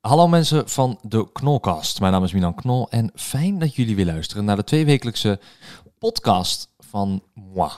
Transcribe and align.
Hallo 0.00 0.28
mensen 0.28 0.68
van 0.68 0.98
de 1.02 1.32
Knolkast. 1.32 2.00
Mijn 2.00 2.12
naam 2.12 2.24
is 2.24 2.32
Milan 2.32 2.54
Knol 2.54 2.90
en 2.90 3.10
fijn 3.14 3.58
dat 3.58 3.74
jullie 3.74 3.96
weer 3.96 4.06
luisteren 4.06 4.44
naar 4.44 4.56
de 4.56 4.64
tweewekelijkse 4.64 5.40
podcast 5.98 6.74
van 6.78 7.22
moi, 7.34 7.70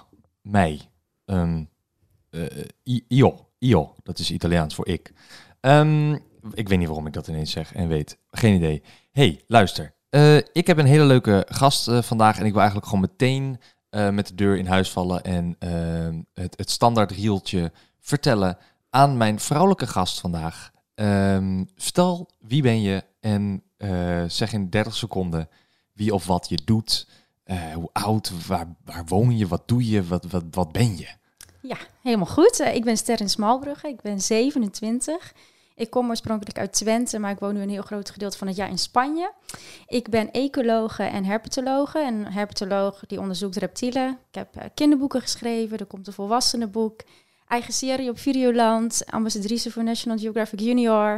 mij. 0.43 0.81
Um, 1.25 1.69
io, 3.09 3.49
io, 3.59 3.95
dat 4.03 4.19
is 4.19 4.31
Italiaans 4.31 4.75
voor 4.75 4.89
ik. 4.89 5.13
Um, 5.61 6.13
ik 6.55 6.69
weet 6.69 6.79
niet 6.79 6.87
waarom 6.87 7.07
ik 7.07 7.13
dat 7.13 7.27
ineens 7.27 7.51
zeg 7.51 7.75
en 7.75 7.89
weet. 7.89 8.19
Geen 8.31 8.55
idee. 8.55 8.83
hey, 9.13 9.41
luister. 9.47 9.95
Uh, 10.11 10.37
ik 10.37 10.67
heb 10.67 10.79
een 10.79 10.87
hele 10.87 11.05
leuke 11.05 11.47
gast 11.49 11.89
uh, 11.89 12.03
vandaag 12.03 12.39
en 12.39 12.45
ik 12.45 12.53
wil 12.53 12.61
eigenlijk 12.61 12.91
gewoon 12.91 13.09
meteen 13.11 13.61
met 14.15 14.27
de 14.27 14.35
deur 14.35 14.57
in 14.57 14.67
huis 14.67 14.91
vallen 14.91 15.23
en 15.23 15.57
ehm, 15.59 16.23
het, 16.35 16.57
het 16.57 16.71
standaard 16.71 17.11
rieltje 17.11 17.73
vertellen 18.01 18.59
aan 18.91 19.17
mijn 19.17 19.41
vrouwelijke 19.41 19.87
gast 19.87 20.21
vandaag. 20.21 20.72
Um, 21.03 21.69
vertel 21.77 22.29
wie 22.39 22.63
ben 22.63 22.81
je 22.81 23.05
en 23.21 23.63
uh, 23.79 24.25
zeg 24.27 24.53
in 24.53 24.71
30 24.71 24.95
seconden 24.97 25.49
wie 25.93 26.15
of 26.15 26.27
wat 26.27 26.49
je 26.49 26.59
doet. 26.65 27.09
Uh, 27.47 27.73
hoe 27.75 27.89
oud, 27.93 28.47
waar, 28.47 28.75
waar 28.85 29.05
woon 29.05 29.37
je, 29.37 29.47
wat 29.47 29.69
doe 29.69 29.89
je, 29.89 30.05
wat, 30.05 30.25
wat, 30.25 30.45
wat 30.51 30.73
ben 30.73 30.97
je? 30.97 31.09
Ja, 31.61 31.77
helemaal 32.03 32.27
goed. 32.27 32.61
Uh, 32.61 32.75
ik 32.75 32.85
ben 32.85 32.97
Sterren 32.97 33.29
Smalbrugge, 33.29 33.89
ik 33.89 34.01
ben 34.01 34.21
27. 34.21 35.35
Ik 35.75 35.91
kom 35.91 36.09
oorspronkelijk 36.09 36.59
uit 36.59 36.73
Twente, 36.73 37.19
maar 37.19 37.31
ik 37.31 37.39
woon 37.39 37.55
nu 37.55 37.61
een 37.61 37.71
heel 37.71 37.83
groot 37.83 38.11
gedeelte 38.11 38.39
van 38.39 38.47
het 38.47 38.57
jaar 38.57 38.69
in 38.69 38.79
Spanje. 38.79 39.33
Ik 39.87 40.09
ben 40.11 40.31
ecologe 40.31 41.03
en 41.03 41.25
herpetologe. 41.25 41.99
En 41.99 42.33
herpetoloog 42.33 43.07
die 43.07 43.21
onderzoekt 43.21 43.57
reptielen. 43.57 44.19
Ik 44.31 44.35
heb 44.35 44.71
kinderboeken 44.75 45.21
geschreven, 45.21 45.79
er 45.79 45.87
komt 45.87 46.07
een 46.07 46.13
volwassenenboek 46.13 47.01
eigen 47.53 47.73
serie 47.73 48.11
op 48.11 48.19
Videoland, 48.19 49.03
ambassadrice 49.07 49.71
voor 49.71 49.85
National 49.85 50.19
Geographic 50.19 50.61
Junior. 50.61 51.15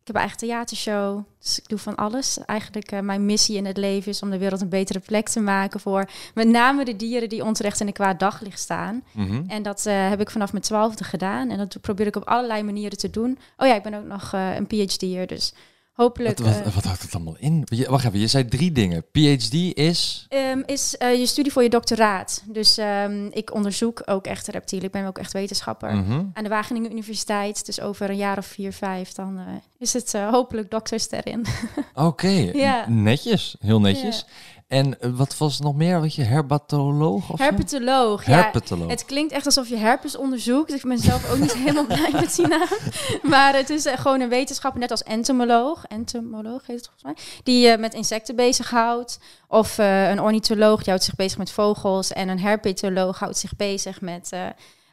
Ik 0.00 0.12
heb 0.12 0.14
een 0.14 0.20
eigen 0.20 0.38
theatershow, 0.38 1.24
dus 1.38 1.58
ik 1.58 1.68
doe 1.68 1.78
van 1.78 1.94
alles. 1.94 2.38
Eigenlijk 2.44 2.92
uh, 2.92 3.00
mijn 3.00 3.26
missie 3.26 3.56
in 3.56 3.64
het 3.64 3.76
leven 3.76 4.10
is 4.10 4.22
om 4.22 4.30
de 4.30 4.38
wereld 4.38 4.60
een 4.60 4.68
betere 4.68 4.98
plek 4.98 5.28
te 5.28 5.40
maken 5.40 5.80
voor 5.80 6.08
met 6.34 6.48
name 6.48 6.84
de 6.84 6.96
dieren 6.96 7.28
die 7.28 7.44
onterecht 7.44 7.80
in 7.80 7.86
een 7.86 7.92
kwaad 7.92 8.20
daglicht 8.20 8.60
staan. 8.60 9.04
Mm 9.12 9.26
-hmm. 9.26 9.44
En 9.48 9.62
dat 9.62 9.84
uh, 9.86 10.08
heb 10.08 10.20
ik 10.20 10.30
vanaf 10.30 10.52
mijn 10.52 10.64
twaalfde 10.64 11.04
gedaan 11.04 11.50
en 11.50 11.58
dat 11.58 11.80
probeer 11.80 12.06
ik 12.06 12.16
op 12.16 12.28
allerlei 12.28 12.62
manieren 12.62 12.98
te 12.98 13.10
doen. 13.10 13.38
Oh 13.56 13.66
ja, 13.66 13.74
ik 13.74 13.82
ben 13.82 13.94
ook 13.94 14.06
nog 14.06 14.32
uh, 14.34 14.54
een 14.54 14.66
PhD'er, 14.66 15.26
dus 15.26 15.52
hopelijk... 15.96 16.38
Wat, 16.38 16.62
wat, 16.62 16.74
wat, 16.74 16.84
houdt 16.84 17.02
het 17.02 17.14
allemaal 17.14 17.36
in? 17.38 17.66
Wacht 17.88 18.04
even, 18.04 18.18
je 18.18 18.26
zei 18.26 18.44
drie 18.44 18.72
dingen. 18.72 19.04
PhD 19.12 19.52
is? 19.76 20.26
Um, 20.28 20.62
is 20.66 20.96
uh, 21.02 21.18
je 21.18 21.26
studie 21.26 21.52
voor 21.52 21.62
je 21.62 21.68
doctoraat. 21.68 22.42
Dus 22.46 22.78
um, 22.78 23.28
ik 23.32 23.54
onderzoek 23.54 24.02
ook 24.04 24.26
echt 24.26 24.46
reptielen. 24.46 24.86
Ik 24.86 24.92
ben 24.92 25.06
ook 25.06 25.18
echt 25.18 25.32
wetenschapper. 25.32 25.94
Mm 25.94 26.04
-hmm. 26.04 26.30
Aan 26.34 26.42
de 26.42 26.48
Wageningen 26.48 26.90
Universiteit. 26.90 27.66
Dus 27.66 27.80
over 27.80 28.10
een 28.10 28.16
jaar 28.16 28.38
of 28.38 28.46
vier, 28.46 28.72
vijf, 28.72 29.12
dan 29.12 29.38
uh, 29.38 29.44
is 29.78 29.92
het 29.92 30.14
uh, 30.14 30.28
hopelijk 30.28 30.70
dokterster 30.70 31.26
in. 31.26 31.40
Oké, 31.94 32.06
okay. 32.06 32.52
ja. 32.52 32.88
netjes. 32.88 33.56
Heel 33.60 33.80
netjes. 33.80 34.24
Ja. 34.26 34.55
En 34.66 34.96
wat 35.16 35.38
was 35.38 35.60
nog 35.60 35.74
meer? 35.74 36.00
Wat 36.00 36.14
je 36.14 36.22
herpetoloog? 36.22 37.30
Of 37.30 37.38
herpetoloog, 37.38 38.26
ja. 38.26 38.32
Herpetoloog. 38.32 38.90
Het 38.90 39.04
klinkt 39.04 39.32
echt 39.32 39.46
alsof 39.46 39.68
je 39.68 39.76
herpes 39.76 40.16
onderzoekt. 40.16 40.74
Ik 40.74 40.82
ben 40.82 40.98
zelf 40.98 41.30
ook 41.30 41.38
niet 41.38 41.54
helemaal 41.64 41.86
blij 41.86 42.10
met 42.12 42.34
die 42.36 42.46
naam. 42.46 42.68
Maar 43.22 43.54
het 43.54 43.70
is 43.70 43.86
gewoon 43.86 44.20
een 44.20 44.28
wetenschapper, 44.28 44.80
net 44.80 44.90
als 44.90 45.02
entomoloog. 45.02 45.84
Entomoloog 45.84 46.66
heet 46.66 46.76
het 46.76 46.90
volgens 46.92 47.02
mij. 47.02 47.40
Die 47.42 47.68
je 47.68 47.78
met 47.78 47.94
insecten 47.94 48.36
bezighoudt. 48.36 49.18
Of 49.48 49.78
uh, 49.78 50.08
een 50.08 50.20
ornitholoog, 50.20 50.78
die 50.78 50.88
houdt 50.88 51.04
zich 51.04 51.14
bezig 51.14 51.38
met 51.38 51.50
vogels. 51.50 52.12
En 52.12 52.28
een 52.28 52.40
herpetoloog 52.40 53.18
houdt 53.18 53.38
zich 53.38 53.56
bezig 53.56 54.00
met... 54.00 54.30
Uh, 54.34 54.46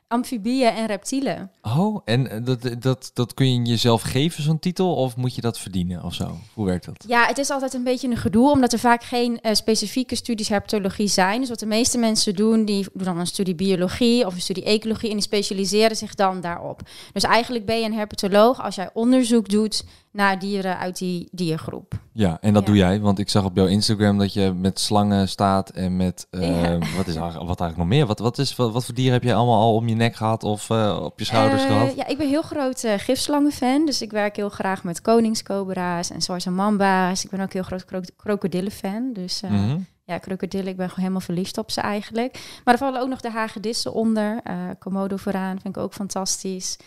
amfibieën 0.07 0.69
en 0.69 0.85
reptielen. 0.85 1.51
Oh, 1.61 2.01
en 2.05 2.43
dat, 2.43 2.81
dat, 2.81 3.11
dat 3.13 3.33
kun 3.33 3.53
je 3.53 3.69
jezelf 3.69 4.01
geven, 4.01 4.43
zo'n 4.43 4.59
titel, 4.59 4.95
of 4.95 5.15
moet 5.15 5.35
je 5.35 5.41
dat 5.41 5.59
verdienen 5.59 6.03
of 6.03 6.13
zo? 6.13 6.37
Hoe 6.53 6.65
werkt 6.65 6.85
dat? 6.85 7.05
Ja, 7.07 7.25
het 7.25 7.37
is 7.37 7.49
altijd 7.49 7.73
een 7.73 7.83
beetje 7.83 8.09
een 8.09 8.17
gedoe, 8.17 8.51
omdat 8.51 8.73
er 8.73 8.79
vaak 8.79 9.03
geen 9.03 9.39
uh, 9.41 9.53
specifieke 9.53 10.15
studies 10.15 10.49
herpetologie 10.49 11.07
zijn. 11.07 11.39
Dus 11.39 11.49
wat 11.49 11.59
de 11.59 11.65
meeste 11.65 11.97
mensen 11.97 12.35
doen, 12.35 12.65
die 12.65 12.85
doen 12.93 13.05
dan 13.05 13.19
een 13.19 13.27
studie 13.27 13.55
biologie 13.55 14.25
of 14.25 14.33
een 14.33 14.41
studie 14.41 14.63
ecologie 14.63 15.09
en 15.09 15.15
die 15.15 15.23
specialiseren 15.23 15.97
zich 15.97 16.15
dan 16.15 16.41
daarop. 16.41 16.81
Dus 17.13 17.23
eigenlijk 17.23 17.65
ben 17.65 17.79
je 17.79 17.85
een 17.85 17.93
herpetoloog 17.93 18.61
als 18.61 18.75
jij 18.75 18.89
onderzoek 18.93 19.49
doet 19.49 19.83
naar 20.13 20.39
dieren 20.39 20.77
uit 20.77 20.97
die 20.97 21.27
diergroep. 21.31 21.93
Ja, 22.11 22.37
en 22.41 22.53
dat 22.53 22.61
ja. 22.61 22.67
doe 22.67 22.77
jij, 22.77 22.99
want 22.99 23.19
ik 23.19 23.29
zag 23.29 23.45
op 23.45 23.55
jouw 23.55 23.65
Instagram 23.65 24.17
dat 24.17 24.33
je 24.33 24.51
met 24.51 24.79
slangen 24.79 25.29
staat 25.29 25.69
en 25.69 25.95
met 25.95 26.27
uh, 26.31 26.63
ja. 26.63 26.77
wat 26.97 27.07
is 27.07 27.15
wat 27.51 27.59
eigenlijk 27.59 27.77
nog 27.77 27.87
meer? 27.87 28.05
Wat, 28.05 28.19
wat, 28.19 28.37
is, 28.37 28.55
wat, 28.55 28.71
wat 28.71 28.85
voor 28.85 28.93
dieren 28.93 29.13
heb 29.13 29.23
je 29.23 29.33
allemaal 29.33 29.59
al 29.59 29.75
om 29.75 29.87
je 29.87 29.95
nek 29.95 30.15
gehad 30.15 30.43
of 30.43 30.69
uh, 30.69 30.99
op 31.03 31.19
je 31.19 31.25
schouders 31.25 31.63
uh, 31.63 31.67
gehad? 31.67 31.95
Ja, 31.95 32.07
ik 32.07 32.17
ben 32.17 32.27
heel 32.27 32.41
groot 32.41 32.83
uh, 32.83 32.93
gifslangenfan, 32.97 33.85
dus 33.85 34.01
ik 34.01 34.11
werk 34.11 34.35
heel 34.35 34.49
graag 34.49 34.83
met 34.83 35.01
koningscobra's 35.01 36.09
en 36.09 36.21
zwarte 36.21 36.49
mamba's. 36.49 37.23
Ik 37.23 37.29
ben 37.29 37.39
ook 37.39 37.53
heel 37.53 37.63
groot 37.63 37.85
kro 37.85 38.01
krokodillenfan, 38.15 39.13
dus 39.13 39.41
mm 39.41 39.49
-hmm. 39.49 39.85
ja, 40.03 40.17
krokodillen, 40.17 40.67
ik 40.67 40.77
ben 40.77 40.85
gewoon 40.87 41.03
helemaal 41.03 41.25
verliefd 41.25 41.57
op 41.57 41.71
ze 41.71 41.81
eigenlijk. 41.81 42.59
Maar 42.63 42.73
er 42.73 42.79
vallen 42.79 43.01
ook 43.01 43.09
nog 43.09 43.21
de 43.21 43.31
hagedissen 43.31 43.93
onder, 43.93 44.41
Komodo 44.79 45.17
vooraan, 45.17 45.59
vind 45.61 45.75
ik 45.75 45.81
ook 45.83 45.93
fantastisch. 45.93 46.77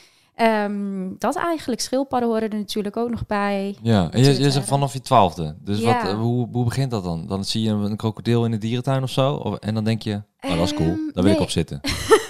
Um, 0.42 1.14
dat 1.18 1.36
eigenlijk. 1.36 1.80
Schildpadden 1.80 2.28
horen 2.28 2.50
er 2.50 2.58
natuurlijk 2.58 2.96
ook 2.96 3.10
nog 3.10 3.26
bij. 3.26 3.76
Ja, 3.82 4.10
en 4.10 4.20
je, 4.20 4.40
je 4.40 4.50
zegt 4.50 4.66
vanaf 4.66 4.92
je 4.92 5.00
twaalfde. 5.00 5.56
Dus 5.60 5.78
ja. 5.78 6.04
wat, 6.04 6.12
hoe, 6.12 6.48
hoe 6.52 6.64
begint 6.64 6.90
dat 6.90 7.04
dan? 7.04 7.26
Dan 7.26 7.44
zie 7.44 7.62
je 7.62 7.70
een 7.70 7.96
krokodil 7.96 8.44
in 8.44 8.50
de 8.50 8.58
dierentuin 8.58 9.02
of 9.02 9.10
zo? 9.10 9.32
Of, 9.34 9.56
en 9.56 9.74
dan 9.74 9.84
denk 9.84 10.02
je, 10.02 10.22
oh, 10.40 10.56
dat 10.56 10.64
is 10.64 10.74
cool, 10.74 10.88
daar 10.88 11.12
wil 11.12 11.22
nee. 11.22 11.34
ik 11.34 11.40
op 11.40 11.50
zitten. 11.50 11.80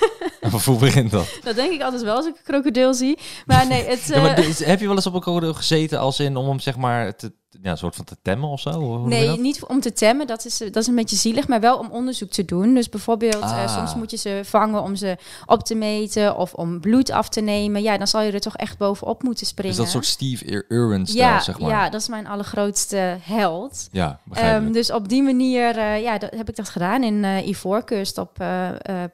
of 0.54 0.64
hoe 0.64 0.78
begint 0.78 1.10
dat? 1.10 1.38
Dat 1.42 1.54
denk 1.54 1.72
ik 1.72 1.82
altijd 1.82 2.02
wel 2.02 2.16
als 2.16 2.26
ik 2.26 2.36
een 2.36 2.42
krokodil 2.44 2.94
zie. 2.94 3.18
Maar 3.46 3.66
nee, 3.66 3.84
het... 3.84 4.06
ja, 4.06 4.20
maar 4.20 4.38
is, 4.38 4.64
heb 4.64 4.80
je 4.80 4.86
wel 4.86 4.94
eens 4.94 5.06
op 5.06 5.14
een 5.14 5.20
krokodil 5.20 5.54
gezeten 5.54 5.98
als 5.98 6.20
in 6.20 6.36
om 6.36 6.48
hem 6.48 6.60
zeg 6.60 6.76
maar 6.76 7.16
te, 7.16 7.32
ja, 7.62 7.70
een 7.70 7.78
soort 7.78 7.96
van 7.96 8.04
te 8.04 8.16
temmen 8.22 8.48
of 8.48 8.60
zo? 8.60 8.70
Hoe 8.70 9.08
nee, 9.08 9.38
niet 9.38 9.64
om 9.64 9.80
te 9.80 9.92
temmen. 9.92 10.26
Dat 10.26 10.44
is, 10.44 10.58
dat 10.58 10.76
is 10.76 10.86
een 10.86 10.94
beetje 10.94 11.16
zielig, 11.16 11.48
maar 11.48 11.60
wel 11.60 11.78
om 11.78 11.90
onderzoek 11.90 12.30
te 12.30 12.44
doen. 12.44 12.74
Dus 12.74 12.88
bijvoorbeeld, 12.88 13.42
ah. 13.42 13.50
uh, 13.50 13.76
soms 13.76 13.94
moet 13.94 14.10
je 14.10 14.16
ze 14.16 14.40
vangen 14.44 14.82
om 14.82 14.96
ze 14.96 15.16
op 15.46 15.62
te 15.62 15.74
meten 15.74 16.36
of 16.36 16.54
om 16.54 16.80
bloed 16.80 17.10
af 17.10 17.28
te 17.28 17.40
nemen. 17.40 17.82
Ja, 17.82 17.98
dan 17.98 18.06
zal 18.06 18.22
je 18.22 18.32
er 18.32 18.40
toch 18.40 18.56
echt 18.56 18.78
bovenop 18.78 19.22
moeten 19.22 19.46
springen. 19.46 19.76
Dus 19.76 19.84
dat 19.84 19.92
soort 19.92 20.06
Steve 20.06 20.64
Irwin 20.68 21.06
stijl, 21.06 21.22
ja, 21.22 21.40
zeg 21.40 21.58
maar. 21.58 21.70
Ja, 21.70 21.88
dat 21.90 22.00
is 22.00 22.08
mijn 22.08 22.26
allergrootste 22.26 23.16
held. 23.20 23.88
Ja, 23.92 24.20
um, 24.38 24.72
Dus 24.72 24.92
op 24.92 25.08
die 25.08 25.22
manier 25.22 25.76
uh, 25.76 26.02
ja, 26.02 26.18
dat 26.18 26.30
heb 26.30 26.48
ik 26.48 26.56
dat 26.56 26.68
gedaan 26.68 27.02
in 27.02 27.14
uh, 27.14 27.46
Ivoorkust 27.46 28.18
op 28.18 28.44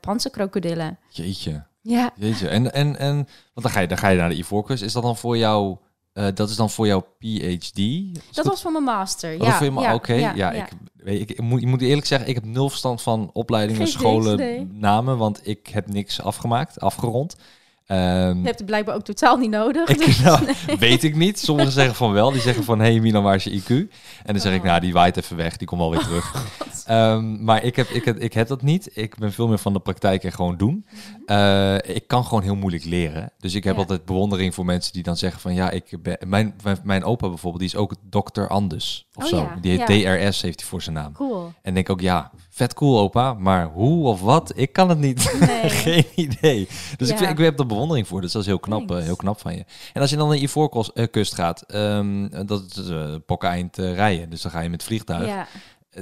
panzerkrokodillen. 0.01 0.99
Jeetje. 1.09 1.65
Ja. 1.81 2.11
Jeetje. 2.17 2.49
En, 2.49 2.73
en, 2.73 2.99
en 2.99 3.15
want 3.55 3.67
dan 3.67 3.71
ga, 3.71 3.81
je, 3.81 3.87
dan 3.87 3.99
ga 3.99 4.09
je 4.09 4.19
naar 4.19 4.29
de 4.29 4.37
Ivoorkust. 4.37 4.83
Is 4.83 4.93
dat 4.93 5.03
dan 5.03 5.17
voor 5.17 5.37
jou... 5.37 5.77
Uh, 6.15 6.27
dat 6.35 6.51
is 6.51 6.57
dan 6.57 6.71
voor 6.71 6.87
jouw 6.87 7.01
PhD? 7.19 7.81
Dat 8.35 8.47
was 8.47 8.63
voor 8.63 8.73
mijn 8.73 8.85
master. 8.85 9.33
Oh, 9.33 9.47
ja, 9.47 9.63
ja, 9.63 9.71
Oké, 9.71 9.93
okay. 9.95 10.19
ja, 10.19 10.33
ja, 10.35 10.53
ja, 10.53 10.69
Ik, 11.05 11.21
ik, 11.21 11.31
ik, 11.31 11.41
moet, 11.41 11.61
ik 11.61 11.67
moet 11.67 11.81
eerlijk 11.81 12.07
zeggen, 12.07 12.29
ik 12.29 12.35
heb 12.35 12.45
nul 12.45 12.69
verstand 12.69 13.03
van 13.03 13.31
opleidingen, 13.33 13.83
Geen 13.83 13.93
scholen, 13.93 14.37
nee. 14.37 14.69
namen, 14.73 15.19
want 15.19 15.47
ik 15.47 15.67
heb 15.67 15.89
niks 15.89 16.21
afgemaakt, 16.21 16.81
afgerond. 16.81 17.37
Um, 17.93 18.39
je 18.39 18.45
hebt 18.45 18.59
het 18.59 18.67
blijkbaar 18.67 18.95
ook 18.95 19.05
totaal 19.05 19.37
niet 19.37 19.51
nodig. 19.51 19.89
Ik, 19.89 19.99
dus, 19.99 20.21
nou, 20.25 20.45
nee. 20.67 20.79
Weet 20.79 21.03
ik 21.03 21.17
niet. 21.17 21.39
Sommigen 21.39 21.73
zeggen 21.73 21.95
van 21.95 22.13
wel. 22.13 22.33
Die 22.33 22.41
zeggen 22.41 22.65
van, 22.65 22.79
hey 22.79 23.01
Milan, 23.01 23.23
waar 23.23 23.35
is 23.35 23.45
je 23.45 23.61
IQ? 23.61 23.69
En 23.69 24.33
dan 24.33 24.41
zeg 24.41 24.53
oh. 24.53 24.59
ik, 24.59 24.63
nou, 24.63 24.81
die 24.81 24.93
waait 24.93 25.17
even 25.17 25.37
weg. 25.37 25.57
Die 25.57 25.67
komt 25.67 25.81
wel 25.81 25.91
weer 25.91 26.01
terug. 26.01 26.35
um, 26.91 27.45
maar 27.45 27.65
ik 27.65 27.77
heb, 27.77 27.89
ik, 27.89 28.05
heb, 28.05 28.19
ik 28.19 28.33
heb 28.33 28.49
dat 28.49 28.63
niet. 28.63 28.91
Ik 28.97 29.19
ben 29.19 29.33
veel 29.33 29.49
meer 29.49 29.59
van 29.59 29.73
de 29.73 29.79
praktijk 29.79 30.25
en 30.25 30.33
gewoon 30.33 30.57
doen. 30.57 30.87
Uh, 31.27 31.75
ik 31.75 32.07
kan 32.07 32.25
gewoon 32.25 32.43
heel 32.43 32.57
moeilijk 32.57 32.85
leren. 32.85 33.33
Dus 33.39 33.55
ik 33.55 33.65
heb 33.65 33.75
ja. 33.75 33.81
altijd 33.81 34.05
bewondering 34.05 34.55
voor 34.55 34.65
mensen 34.65 34.93
die 34.93 35.03
dan 35.03 35.17
zeggen 35.17 35.41
van, 35.41 35.55
ja, 35.55 35.71
ik 35.71 36.03
ben... 36.03 36.17
Mijn, 36.27 36.55
mijn 36.85 37.05
opa 37.05 37.29
bijvoorbeeld, 37.29 37.63
die 37.63 37.73
is 37.73 37.77
ook 37.77 37.95
dokter 38.11 38.49
Anders. 38.49 39.07
Of 39.15 39.25
oh, 39.25 39.29
zo. 39.29 39.37
Ja. 39.37 39.59
Die 39.61 39.71
heet 39.79 40.03
ja. 40.03 40.17
DRS, 40.27 40.43
heeft 40.43 40.61
hij 40.61 40.69
voor 40.69 40.83
zijn 40.83 40.95
naam. 40.95 41.13
Cool. 41.13 41.53
En 41.63 41.75
denk 41.75 41.91
ook, 41.91 42.01
ja, 42.01 42.31
vet 42.53 42.75
cool 42.75 42.99
opa. 42.99 43.35
Maar 43.35 43.67
hoe 43.67 44.07
of 44.07 44.21
wat? 44.21 44.53
Ik 44.55 44.73
kan 44.73 44.89
het 44.89 44.99
niet. 44.99 45.37
Nee. 45.41 45.71
Geen 45.85 46.07
idee. 46.15 46.69
Dus 46.97 47.09
ik, 47.09 47.21
ik 47.21 47.39
heb 47.39 47.59
er 47.59 47.67
bewondering 47.67 48.09
voor. 48.09 48.21
Dus 48.21 48.33
dat 48.33 48.43
is 48.43 48.49
heel 48.49 48.59
knap, 48.59 48.91
uh, 48.91 48.99
heel 48.99 49.17
knap 49.17 49.41
van 49.41 49.55
je. 49.55 49.65
En 49.93 50.01
als 50.01 50.11
je 50.11 50.17
dan 50.17 50.29
naar 50.29 50.37
de 50.37 50.43
Ivoorkust 50.43 51.35
gaat, 51.35 51.75
um, 51.75 52.29
dat 52.47 52.65
is 52.77 52.89
uh, 52.89 53.15
eind 53.39 53.79
uh, 53.79 53.95
rijden. 53.95 54.31
Dus 54.31 54.43
dan 54.43 54.51
ga 54.51 54.61
je 54.61 54.69
met 54.69 54.83
vliegtuig. 54.83 55.27
Ja. 55.27 55.47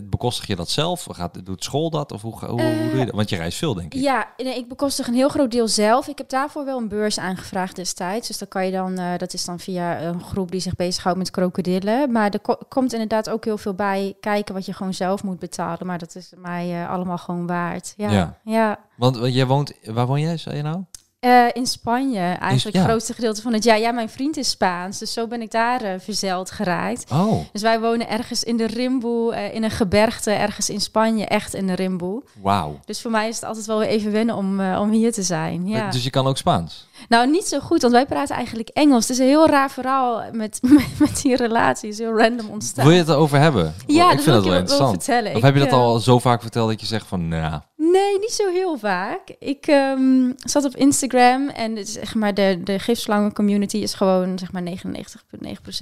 Bekostig 0.02 0.46
je 0.46 0.56
dat 0.56 0.70
zelf? 0.70 1.06
Gaat, 1.10 1.46
doet 1.46 1.64
school 1.64 1.90
dat? 1.90 2.12
Of 2.12 2.22
hoe, 2.22 2.38
hoe, 2.38 2.48
hoe 2.62 2.88
doe 2.90 2.98
je 2.98 3.04
dat? 3.04 3.14
Want 3.14 3.28
je 3.28 3.36
reist 3.36 3.58
veel, 3.58 3.74
denk 3.74 3.94
ik. 3.94 4.00
Ja, 4.00 4.28
nee, 4.36 4.56
ik 4.56 4.68
bekostig 4.68 5.06
een 5.06 5.14
heel 5.14 5.28
groot 5.28 5.50
deel 5.50 5.68
zelf. 5.68 6.06
Ik 6.08 6.18
heb 6.18 6.28
daarvoor 6.28 6.64
wel 6.64 6.78
een 6.78 6.88
beurs 6.88 7.18
aangevraagd 7.18 7.76
destijds. 7.76 8.28
Dus 8.28 8.38
dan 8.38 8.48
kan 8.48 8.66
je 8.66 8.72
dan, 8.72 8.98
eh, 8.98 9.18
dat 9.18 9.32
is 9.34 9.44
dan 9.44 9.58
via 9.60 10.00
een 10.02 10.22
groep 10.22 10.50
die 10.50 10.60
zich 10.60 10.76
bezighoudt 10.76 11.18
met 11.18 11.30
krokodillen. 11.30 12.12
Maar 12.12 12.30
er 12.30 12.40
ko- 12.40 12.58
komt 12.68 12.92
inderdaad 12.92 13.30
ook 13.30 13.44
heel 13.44 13.58
veel 13.58 13.74
bij 13.74 14.14
kijken 14.20 14.54
wat 14.54 14.66
je 14.66 14.72
gewoon 14.72 14.94
zelf 14.94 15.22
moet 15.22 15.38
betalen. 15.38 15.86
Maar 15.86 15.98
dat 15.98 16.14
is 16.14 16.32
mij 16.36 16.82
eh, 16.82 16.90
allemaal 16.90 17.18
gewoon 17.18 17.46
waard. 17.46 17.94
Ja, 17.96 18.10
Ja. 18.10 18.38
ja. 18.44 18.78
Want 18.96 19.16
want 19.16 19.34
jij 19.34 19.46
woont, 19.46 19.72
waar 19.84 20.06
woon 20.06 20.20
jij, 20.20 20.36
zei 20.36 20.56
je 20.56 20.62
nou? 20.62 20.84
Eh, 21.20 21.46
in 21.52 21.66
Spanje, 21.66 22.18
eigenlijk 22.18 22.76
ja. 22.76 22.82
het 22.82 22.90
grootste 22.90 23.14
gedeelte 23.14 23.42
van 23.42 23.52
het 23.52 23.64
jaar. 23.64 23.78
Ja, 23.78 23.92
mijn 23.92 24.08
vriend 24.08 24.36
is 24.36 24.50
Spaans, 24.50 24.98
dus 24.98 25.12
zo 25.12 25.26
ben 25.26 25.42
ik 25.42 25.50
daar 25.50 25.82
eh, 25.82 25.92
verzeild 25.98 26.50
geraakt. 26.50 27.10
Oh, 27.12 27.40
Dus 27.52 27.62
wij 27.62 27.80
wonen 27.80 28.08
ergens 28.08 28.44
in 28.44 28.56
de 28.56 28.66
Rimboe, 28.66 29.34
eh, 29.34 29.54
in 29.54 29.64
een 29.64 29.70
gebergte, 29.70 30.30
ergens 30.30 30.70
in 30.70 30.80
Spanje, 30.80 31.26
echt 31.26 31.54
in 31.54 31.66
de 31.66 31.74
Rimboe. 31.74 32.22
wauw. 32.42 32.78
Dus 32.84 33.00
voor 33.00 33.10
mij 33.10 33.28
is 33.28 33.34
het 33.34 33.44
altijd 33.44 33.66
wel 33.66 33.78
weer 33.78 33.88
even 33.88 34.12
wennen 34.12 34.34
om, 34.34 34.60
om 34.60 34.90
hier 34.90 35.12
te 35.12 35.22
zijn. 35.22 35.68
Ja. 35.68 35.90
Dus 35.90 36.04
je 36.04 36.10
kan 36.10 36.26
ook 36.26 36.36
Spaans? 36.36 36.88
Nou, 37.08 37.30
niet 37.30 37.46
zo 37.46 37.60
goed, 37.60 37.80
want 37.80 37.92
wij 37.92 38.06
praten 38.06 38.36
eigenlijk 38.36 38.68
Engels. 38.68 39.08
Het 39.08 39.10
is 39.10 39.18
een 39.18 39.30
heel 39.30 39.48
raar 39.48 39.70
verhaal 39.70 40.22
met, 40.32 40.58
met, 40.76 40.98
met 40.98 41.22
die 41.22 41.36
relatie. 41.36 41.88
Is 41.88 41.98
heel 41.98 42.18
random 42.18 42.48
ontstaan. 42.48 42.84
Wil 42.84 42.94
je 42.94 43.00
het 43.00 43.08
erover 43.08 43.38
hebben? 43.38 43.74
Ja, 43.86 44.10
ik 44.10 44.16
dat 44.16 44.24
vind 44.24 44.36
het 44.36 44.44
wel 44.44 44.54
interessant. 44.54 44.90
vertellen. 44.90 45.30
Of 45.30 45.36
Ik, 45.36 45.42
heb 45.42 45.54
je 45.54 45.60
dat 45.60 45.72
al 45.72 45.98
zo 45.98 46.18
vaak 46.18 46.42
verteld 46.42 46.68
dat 46.68 46.80
je 46.80 46.86
zegt 46.86 47.06
van, 47.06 47.28
nou, 47.28 47.60
Nee, 47.82 48.18
niet 48.18 48.32
zo 48.32 48.48
heel 48.50 48.78
vaak. 48.78 49.20
Ik 49.38 49.66
ehm, 49.66 50.30
zat 50.36 50.64
op 50.64 50.76
Instagram 50.76 51.48
en 51.48 51.76
het 51.76 51.86
is, 51.88 51.92
zeg 51.92 52.14
maar, 52.14 52.34
de, 52.34 52.60
de 52.64 52.78
gifslangen 52.78 53.32
community 53.32 53.76
is 53.76 53.94
gewoon 53.94 54.38
zeg 54.38 54.52
maar 54.52 54.62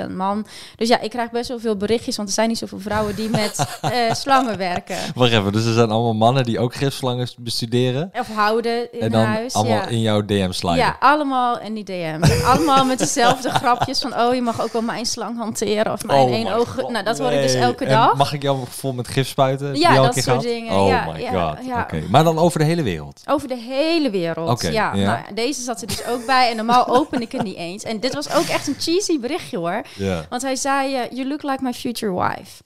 99,9% 0.06 0.10
man. 0.16 0.46
Dus 0.76 0.88
ja, 0.88 1.00
ik 1.00 1.10
krijg 1.10 1.30
best 1.30 1.48
wel 1.48 1.58
veel 1.60 1.76
berichtjes, 1.76 2.16
want 2.16 2.28
er 2.28 2.34
zijn 2.34 2.48
niet 2.48 2.58
zoveel 2.58 2.78
vrouwen 2.80 3.14
die 3.14 3.28
met 3.28 3.66
eh, 3.80 4.12
slangen 4.12 4.58
werken. 4.58 4.96
wacht 5.14 5.32
even. 5.32 5.52
Dus 5.52 5.64
er 5.66 5.72
zijn 5.72 5.90
allemaal 5.90 6.14
mannen 6.14 6.44
die 6.44 6.58
ook 6.58 6.74
gifslangen 6.74 7.28
bestuderen 7.38 8.10
Of 8.18 8.28
houden 8.34 8.92
in 8.92 9.00
en 9.00 9.10
dan 9.10 9.24
huis. 9.24 9.54
allemaal 9.54 9.76
ja. 9.76 9.86
in 9.86 10.00
jouw 10.00 10.24
DM 10.24 10.50
sliden. 10.52 10.78
Ja, 10.78 10.96
allemaal 11.00 11.60
in 11.60 11.74
die 11.74 11.84
DM. 11.84 12.18
En 12.22 12.44
allemaal 12.44 12.84
met 12.84 12.98
dezelfde 12.98 13.50
grapjes 13.60 13.98
van, 13.98 14.20
oh, 14.20 14.34
je 14.34 14.42
mag 14.42 14.62
ook 14.62 14.72
wel 14.72 14.82
mijn 14.82 15.06
slang 15.06 15.36
hanteren 15.38 15.92
of 15.92 16.04
mijn 16.04 16.20
Oh 16.20 16.30
één 16.32 16.52
oog. 16.54 16.74
God, 16.74 16.90
Nou, 16.90 17.04
dat 17.04 17.18
hoor 17.18 17.30
ik 17.30 17.42
dus 17.42 17.54
elke 17.54 17.84
En 17.84 17.90
dag. 17.90 18.14
mag 18.16 18.32
ik 18.32 18.42
jou 18.42 18.58
vol 18.68 18.92
met 18.92 19.08
gif 19.08 19.28
spuiten? 19.28 19.74
Ja, 19.78 19.94
dat 19.94 20.12
soort 20.12 20.24
gehad? 20.24 20.42
dingen. 20.42 20.72
Oh 20.74 20.88
Ja, 20.88 21.10
my 21.12 21.20
ja, 21.20 21.30
god. 21.54 21.66
ja. 21.66 21.86
Maar 22.08 22.25
dan 22.25 22.38
over 22.38 22.58
de 22.58 22.64
hele 22.64 22.82
wereld. 22.82 23.23
Over 23.26 23.49
de 23.49 23.56
hele 23.56 24.11
wereld. 24.11 24.62
Ja, 24.62 24.70
ja. 24.70 24.93
Nou, 24.94 25.35
deze 25.35 25.62
zat 25.62 25.81
er 25.81 25.87
dus 25.87 26.06
ook 26.06 26.26
bij. 26.26 26.50
En 26.50 26.56
normaal 26.56 26.88
open 26.99 27.20
ik 27.20 27.32
het 27.32 27.43
niet 27.43 27.56
eens. 27.56 27.82
En 27.82 28.00
dit 28.00 28.14
was 28.14 28.32
ook 28.32 28.46
echt 28.46 28.67
een 28.67 28.76
cheesy 28.79 29.20
berichtje 29.20 29.58
hoor. 29.58 29.82
Ja. 29.94 30.26
Want 30.29 30.43
hij 30.43 30.56
zei, 30.56 30.94
eh, 30.94 31.11
you 31.11 31.29
look 31.29 31.43
like 31.43 31.62
my 31.62 31.73
future 31.73 32.12
wife. 32.12 32.62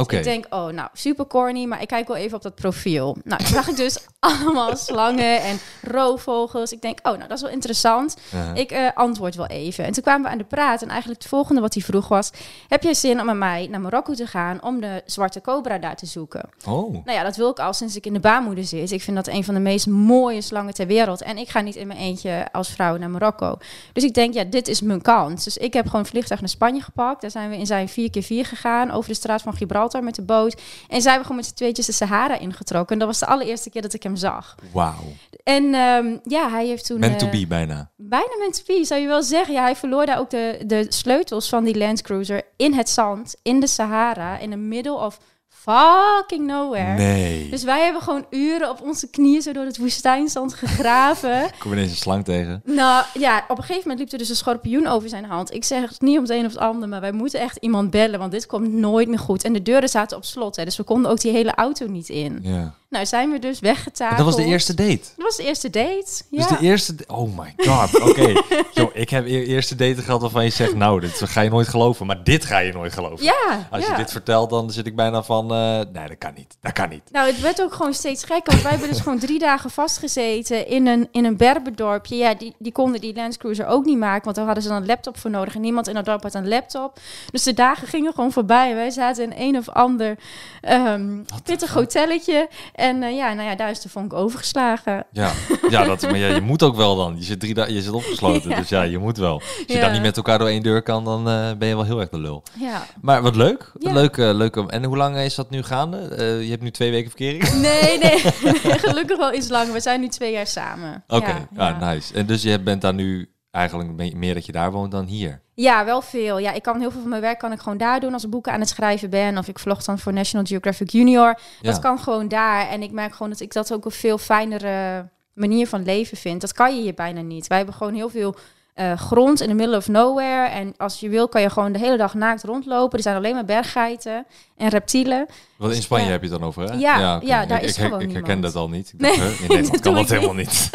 Oké. 0.00 0.16
Ik 0.16 0.24
denk, 0.24 0.46
oh, 0.50 0.66
nou, 0.66 0.88
super 0.92 1.26
corny, 1.26 1.64
maar 1.64 1.82
ik 1.82 1.88
kijk 1.88 2.08
wel 2.08 2.16
even 2.16 2.36
op 2.36 2.42
dat 2.42 2.54
profiel. 2.54 3.16
Nou, 3.24 3.44
zag 3.44 3.68
ik 3.68 3.76
dus 3.76 3.98
allemaal 4.20 4.76
slangen 4.76 5.40
en 5.40 5.58
roofvogels. 5.82 6.72
Ik 6.72 6.82
denk, 6.82 6.98
oh, 7.02 7.12
nou, 7.12 7.28
dat 7.28 7.36
is 7.36 7.42
wel 7.42 7.52
interessant. 7.52 8.16
Ik 8.54 8.70
eh, 8.70 8.88
antwoord 8.94 9.34
wel 9.34 9.46
even. 9.46 9.84
En 9.84 9.92
toen 9.92 10.02
kwamen 10.02 10.22
we 10.22 10.28
aan 10.28 10.38
de 10.38 10.44
praat. 10.44 10.82
En 10.82 10.88
eigenlijk 10.88 11.20
het 11.20 11.30
volgende 11.30 11.60
wat 11.60 11.74
hij 11.74 11.82
vroeg 11.82 12.08
was... 12.08 12.30
heb 12.68 12.82
jij 12.82 12.94
zin 12.94 13.20
om 13.20 13.26
met 13.26 13.36
mij 13.36 13.66
naar 13.70 13.80
Marokko 13.80 14.14
te 14.14 14.26
gaan... 14.26 14.62
om 14.62 14.80
de 14.80 15.02
zwarte 15.06 15.40
cobra 15.40 15.78
daar 15.78 15.96
te 15.96 16.06
zoeken? 16.06 16.48
Oh. 16.66 16.92
Nou 16.92 17.12
ja, 17.12 17.22
dat 17.22 17.36
wil 17.36 17.50
ik 17.50 17.58
al 17.58 17.72
sinds 17.72 17.96
ik 17.96 18.06
in 18.06 18.12
de 18.12 18.20
baarmoeder 18.20 18.64
zit. 18.64 18.90
Ik 18.90 19.02
vind 19.02 19.16
dat 19.16 19.26
een 19.26 19.44
van 19.44 19.54
de 19.54 19.60
meest 19.60 19.86
mooie 19.86 20.40
slangen 20.40 20.74
ter 20.74 20.86
wereld. 20.86 21.22
En 21.22 21.38
ik 21.38 21.48
ga 21.48 21.60
niet 21.60 21.76
in 21.76 21.86
mijn 21.86 21.98
eentje 21.98 22.48
als 22.52 22.68
vrouw 22.68 22.96
naar 22.96 23.10
Marokko. 23.10 23.58
Dus 23.92 24.04
ik 24.04 24.14
denk, 24.14 24.34
ja, 24.34 24.44
dit 24.44 24.68
is 24.68 24.80
mijn 24.80 25.02
kans. 25.02 25.44
Dus 25.44 25.56
ik 25.56 25.72
heb 25.72 25.86
gewoon 25.86 26.00
een 26.00 26.06
vliegtuig 26.06 26.40
naar 26.40 26.48
Spanje 26.48 26.80
gepakt. 26.80 27.20
Daar 27.20 27.30
zijn 27.30 27.50
we 27.50 27.56
in 27.56 27.66
zijn 27.66 27.88
4x4 27.88 28.48
gegaan. 28.48 28.90
Over 28.90 29.08
de 29.08 29.16
straat 29.16 29.42
van 29.42 29.54
Gibraltar 29.54 29.89
met 29.98 30.14
de 30.14 30.22
boot. 30.22 30.60
En 30.88 31.02
zijn 31.02 31.16
we 31.16 31.22
gewoon 31.22 31.36
met 31.36 31.46
z'n 31.46 31.54
tweetjes 31.54 31.86
de 31.86 31.92
Sahara 31.92 32.38
ingetrokken. 32.38 32.92
En 32.92 32.98
dat 32.98 33.08
was 33.08 33.18
de 33.18 33.26
allereerste 33.26 33.70
keer 33.70 33.82
dat 33.82 33.92
ik 33.92 34.02
hem 34.02 34.16
zag. 34.16 34.54
Wauw. 34.72 35.04
En 35.42 35.74
ehm, 35.74 36.16
ja, 36.22 36.50
hij 36.50 36.66
heeft 36.66 36.86
toen... 36.86 36.98
Meant 36.98 37.18
to 37.18 37.26
eh, 37.26 37.32
be 37.32 37.46
bijna. 37.46 37.90
Bijna 37.96 38.36
meant 38.38 38.54
to 38.54 38.74
be, 38.74 38.84
zou 38.84 39.00
je 39.00 39.06
wel 39.06 39.22
zeggen. 39.22 39.54
Ja, 39.54 39.62
hij 39.62 39.76
verloor 39.76 40.06
daar 40.06 40.18
ook 40.18 40.30
de, 40.30 40.62
de 40.66 40.86
sleutels 40.88 41.48
van 41.48 41.64
die 41.64 41.78
Land 41.78 42.02
Cruiser 42.02 42.42
in 42.56 42.74
het 42.74 42.88
zand, 42.88 43.34
in 43.42 43.60
de 43.60 43.66
Sahara, 43.66 44.38
in 44.38 44.50
the 44.50 44.56
middle 44.56 44.94
of 44.94 45.18
fucking 45.60 46.46
nowhere. 46.46 46.94
Nee. 46.96 47.48
Dus 47.50 47.62
wij 47.62 47.84
hebben 47.84 48.02
gewoon 48.02 48.26
uren 48.30 48.70
op 48.70 48.80
onze 48.80 49.10
knieën 49.10 49.42
zo 49.42 49.52
door 49.52 49.64
het 49.64 49.78
woestijnzand 49.78 50.54
gegraven. 50.54 51.50
Kom 51.58 51.72
ineens 51.72 51.90
een 51.90 51.96
slang 51.96 52.24
tegen. 52.24 52.62
nou 52.64 53.04
ja, 53.14 53.44
op 53.48 53.56
een 53.58 53.64
gegeven 53.64 53.82
moment 53.82 53.98
liep 53.98 54.12
er 54.12 54.18
dus 54.18 54.28
een 54.28 54.36
schorpioen 54.36 54.86
over 54.86 55.08
zijn 55.08 55.24
hand. 55.24 55.54
Ik 55.54 55.64
zeg 55.64 55.88
het 55.88 56.00
niet 56.00 56.16
om 56.16 56.22
het 56.22 56.32
een 56.32 56.44
of 56.46 56.52
het 56.52 56.60
ander, 56.60 56.88
maar 56.88 57.00
wij 57.00 57.12
moeten 57.12 57.40
echt 57.40 57.56
iemand 57.56 57.90
bellen, 57.90 58.18
want 58.18 58.32
dit 58.32 58.46
komt 58.46 58.72
nooit 58.72 59.08
meer 59.08 59.18
goed. 59.18 59.44
En 59.44 59.52
de 59.52 59.62
deuren 59.62 59.88
zaten 59.88 60.16
op 60.16 60.24
slot, 60.24 60.56
hè, 60.56 60.64
dus 60.64 60.76
we 60.76 60.82
konden 60.82 61.10
ook 61.10 61.20
die 61.20 61.32
hele 61.32 61.54
auto 61.54 61.86
niet 61.86 62.08
in. 62.08 62.38
Ja. 62.42 62.74
Nou 62.90 63.06
zijn 63.06 63.30
we 63.30 63.38
dus 63.38 63.60
weggetakeld. 63.60 64.16
Dat 64.16 64.26
was 64.26 64.36
de 64.36 64.44
eerste 64.44 64.74
date. 64.74 65.00
Dat 65.16 65.24
was 65.24 65.36
de 65.36 65.42
eerste 65.44 65.70
date. 65.70 66.22
Ja. 66.30 66.36
Dus 66.36 66.46
de 66.46 66.58
eerste... 66.64 66.94
Oh 67.06 67.38
my 67.38 67.54
god. 67.56 68.00
Oké. 68.00 68.32
Yo, 68.80 68.90
ik 68.92 69.10
heb 69.10 69.26
e- 69.26 69.44
eerste 69.44 69.74
date 69.74 70.02
gehad 70.02 70.20
waarvan 70.20 70.44
je 70.44 70.50
zegt... 70.50 70.74
Nou, 70.74 71.00
dit 71.00 71.22
ga 71.24 71.40
je 71.40 71.50
nooit 71.50 71.68
geloven. 71.68 72.06
Maar 72.06 72.24
dit 72.24 72.44
ga 72.44 72.58
je 72.58 72.72
nooit 72.72 72.92
geloven. 72.92 73.24
ja, 73.24 73.68
Als 73.70 73.84
ja. 73.86 73.90
je 73.90 73.96
dit 73.96 74.10
vertelt, 74.10 74.50
dan 74.50 74.70
zit 74.70 74.86
ik 74.86 74.96
bijna 74.96 75.22
van... 75.22 75.52
eh, 75.52 75.80
nee, 75.92 76.08
dat 76.08 76.18
kan 76.18 76.32
niet. 76.34 76.56
Dat 76.60 76.72
kan 76.72 76.88
niet. 76.88 77.02
Nou, 77.12 77.26
het 77.26 77.40
werd 77.40 77.62
ook 77.62 77.72
gewoon 77.72 77.94
steeds 77.94 78.24
gekker. 78.24 78.52
Want 78.52 78.62
wij 78.62 78.70
hebben 78.70 78.88
dus 78.88 79.00
gewoon 79.00 79.18
drie 79.18 79.38
dagen 79.38 79.70
vastgezeten 79.70 80.66
in 80.66 80.86
een, 80.86 81.08
in 81.12 81.24
een 81.24 81.36
Berberdorpje. 81.36 82.16
Ja, 82.16 82.34
die, 82.34 82.54
die 82.58 82.72
konden 82.72 83.00
die 83.00 83.14
Land 83.14 83.36
Cruiser 83.36 83.66
ook 83.66 83.84
niet 83.84 83.98
maken. 83.98 84.24
Want 84.24 84.36
daar 84.36 84.44
hadden 84.44 84.62
ze 84.62 84.68
dan 84.68 84.80
een 84.80 84.86
laptop 84.86 85.18
voor 85.18 85.30
nodig. 85.30 85.54
En 85.54 85.60
niemand 85.60 85.88
in 85.88 85.94
dat 85.94 86.04
dorp 86.04 86.22
had 86.22 86.34
een 86.34 86.48
laptop. 86.48 86.98
Dus 87.30 87.42
de 87.42 87.54
dagen 87.54 87.88
gingen 87.88 88.12
gewoon 88.14 88.32
voorbij. 88.32 88.74
Wij 88.74 88.90
zaten 88.90 89.24
in 89.32 89.48
een 89.48 89.56
of 89.56 89.68
ander 89.68 90.18
ehm 90.60 91.18
pittig 91.44 91.72
hotelletje. 91.72 92.48
En 92.80 93.02
eh, 93.02 93.16
ja, 93.16 93.32
nou 93.32 93.48
ja, 93.48 93.54
daar 93.54 93.70
is 93.70 93.80
de 93.80 93.88
vonk 93.88 94.12
overgeslagen. 94.12 95.06
Ja, 95.12 95.30
ja, 95.68 95.84
dat, 95.84 96.02
maar 96.02 96.16
ja, 96.18 96.26
je 96.34 96.40
moet 96.40 96.62
ook 96.62 96.76
wel 96.76 96.96
dan. 96.96 97.14
Je 97.18 97.24
zit, 97.24 97.40
drie 97.40 97.54
dagen, 97.54 97.74
je 97.74 97.82
zit 97.82 97.92
opgesloten, 97.92 98.50
Ja. 98.50 98.56
dus 98.56 98.68
ja, 98.68 98.82
je 98.82 98.98
moet 98.98 99.16
wel. 99.16 99.32
Als 99.34 99.44
je 99.66 99.74
Ja. 99.74 99.80
dan 99.80 99.92
niet 99.92 100.02
met 100.02 100.16
elkaar 100.16 100.38
door 100.38 100.48
één 100.48 100.62
deur 100.62 100.82
kan, 100.82 101.04
dan 101.04 101.28
eh, 101.28 101.50
ben 101.58 101.68
je 101.68 101.74
wel 101.74 101.84
heel 101.84 102.00
erg 102.00 102.08
de 102.08 102.18
lul. 102.20 102.42
Ja. 102.58 102.86
Maar 103.00 103.22
wat 103.22 103.36
leuk. 103.36 103.72
Ja. 103.78 103.92
Leuk, 103.92 104.16
eh, 104.16 104.30
leuk. 104.34 104.56
En 104.56 104.84
hoe 104.84 104.96
lang 104.96 105.16
is 105.16 105.34
dat 105.34 105.50
nu 105.50 105.62
gaande? 105.62 105.98
Je 106.44 106.50
hebt 106.50 106.62
nu 106.62 106.70
twee 106.70 106.90
weken 106.90 107.10
verkering? 107.10 107.52
Nee, 107.70 107.98
nee. 107.98 108.18
Gelukkig 108.86 109.16
wel 109.18 109.34
iets 109.34 109.48
langer. 109.48 109.72
We 109.72 109.80
zijn 109.80 110.00
nu 110.00 110.08
twee 110.08 110.32
jaar 110.32 110.46
samen. 110.46 111.04
Oké, 111.08 111.26
Ja, 111.28 111.46
ja, 111.56 111.68
ja. 111.80 111.92
nice. 111.92 112.14
En 112.14 112.26
dus 112.26 112.42
je 112.42 112.60
bent 112.60 112.80
daar 112.82 112.94
nu 112.94 113.30
eigenlijk 113.50 113.90
me- 113.92 114.12
meer 114.16 114.34
dat 114.34 114.46
je 114.46 114.52
daar 114.52 114.72
woont 114.72 114.90
dan 114.90 115.04
hier. 115.04 115.40
Ja, 115.54 115.84
wel 115.84 116.00
veel. 116.02 116.38
Ja, 116.38 116.52
ik 116.52 116.62
kan 116.62 116.80
heel 116.80 116.90
veel 116.90 117.00
van 117.00 117.10
mijn 117.10 117.22
werk 117.22 117.38
kan 117.38 117.52
ik 117.52 117.58
gewoon 117.60 117.78
daar 117.78 118.00
doen 118.00 118.12
als 118.12 118.24
ik 118.24 118.30
boeken 118.30 118.52
aan 118.52 118.60
het 118.60 118.68
schrijven 118.68 119.10
ben. 119.10 119.38
Of 119.38 119.48
ik 119.48 119.58
vlog 119.58 119.84
dan 119.84 119.98
voor 119.98 120.12
National 120.12 120.46
Geographic 120.46 120.90
Junior. 120.90 121.38
Dat 121.60 121.74
Ja. 121.74 121.80
kan 121.80 121.98
gewoon 121.98 122.28
daar. 122.28 122.68
En 122.68 122.82
ik 122.82 122.90
merk 122.90 123.12
gewoon 123.12 123.30
dat 123.30 123.40
ik 123.40 123.52
dat 123.52 123.72
ook 123.72 123.84
een 123.84 123.90
veel 123.90 124.18
fijnere 124.18 125.08
manier 125.34 125.66
van 125.66 125.82
leven 125.84 126.16
vind. 126.16 126.40
Dat 126.40 126.52
kan 126.52 126.76
je 126.76 126.82
hier 126.82 126.94
bijna 126.94 127.20
niet. 127.20 127.46
Wij 127.46 127.56
hebben 127.56 127.74
gewoon 127.74 127.94
heel 127.94 128.08
veel 128.08 128.34
eh, 128.80 128.98
grond 128.98 129.40
in 129.40 129.48
the 129.48 129.54
middle 129.54 129.76
of 129.76 129.88
nowhere. 129.88 130.48
En 130.48 130.74
als 130.76 131.00
je 131.00 131.08
wil, 131.08 131.28
kan 131.28 131.40
je 131.40 131.50
gewoon 131.50 131.72
de 131.72 131.78
hele 131.78 131.96
dag 131.96 132.14
naakt 132.14 132.42
rondlopen. 132.44 132.96
Er 132.98 133.02
zijn 133.04 133.16
alleen 133.16 133.34
maar 133.34 133.44
berggeiten 133.44 134.26
en 134.56 134.68
reptielen. 134.68 135.26
Want 135.56 135.74
in 135.74 135.82
Spanje 135.82 136.04
Ja. 136.04 136.10
heb 136.10 136.22
je 136.22 136.28
het 136.28 136.38
dan 136.38 136.48
over, 136.48 136.62
hè? 136.62 136.74
Ja, 136.78 137.20
ja, 137.22 137.46
daar 137.46 137.58
ik, 137.58 137.64
is 137.68 137.76
ik, 137.78 137.84
gewoon 137.84 138.00
Ik 138.00 138.12
herken 138.12 138.22
niemand. 138.32 138.42
dat 138.52 138.62
al 138.62 138.68
niet. 138.68 138.92
Ik 138.94 139.00
Nee, 139.00 139.18
dacht, 139.18 139.40
in 139.40 139.46
Nederland 139.48 139.72
dat 139.72 139.80
kan 139.80 139.94
dat 139.94 140.08
helemaal 140.08 140.34
niet. 140.34 140.70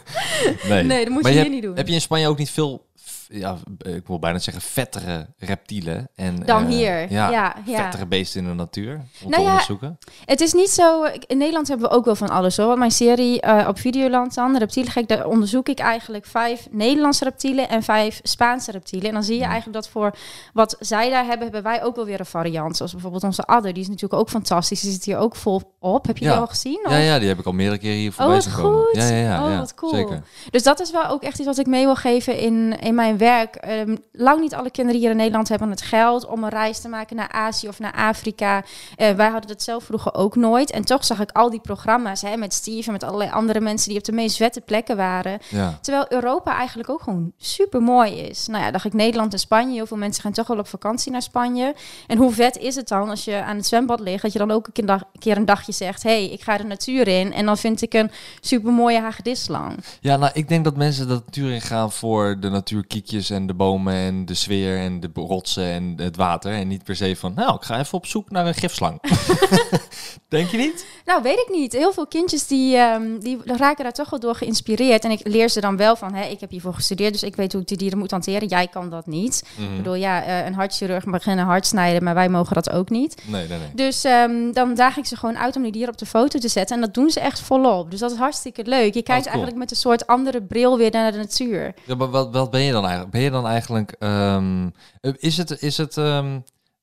nee. 0.68 0.82
Nee, 0.84 1.04
dat 1.04 1.12
moet 1.12 1.22
maar 1.22 1.32
je 1.32 1.40
hier 1.40 1.50
niet 1.50 1.62
doen. 1.62 1.76
Heb 1.76 1.88
je 1.88 1.94
in 1.94 2.00
Spanje 2.00 2.28
ook 2.28 2.38
niet 2.38 2.50
veel, 2.50 2.84
ja, 3.32 3.56
ik 3.78 4.06
wil 4.06 4.18
bijna 4.18 4.38
zeggen, 4.38 4.62
vettere 4.62 5.26
reptielen? 5.38 6.08
En, 6.14 6.36
Dan 6.44 6.62
eh, 6.64 6.68
hier. 6.68 7.12
Ja, 7.12 7.30
Ja, 7.30 7.54
ja. 7.64 7.82
vettere 7.82 8.06
beesten 8.06 8.40
in 8.42 8.48
de 8.48 8.54
natuur 8.54 8.92
om 8.94 9.30
Nou 9.30 9.32
te 9.32 9.40
ja, 9.40 9.46
onderzoeken? 9.46 9.98
Het 10.24 10.40
is 10.40 10.52
niet 10.52 10.70
zo. 10.70 11.04
In 11.26 11.38
Nederland 11.38 11.68
hebben 11.68 11.88
we 11.88 11.94
ook 11.94 12.04
wel 12.04 12.14
van 12.14 12.28
alles 12.28 12.56
hoor. 12.56 12.66
Want 12.66 12.78
mijn 12.78 12.90
serie 12.90 13.40
eh, 13.40 13.68
op 13.68 13.78
Videoland 13.78 14.34
dan, 14.34 14.52
de 14.52 14.58
reptielengek, 14.58 15.08
daar 15.08 15.26
onderzoek 15.26 15.68
ik 15.68 15.78
eigenlijk 15.78 16.26
vijf 16.26 16.68
Nederlandse 16.70 17.24
reptielen 17.24 17.68
en 17.68 17.82
vijf 17.82 18.20
Spaanse 18.22 18.70
reptielen. 18.70 19.08
En 19.08 19.14
dan 19.14 19.22
zie 19.22 19.34
je 19.36 19.42
Hmm. 19.42 19.50
eigenlijk 19.50 19.82
dat 19.82 19.92
voor 19.92 20.14
wat 20.52 20.76
zij 20.80 21.10
daar 21.10 21.24
hebben, 21.24 21.42
hebben 21.42 21.62
wij 21.62 21.82
ook 21.82 21.96
wel 21.96 22.04
weer 22.04 22.20
een 22.20 22.26
variant. 22.26 22.76
Zoals 22.76 22.92
bijvoorbeeld 22.92 23.24
onze 23.24 23.42
adder, 23.42 23.72
die 23.72 23.82
is 23.82 23.88
natuurlijk 23.88 24.20
ook 24.20 24.28
fantastisch. 24.30 24.80
Die 24.80 24.92
zit 24.92 25.04
hier 25.04 25.18
ook 25.18 25.36
vol 25.36 25.62
op. 25.78 26.06
Heb 26.06 26.18
je 26.18 26.24
die 26.24 26.34
al 26.34 26.46
gezien? 26.46 26.80
Ja, 26.88 26.98
Of- 26.98 27.04
ja, 27.04 27.18
die 27.18 27.28
heb 27.28 27.38
ik 27.38 27.46
al 27.46 27.52
meerdere 27.52 27.78
keren 27.78 27.96
hier 27.96 28.12
voorbij 28.12 28.34
wat 28.34 28.44
zien 28.44 28.52
komen. 28.52 28.80
goed. 28.84 28.96
Ja, 28.96 29.08
ja, 29.08 29.16
ja. 29.16 29.46
Oh, 29.52 29.58
wat 29.58 29.74
cool. 29.74 29.94
Zeker. 29.94 30.22
Dus 30.50 30.62
dat 30.62 30.80
is 30.80 30.90
wel 30.90 31.06
ook 31.06 31.22
echt 31.22 31.38
iets 31.38 31.46
wat 31.46 31.58
ik 31.58 31.66
mee 31.66 31.84
wil 31.84 31.96
geven 31.96 32.38
in, 32.38 32.78
in 32.80 32.94
mijn 32.94 33.18
werk. 33.20 33.54
Ehm, 33.54 33.96
lang 34.12 34.40
niet 34.40 34.54
alle 34.54 34.70
kinderen 34.70 35.00
hier 35.00 35.10
in 35.10 35.16
Nederland 35.16 35.48
hebben 35.48 35.70
het 35.70 35.82
geld 35.82 36.26
om 36.26 36.44
een 36.44 36.50
reis 36.50 36.80
te 36.80 36.88
maken 36.88 37.16
naar 37.16 37.30
Azië 37.32 37.68
of 37.68 37.78
naar 37.78 37.92
Afrika. 37.94 38.64
Eh, 38.96 39.10
wij 39.10 39.28
hadden 39.28 39.48
dat 39.48 39.62
zelf 39.62 39.84
vroeger 39.84 40.14
ook 40.14 40.36
nooit. 40.36 40.70
En 40.70 40.84
toch 40.84 41.04
zag 41.04 41.20
ik 41.20 41.30
al 41.32 41.50
die 41.50 41.60
programma's 41.60 42.22
hè, 42.22 42.36
met 42.36 42.54
Steve 42.54 42.86
en 42.86 42.92
met 42.92 43.02
allerlei 43.02 43.30
andere 43.30 43.60
mensen 43.60 43.88
die 43.88 43.98
op 43.98 44.04
de 44.04 44.12
meest 44.12 44.36
vette 44.36 44.60
plekken 44.60 44.96
waren. 44.96 45.38
Ja. 45.48 45.78
Terwijl 45.82 46.06
Europa 46.08 46.56
eigenlijk 46.56 46.90
ook 46.90 47.02
gewoon 47.02 47.32
super 47.38 47.82
mooi 47.82 48.12
is. 48.12 48.46
Nou 48.46 48.64
ja, 48.64 48.70
dacht 48.70 48.84
ik 48.84 48.92
Nederland 48.92 49.32
en 49.32 49.38
Spanje. 49.38 49.74
Heel 49.74 49.86
veel 49.86 49.96
mensen 49.96 50.22
gaan 50.22 50.32
toch 50.32 50.46
wel 50.46 50.58
op 50.58 50.68
vakantie 50.68 51.12
naar 51.12 51.22
Spanje. 51.22 51.74
En 52.06 52.18
hoe 52.18 52.32
vet 52.32 52.56
is 52.58 52.74
het 52.74 52.88
dan 52.88 53.08
als 53.08 53.24
je 53.24 53.42
aan 53.42 53.56
het 53.56 53.66
zwembad 53.66 54.00
ligt, 54.00 54.22
dat 54.22 54.32
je 54.32 54.38
dan 54.38 54.50
ook 54.50 54.66
een 54.66 54.72
keer, 54.72 54.86
dag- 54.86 55.00
een 55.12 55.20
keer 55.20 55.36
een 55.36 55.44
dagje 55.44 55.72
zegt: 55.72 56.02
hé, 56.02 56.10
hey, 56.10 56.30
ik 56.30 56.42
ga 56.42 56.56
de 56.56 56.64
natuur 56.64 57.08
in. 57.08 57.32
En 57.32 57.46
dan 57.46 57.56
vind 57.58 57.82
ik 57.82 57.94
een 57.94 58.10
super 58.40 58.72
mooie 58.72 59.00
hagedislang. 59.00 59.76
ja, 60.00 60.16
nou, 60.16 60.30
ik 60.34 60.48
denk 60.48 60.64
dat 60.64 60.76
mensen 60.76 61.08
de 61.08 61.14
natuur 61.14 61.52
in 61.52 61.60
gaan 61.60 61.92
voor 61.92 62.36
de 62.40 62.48
natuur 62.48 62.84
en 63.12 63.46
de 63.46 63.54
bomen 63.54 63.94
en 63.94 64.24
de 64.24 64.34
sfeer 64.34 64.78
en 64.78 65.00
de 65.00 65.10
rotsen 65.14 65.64
en 65.64 65.94
het 65.96 66.16
water. 66.16 66.52
En 66.52 66.68
niet 66.68 66.84
per 66.84 66.96
se 66.96 67.16
van, 67.16 67.32
nou, 67.34 67.54
ik 67.54 67.62
ga 67.62 67.78
even 67.78 67.98
op 67.98 68.06
zoek 68.06 68.30
naar 68.30 68.46
een 68.46 68.54
gifslang. 68.54 69.00
Denk 70.30 70.48
je 70.48 70.56
niet? 70.56 70.86
Nou, 71.04 71.22
weet 71.22 71.38
ik 71.38 71.48
niet. 71.50 71.72
Heel 71.72 71.92
veel 71.92 72.06
kindjes 72.06 72.46
die, 72.46 72.76
ehm, 72.76 73.18
die 73.18 73.38
raken 73.44 73.84
daar 73.84 73.92
toch 73.92 74.10
wel 74.10 74.20
door 74.20 74.34
geïnspireerd. 74.34 75.04
En 75.04 75.10
ik 75.10 75.20
leer 75.22 75.48
ze 75.48 75.60
dan 75.60 75.76
wel 75.76 75.96
van, 75.96 76.14
hè, 76.14 76.24
ik 76.24 76.40
heb 76.40 76.50
hiervoor 76.50 76.74
gestudeerd, 76.74 77.12
dus 77.12 77.22
ik 77.22 77.36
weet 77.36 77.52
hoe 77.52 77.62
ik 77.62 77.68
die 77.68 77.76
dieren 77.76 77.98
moet 77.98 78.10
hanteren. 78.10 78.48
Jij 78.48 78.66
kan 78.66 78.90
dat 78.90 79.06
niet. 79.06 79.42
Mhm. 79.56 79.70
Ik 79.70 79.76
bedoel, 79.76 79.94
ja, 79.94 80.24
eh, 80.24 80.46
een 80.46 80.54
hartchirurg 80.54 81.04
mag 81.04 81.26
een 81.26 81.38
hart 81.38 81.66
snijden, 81.66 82.04
maar 82.04 82.14
wij 82.14 82.28
mogen 82.28 82.54
dat 82.54 82.70
ook 82.70 82.90
niet. 82.90 83.22
Nee, 83.26 83.48
nee, 83.48 83.58
nee. 83.58 83.68
Dus 83.74 84.04
ehm, 84.04 84.52
dan 84.52 84.74
daag 84.74 84.96
ik 84.96 85.06
ze 85.06 85.16
gewoon 85.16 85.38
uit 85.38 85.56
om 85.56 85.62
die 85.62 85.72
dieren 85.72 85.92
op 85.92 85.98
de 85.98 86.06
foto 86.06 86.38
te 86.38 86.48
zetten. 86.48 86.76
En 86.76 86.82
dat 86.82 86.94
doen 86.94 87.10
ze 87.10 87.20
echt 87.20 87.40
volop. 87.40 87.90
Dus 87.90 88.00
dat 88.00 88.10
is 88.10 88.18
hartstikke 88.18 88.64
leuk. 88.64 88.94
Je 88.94 89.02
kijkt 89.02 89.06
cool. 89.06 89.24
eigenlijk 89.24 89.56
met 89.56 89.70
een 89.70 89.76
soort 89.76 90.06
andere 90.06 90.42
bril 90.42 90.78
weer 90.78 90.90
naar 90.90 91.12
de 91.12 91.18
natuur. 91.18 91.74
Ja, 91.84 91.94
maar 91.94 92.10
wat, 92.10 92.32
wat 92.32 92.50
ben 92.50 92.62
je 92.62 92.72
dan 92.72 92.82
eigenlijk? 92.82 93.12
Ben 93.12 93.22
je 93.22 93.30
dan 93.30 93.46
eigenlijk... 93.46 93.94
ehm, 93.98 94.68
eh, 95.00 95.12
is 95.16 95.36
het... 95.36 95.62
Is 95.62 95.76
het 95.76 95.96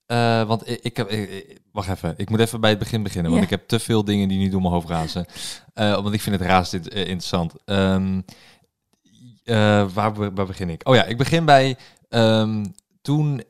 eh, 0.07 0.43
want 0.43 0.69
ik, 0.69 0.79
ik 0.81 0.97
heb... 0.97 1.09
ik- 1.09 1.59
wacht 1.71 1.89
even. 1.89 2.13
Ik 2.17 2.29
moet 2.29 2.39
even 2.39 2.61
bij 2.61 2.69
het 2.69 2.79
begin 2.79 3.03
beginnen. 3.03 3.31
Want 3.31 3.43
Ja. 3.43 3.49
ik 3.49 3.57
heb 3.59 3.67
te 3.67 3.79
veel 3.79 4.03
dingen 4.03 4.27
die 4.27 4.37
nu 4.37 4.49
door 4.49 4.61
mijn 4.61 4.73
hoofd 4.73 4.89
razen. 4.89 5.25
Eh, 5.73 5.93
want 6.01 6.13
ik 6.13 6.21
vind 6.21 6.39
het 6.39 6.47
raast 6.49 6.71
dit, 6.71 6.87
eh, 6.89 6.99
interessant. 6.99 7.53
Ehm, 7.65 8.21
eh, 9.43 9.89
waar, 9.93 10.13
waar 10.33 10.45
begin 10.45 10.69
ik? 10.69 10.87
Oh 10.87 10.95
ja, 10.95 11.03
ik 11.03 11.17
begin 11.17 11.45
bij... 11.45 11.77
ehm, 12.09 12.65
toen... 13.01 13.43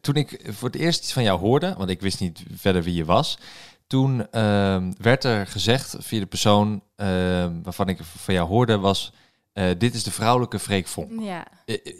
toen 0.00 0.14
ik 0.14 0.40
voor 0.44 0.68
het 0.68 0.78
eerst 0.80 1.00
iets 1.02 1.12
van 1.12 1.22
jou 1.22 1.38
hoorde... 1.40 1.74
Want 1.78 1.90
ik 1.90 2.00
wist 2.00 2.20
niet 2.20 2.42
verder 2.54 2.82
wie 2.82 2.94
je 2.94 3.04
was... 3.04 3.38
Toen 3.86 4.30
ehm, 4.30 4.92
werd 4.98 5.24
er 5.24 5.46
gezegd 5.46 5.96
via 5.98 6.20
de 6.20 6.26
persoon 6.26 6.82
waarvan 7.62 7.88
ik 7.88 7.98
van 8.02 8.34
jou 8.34 8.48
hoorde 8.48 8.78
was... 8.78 9.12
eh, 9.56 9.64
dit 9.78 9.94
is 9.94 10.02
de 10.02 10.10
vrouwelijke 10.10 10.58
Freek 10.58 10.86
Vonk. 10.86 11.10
Ja. 11.20 11.44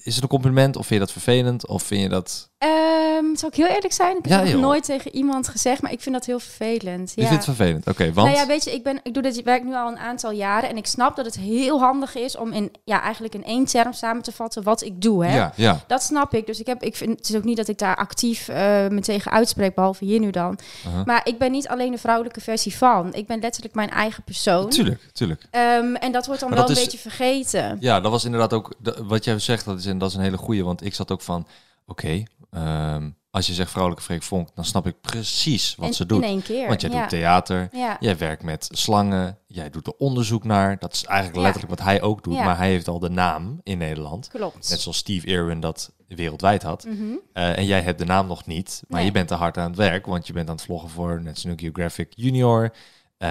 Is 0.02 0.14
het 0.14 0.22
een 0.22 0.28
compliment 0.28 0.76
of 0.76 0.86
vind 0.86 1.00
je 1.00 1.06
dat 1.06 1.12
vervelend? 1.22 1.66
Of 1.66 1.82
vind 1.82 2.02
je 2.02 2.08
dat... 2.08 2.48
Ehm, 2.58 3.34
zal 3.34 3.48
ik 3.48 3.54
heel 3.54 3.66
eerlijk 3.66 3.92
zijn? 3.92 4.16
Ik 4.16 4.22
heb 4.24 4.26
Ja, 4.26 4.34
het 4.36 4.44
nog 4.44 4.52
joh. 4.54 4.62
nooit 4.62 4.84
tegen 4.84 5.14
iemand 5.14 5.48
gezegd, 5.48 5.82
maar 5.82 5.92
ik 5.92 6.00
vind 6.00 6.14
dat 6.14 6.24
heel 6.26 6.38
vervelend. 6.38 7.12
Je 7.14 7.20
ja. 7.20 7.28
vindt 7.28 7.46
het 7.46 7.56
vervelend? 7.56 7.86
Oké, 7.86 8.12
want... 8.12 8.28
Nou 8.28 8.40
ja, 8.40 8.46
weet 8.46 8.64
je, 8.64 8.72
ik, 8.72 8.82
ben, 8.82 9.00
ik 9.02 9.14
doe 9.14 9.22
dit 9.22 9.42
werk 9.42 9.64
nu 9.64 9.74
al 9.74 9.88
een 9.88 9.98
aantal 9.98 10.30
jaren 10.30 10.68
en 10.68 10.76
ik 10.76 10.86
snap 10.86 11.16
dat 11.16 11.24
het 11.24 11.36
heel 11.36 11.80
handig 11.80 12.14
is 12.14 12.36
om 12.36 12.52
in, 12.52 12.72
ja, 12.84 13.02
eigenlijk 13.02 13.34
in 13.34 13.44
één 13.44 13.64
term 13.64 13.92
samen 13.92 14.22
te 14.22 14.32
vatten 14.32 14.62
wat 14.62 14.82
ik 14.82 15.02
doe. 15.02 15.24
Hè? 15.24 15.34
ja, 15.36 15.52
ja. 15.56 15.80
Dat 15.86 16.02
snap 16.02 16.34
ik. 16.34 16.46
Dus 16.46 16.60
ik 16.60 16.66
heb, 16.66 16.82
ik 16.82 16.96
vind, 16.96 17.18
het 17.18 17.28
is 17.28 17.36
ook 17.36 17.44
niet 17.44 17.56
dat 17.56 17.68
ik 17.68 17.78
daar 17.78 17.96
actief 17.96 18.48
eh 18.48 18.56
me 18.88 19.00
tegen 19.00 19.30
uitspreek, 19.30 19.74
behalve 19.74 20.04
hier 20.04 20.20
nu 20.20 20.30
dan. 20.30 20.58
Uh-huh. 20.86 21.04
Maar 21.04 21.20
ik 21.24 21.38
ben 21.38 21.52
niet 21.52 21.68
alleen 21.68 21.90
de 21.92 21.98
vrouwelijke 21.98 22.40
versie 22.40 22.76
van. 22.76 23.14
Ik 23.14 23.26
ben 23.26 23.40
letterlijk 23.40 23.74
mijn 23.74 23.90
eigen 23.90 24.22
persoon. 24.22 24.68
Tuurlijk, 24.68 25.00
tuurlijk. 25.12 25.42
Ehm, 25.50 25.94
en 25.94 26.12
dat 26.12 26.26
wordt 26.26 26.40
dan 26.40 26.50
wel 26.50 26.64
een 26.64 26.70
is- 26.70 26.80
beetje 26.82 26.98
vergeten. 26.98 27.44
Ja, 27.80 28.00
dat 28.00 28.10
was 28.10 28.24
inderdaad 28.24 28.52
ook... 28.52 28.74
wat 29.02 29.24
jij 29.24 29.38
zegt, 29.38 29.64
dat 29.64 29.78
is, 29.78 29.86
en 29.86 29.98
dat 29.98 30.08
is 30.08 30.14
een 30.16 30.22
hele 30.22 30.36
goeie. 30.36 30.64
Want 30.64 30.84
ik 30.84 30.94
zat 30.94 31.10
ook 31.10 31.22
van... 31.22 31.46
Oké, 31.86 32.22
ehm, 32.50 33.10
als 33.30 33.46
je 33.46 33.52
zegt 33.54 33.70
vrouwelijke 33.70 34.06
Freek 34.06 34.22
Vonk... 34.22 34.48
dan 34.54 34.64
snap 34.64 34.86
ik 34.86 35.00
precies 35.00 35.74
wat 35.74 35.86
in, 35.86 35.94
ze 35.94 36.06
doet. 36.06 36.22
In 36.22 36.28
één 36.28 36.42
keer. 36.42 36.68
Want 36.68 36.80
jij 36.80 36.90
ja. 36.90 37.00
doet 37.00 37.08
theater... 37.08 37.68
Ja. 37.72 37.96
Jij 38.00 38.16
werkt 38.18 38.42
met 38.42 38.68
slangen, 38.70 39.38
jij 39.46 39.70
doet 39.70 39.86
er 39.86 39.94
onderzoek 39.98 40.44
naar. 40.44 40.78
Dat 40.78 40.92
is 40.92 41.04
eigenlijk 41.04 41.38
letterlijk 41.40 41.74
wat 41.74 41.86
hij 41.86 42.02
ook 42.02 42.24
doet. 42.24 42.34
Maar 42.34 42.56
hij 42.56 42.68
heeft 42.68 42.88
al 42.88 42.98
de 42.98 43.10
naam 43.10 43.60
in 43.62 43.78
Nederland. 43.78 44.28
Klopt. 44.28 44.70
Net 44.70 44.80
zoals 44.80 44.96
Steve 44.96 45.26
Irwin 45.26 45.60
dat 45.60 45.92
wereldwijd 46.08 46.62
had. 46.62 46.84
Mhm. 46.84 47.02
Eh, 47.32 47.58
en 47.58 47.64
jij 47.64 47.80
hebt 47.80 47.98
de 47.98 48.04
naam 48.04 48.26
nog 48.26 48.46
niet. 48.46 48.82
Maar 48.88 48.98
Nee. 48.98 49.06
je 49.08 49.12
bent 49.12 49.30
er 49.30 49.36
hard 49.36 49.58
aan 49.58 49.68
het 49.68 49.76
werk. 49.76 50.06
Want 50.06 50.26
je 50.26 50.32
bent 50.32 50.48
aan 50.48 50.54
het 50.54 50.64
vloggen 50.64 50.90
voor 50.90 51.22
National 51.22 51.56
Geographic 51.56 52.12
Junior. 52.16 52.72
Eh, 53.18 53.28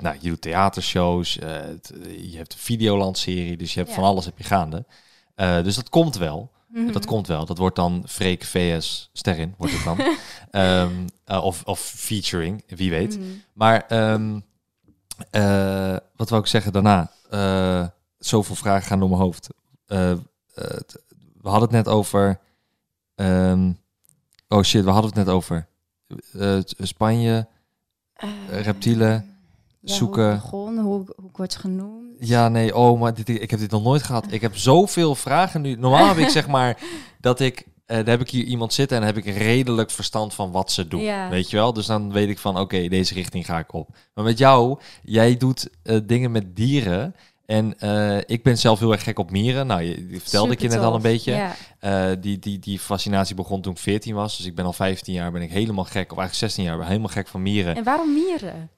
nou, 0.00 0.16
je 0.20 0.28
doet 0.28 0.40
theatershows. 0.40 1.38
eh, 1.38 1.50
het- 1.52 1.92
je 2.30 2.36
hebt 2.36 2.52
een 2.52 2.58
Videoland-serie. 2.58 3.56
Dus 3.56 3.72
je 3.72 3.78
hebt 3.78 3.90
Ja. 3.90 3.96
van 3.96 4.04
alles 4.08 4.24
heb 4.24 4.38
je 4.38 4.44
gaande. 4.44 4.84
Eh, 5.34 5.62
dus 5.62 5.74
dat 5.76 5.88
komt 5.88 6.16
wel. 6.16 6.50
Mhm. 6.68 6.92
Dat 6.92 7.06
komt 7.06 7.26
wel. 7.26 7.44
Dat 7.46 7.58
wordt 7.58 7.76
dan 7.76 8.02
Freek 8.06 8.44
VS 8.44 9.10
Sterrin, 9.12 9.54
wordt 9.58 9.72
het 9.74 9.84
dan. 9.84 9.98
Ehm, 10.50 10.92
eh, 11.24 11.44
of, 11.44 11.62
of 11.64 11.80
featuring, 11.80 12.62
wie 12.66 12.90
weet. 12.90 13.18
Mhm. 13.18 13.28
Maar 13.52 13.86
ehm, 13.86 14.40
eh, 15.30 15.96
wat 16.16 16.28
wou 16.28 16.42
ik 16.42 16.48
zeggen 16.48 16.72
daarna? 16.72 17.12
Zoveel 18.18 18.54
vragen 18.54 18.86
gaan 18.86 18.98
door 19.00 19.08
mijn 19.08 19.20
hoofd. 19.20 19.48
We 19.86 21.48
hadden 21.48 21.62
het 21.62 21.70
net 21.70 21.88
over. 21.88 22.38
ehm, 23.14 23.72
oh 24.48 24.62
shit, 24.62 24.84
we 24.84 24.90
hadden 24.90 25.10
het 25.14 25.24
net 25.26 25.34
over. 25.34 25.66
Spanje, 26.78 27.46
reptielen, 28.50 29.27
zoeken. 29.90 30.30
Hoe 30.30 30.40
begon, 30.40 30.78
hoe, 30.78 31.04
hoe 31.16 31.28
ik 31.30 31.36
word 31.36 31.56
genoemd. 31.56 32.16
Ja, 32.18 32.48
nee, 32.48 32.76
oh, 32.76 33.00
maar 33.00 33.14
dit, 33.14 33.28
ik 33.28 33.50
heb 33.50 33.60
dit 33.60 33.70
nog 33.70 33.82
nooit 33.82 34.02
gehad. 34.02 34.26
Ik 34.32 34.40
heb 34.40 34.56
zoveel 34.56 35.14
vragen 35.14 35.60
nu. 35.60 35.74
Normaal 35.74 36.08
heb 36.08 36.16
ik 36.16 36.28
zeg 36.28 36.48
maar 36.48 36.78
dat 37.20 37.40
ik. 37.40 37.66
dan 37.86 38.06
heb 38.06 38.20
ik 38.20 38.30
hier 38.30 38.44
iemand 38.44 38.72
zitten 38.72 38.96
en 38.96 39.02
dan 39.04 39.14
heb 39.14 39.24
ik 39.24 39.36
redelijk 39.36 39.90
verstand 39.90 40.34
van 40.34 40.50
wat 40.50 40.72
ze 40.72 40.88
doen. 40.88 41.00
Ja. 41.00 41.28
Weet 41.28 41.50
je 41.50 41.56
wel? 41.56 41.72
Dus 41.72 41.86
dan 41.86 42.12
weet 42.12 42.28
ik 42.28 42.38
van 42.38 42.58
oké, 42.58 42.88
deze 42.88 43.14
richting 43.14 43.46
ga 43.46 43.58
ik 43.58 43.72
op. 43.72 43.88
Maar 44.14 44.24
met 44.24 44.38
jou, 44.38 44.78
jij 45.02 45.36
doet 45.36 45.68
eh, 45.82 45.98
dingen 46.04 46.30
met 46.30 46.56
dieren. 46.56 47.14
En 47.46 47.78
eh, 47.78 48.18
ik 48.26 48.42
ben 48.42 48.58
zelf 48.58 48.78
heel 48.78 48.92
erg 48.92 49.02
gek 49.02 49.18
op 49.18 49.30
mieren. 49.30 49.66
Nou, 49.66 49.82
je, 49.82 50.06
die 50.06 50.20
vertelde 50.20 50.52
ik 50.52 50.60
je 50.60 50.68
net 50.68 50.78
al 50.78 50.94
een 50.94 51.02
beetje. 51.02 51.54
Ja. 51.80 52.14
Die, 52.14 52.38
die, 52.38 52.58
die 52.58 52.78
fascinatie 52.78 53.34
begon 53.34 53.60
toen 53.60 53.72
ik 53.72 53.78
14 53.78 54.14
was. 54.14 54.36
Dus 54.36 54.46
ik 54.46 54.54
ben 54.54 54.64
al 54.64 54.72
15 54.72 55.14
jaar 55.14 55.32
ben 55.32 55.42
ik 55.42 55.50
helemaal 55.50 55.84
gek. 55.84 56.12
Of 56.12 56.18
eigenlijk 56.18 56.34
16 56.34 56.64
jaar 56.64 56.72
ben 56.72 56.82
ik 56.82 56.88
helemaal 56.88 57.12
gek 57.12 57.28
van 57.28 57.42
mieren. 57.42 57.76
En 57.76 57.84
waarom 57.84 58.12
mieren? 58.12 58.70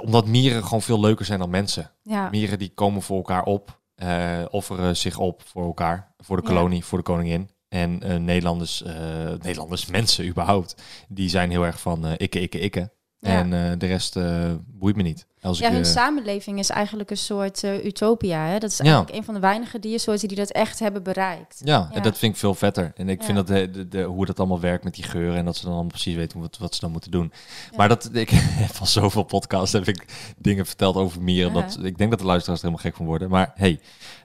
Omdat 0.00 0.26
mieren 0.26 0.64
gewoon 0.64 0.82
veel 0.82 1.00
leuker 1.00 1.24
zijn 1.24 1.38
dan 1.38 1.50
mensen. 1.50 1.90
Ja. 2.02 2.28
Mieren 2.30 2.58
die 2.58 2.72
komen 2.74 3.02
voor 3.02 3.16
elkaar 3.16 3.42
op, 3.44 3.80
eh, 3.94 4.44
offeren 4.50 4.96
zich 4.96 5.18
op 5.18 5.42
voor 5.46 5.64
elkaar, 5.64 6.14
voor 6.18 6.36
de 6.36 6.42
Ja. 6.42 6.48
kolonie, 6.48 6.84
voor 6.84 6.98
de 6.98 7.04
koningin. 7.04 7.50
En 7.68 8.02
eh, 8.02 8.16
Nederlanders, 8.16 8.82
eh, 8.82 8.94
Nederlanders, 9.28 9.86
mensen 9.98 10.26
überhaupt, 10.26 10.82
die 11.08 11.28
zijn 11.28 11.50
heel 11.50 11.64
erg 11.66 11.80
van 11.80 12.06
ikke, 12.16 12.40
ikke, 12.40 12.58
ikke. 12.58 12.92
En 13.26 13.52
eh, 13.52 13.78
de 13.78 13.86
rest 13.86 14.16
eh, 14.16 14.52
boeit 14.66 14.96
me 14.96 15.02
niet. 15.02 15.26
Als 15.40 15.58
Ja, 15.58 15.66
ik, 15.66 15.72
hun 15.72 15.82
eh, 15.82 15.88
samenleving 15.90 16.58
is 16.58 16.70
eigenlijk 16.70 17.10
een 17.10 17.16
soort 17.16 17.62
utopia. 17.62 18.46
Hè? 18.46 18.58
Dat 18.58 18.70
is 18.70 18.76
Ja. 18.76 18.84
eigenlijk 18.84 19.16
een 19.16 19.24
van 19.24 19.34
de 19.34 19.40
weinige 19.40 19.78
diersoorten 19.78 20.28
die 20.28 20.36
dat 20.36 20.50
echt 20.50 20.78
hebben 20.78 21.02
bereikt. 21.02 21.60
ja, 21.64 21.88
en 21.92 22.02
dat 22.02 22.18
vind 22.18 22.32
ik 22.32 22.38
veel 22.38 22.54
vetter. 22.54 22.92
En 22.96 23.08
ik 23.08 23.22
vind 23.22 23.36
dat 23.36 23.46
de, 23.46 23.70
de, 23.70 23.88
de- 23.88 24.02
hoe 24.02 24.26
dat 24.26 24.38
allemaal 24.38 24.60
werkt 24.60 24.84
met 24.84 24.94
die 24.94 25.04
geuren 25.04 25.36
en 25.38 25.44
dat 25.44 25.56
ze 25.56 25.62
dan 25.62 25.70
allemaal 25.72 25.90
precies 25.90 26.14
weten 26.14 26.40
wat, 26.40 26.58
wat 26.58 26.74
ze 26.74 26.80
dan 26.80 26.90
moeten 26.90 27.10
doen. 27.10 27.32
Maar 27.76 27.88
dat, 27.88 28.10
ik 28.14 28.30
van 28.72 28.86
zoveel 28.86 29.22
podcasts 29.24 29.72
heb 29.72 29.88
ik 29.88 30.04
dingen 30.38 30.66
verteld 30.66 30.96
over 30.96 31.22
mieren. 31.22 31.52
Dat, 31.52 31.78
ik 31.82 31.98
denk 31.98 32.10
dat 32.10 32.18
de 32.18 32.26
luisteraars 32.26 32.60
er 32.62 32.66
helemaal 32.66 32.86
gek 32.90 32.96
van 32.96 33.06
worden. 33.06 33.30
Maar 33.30 33.52
hey, 33.54 33.80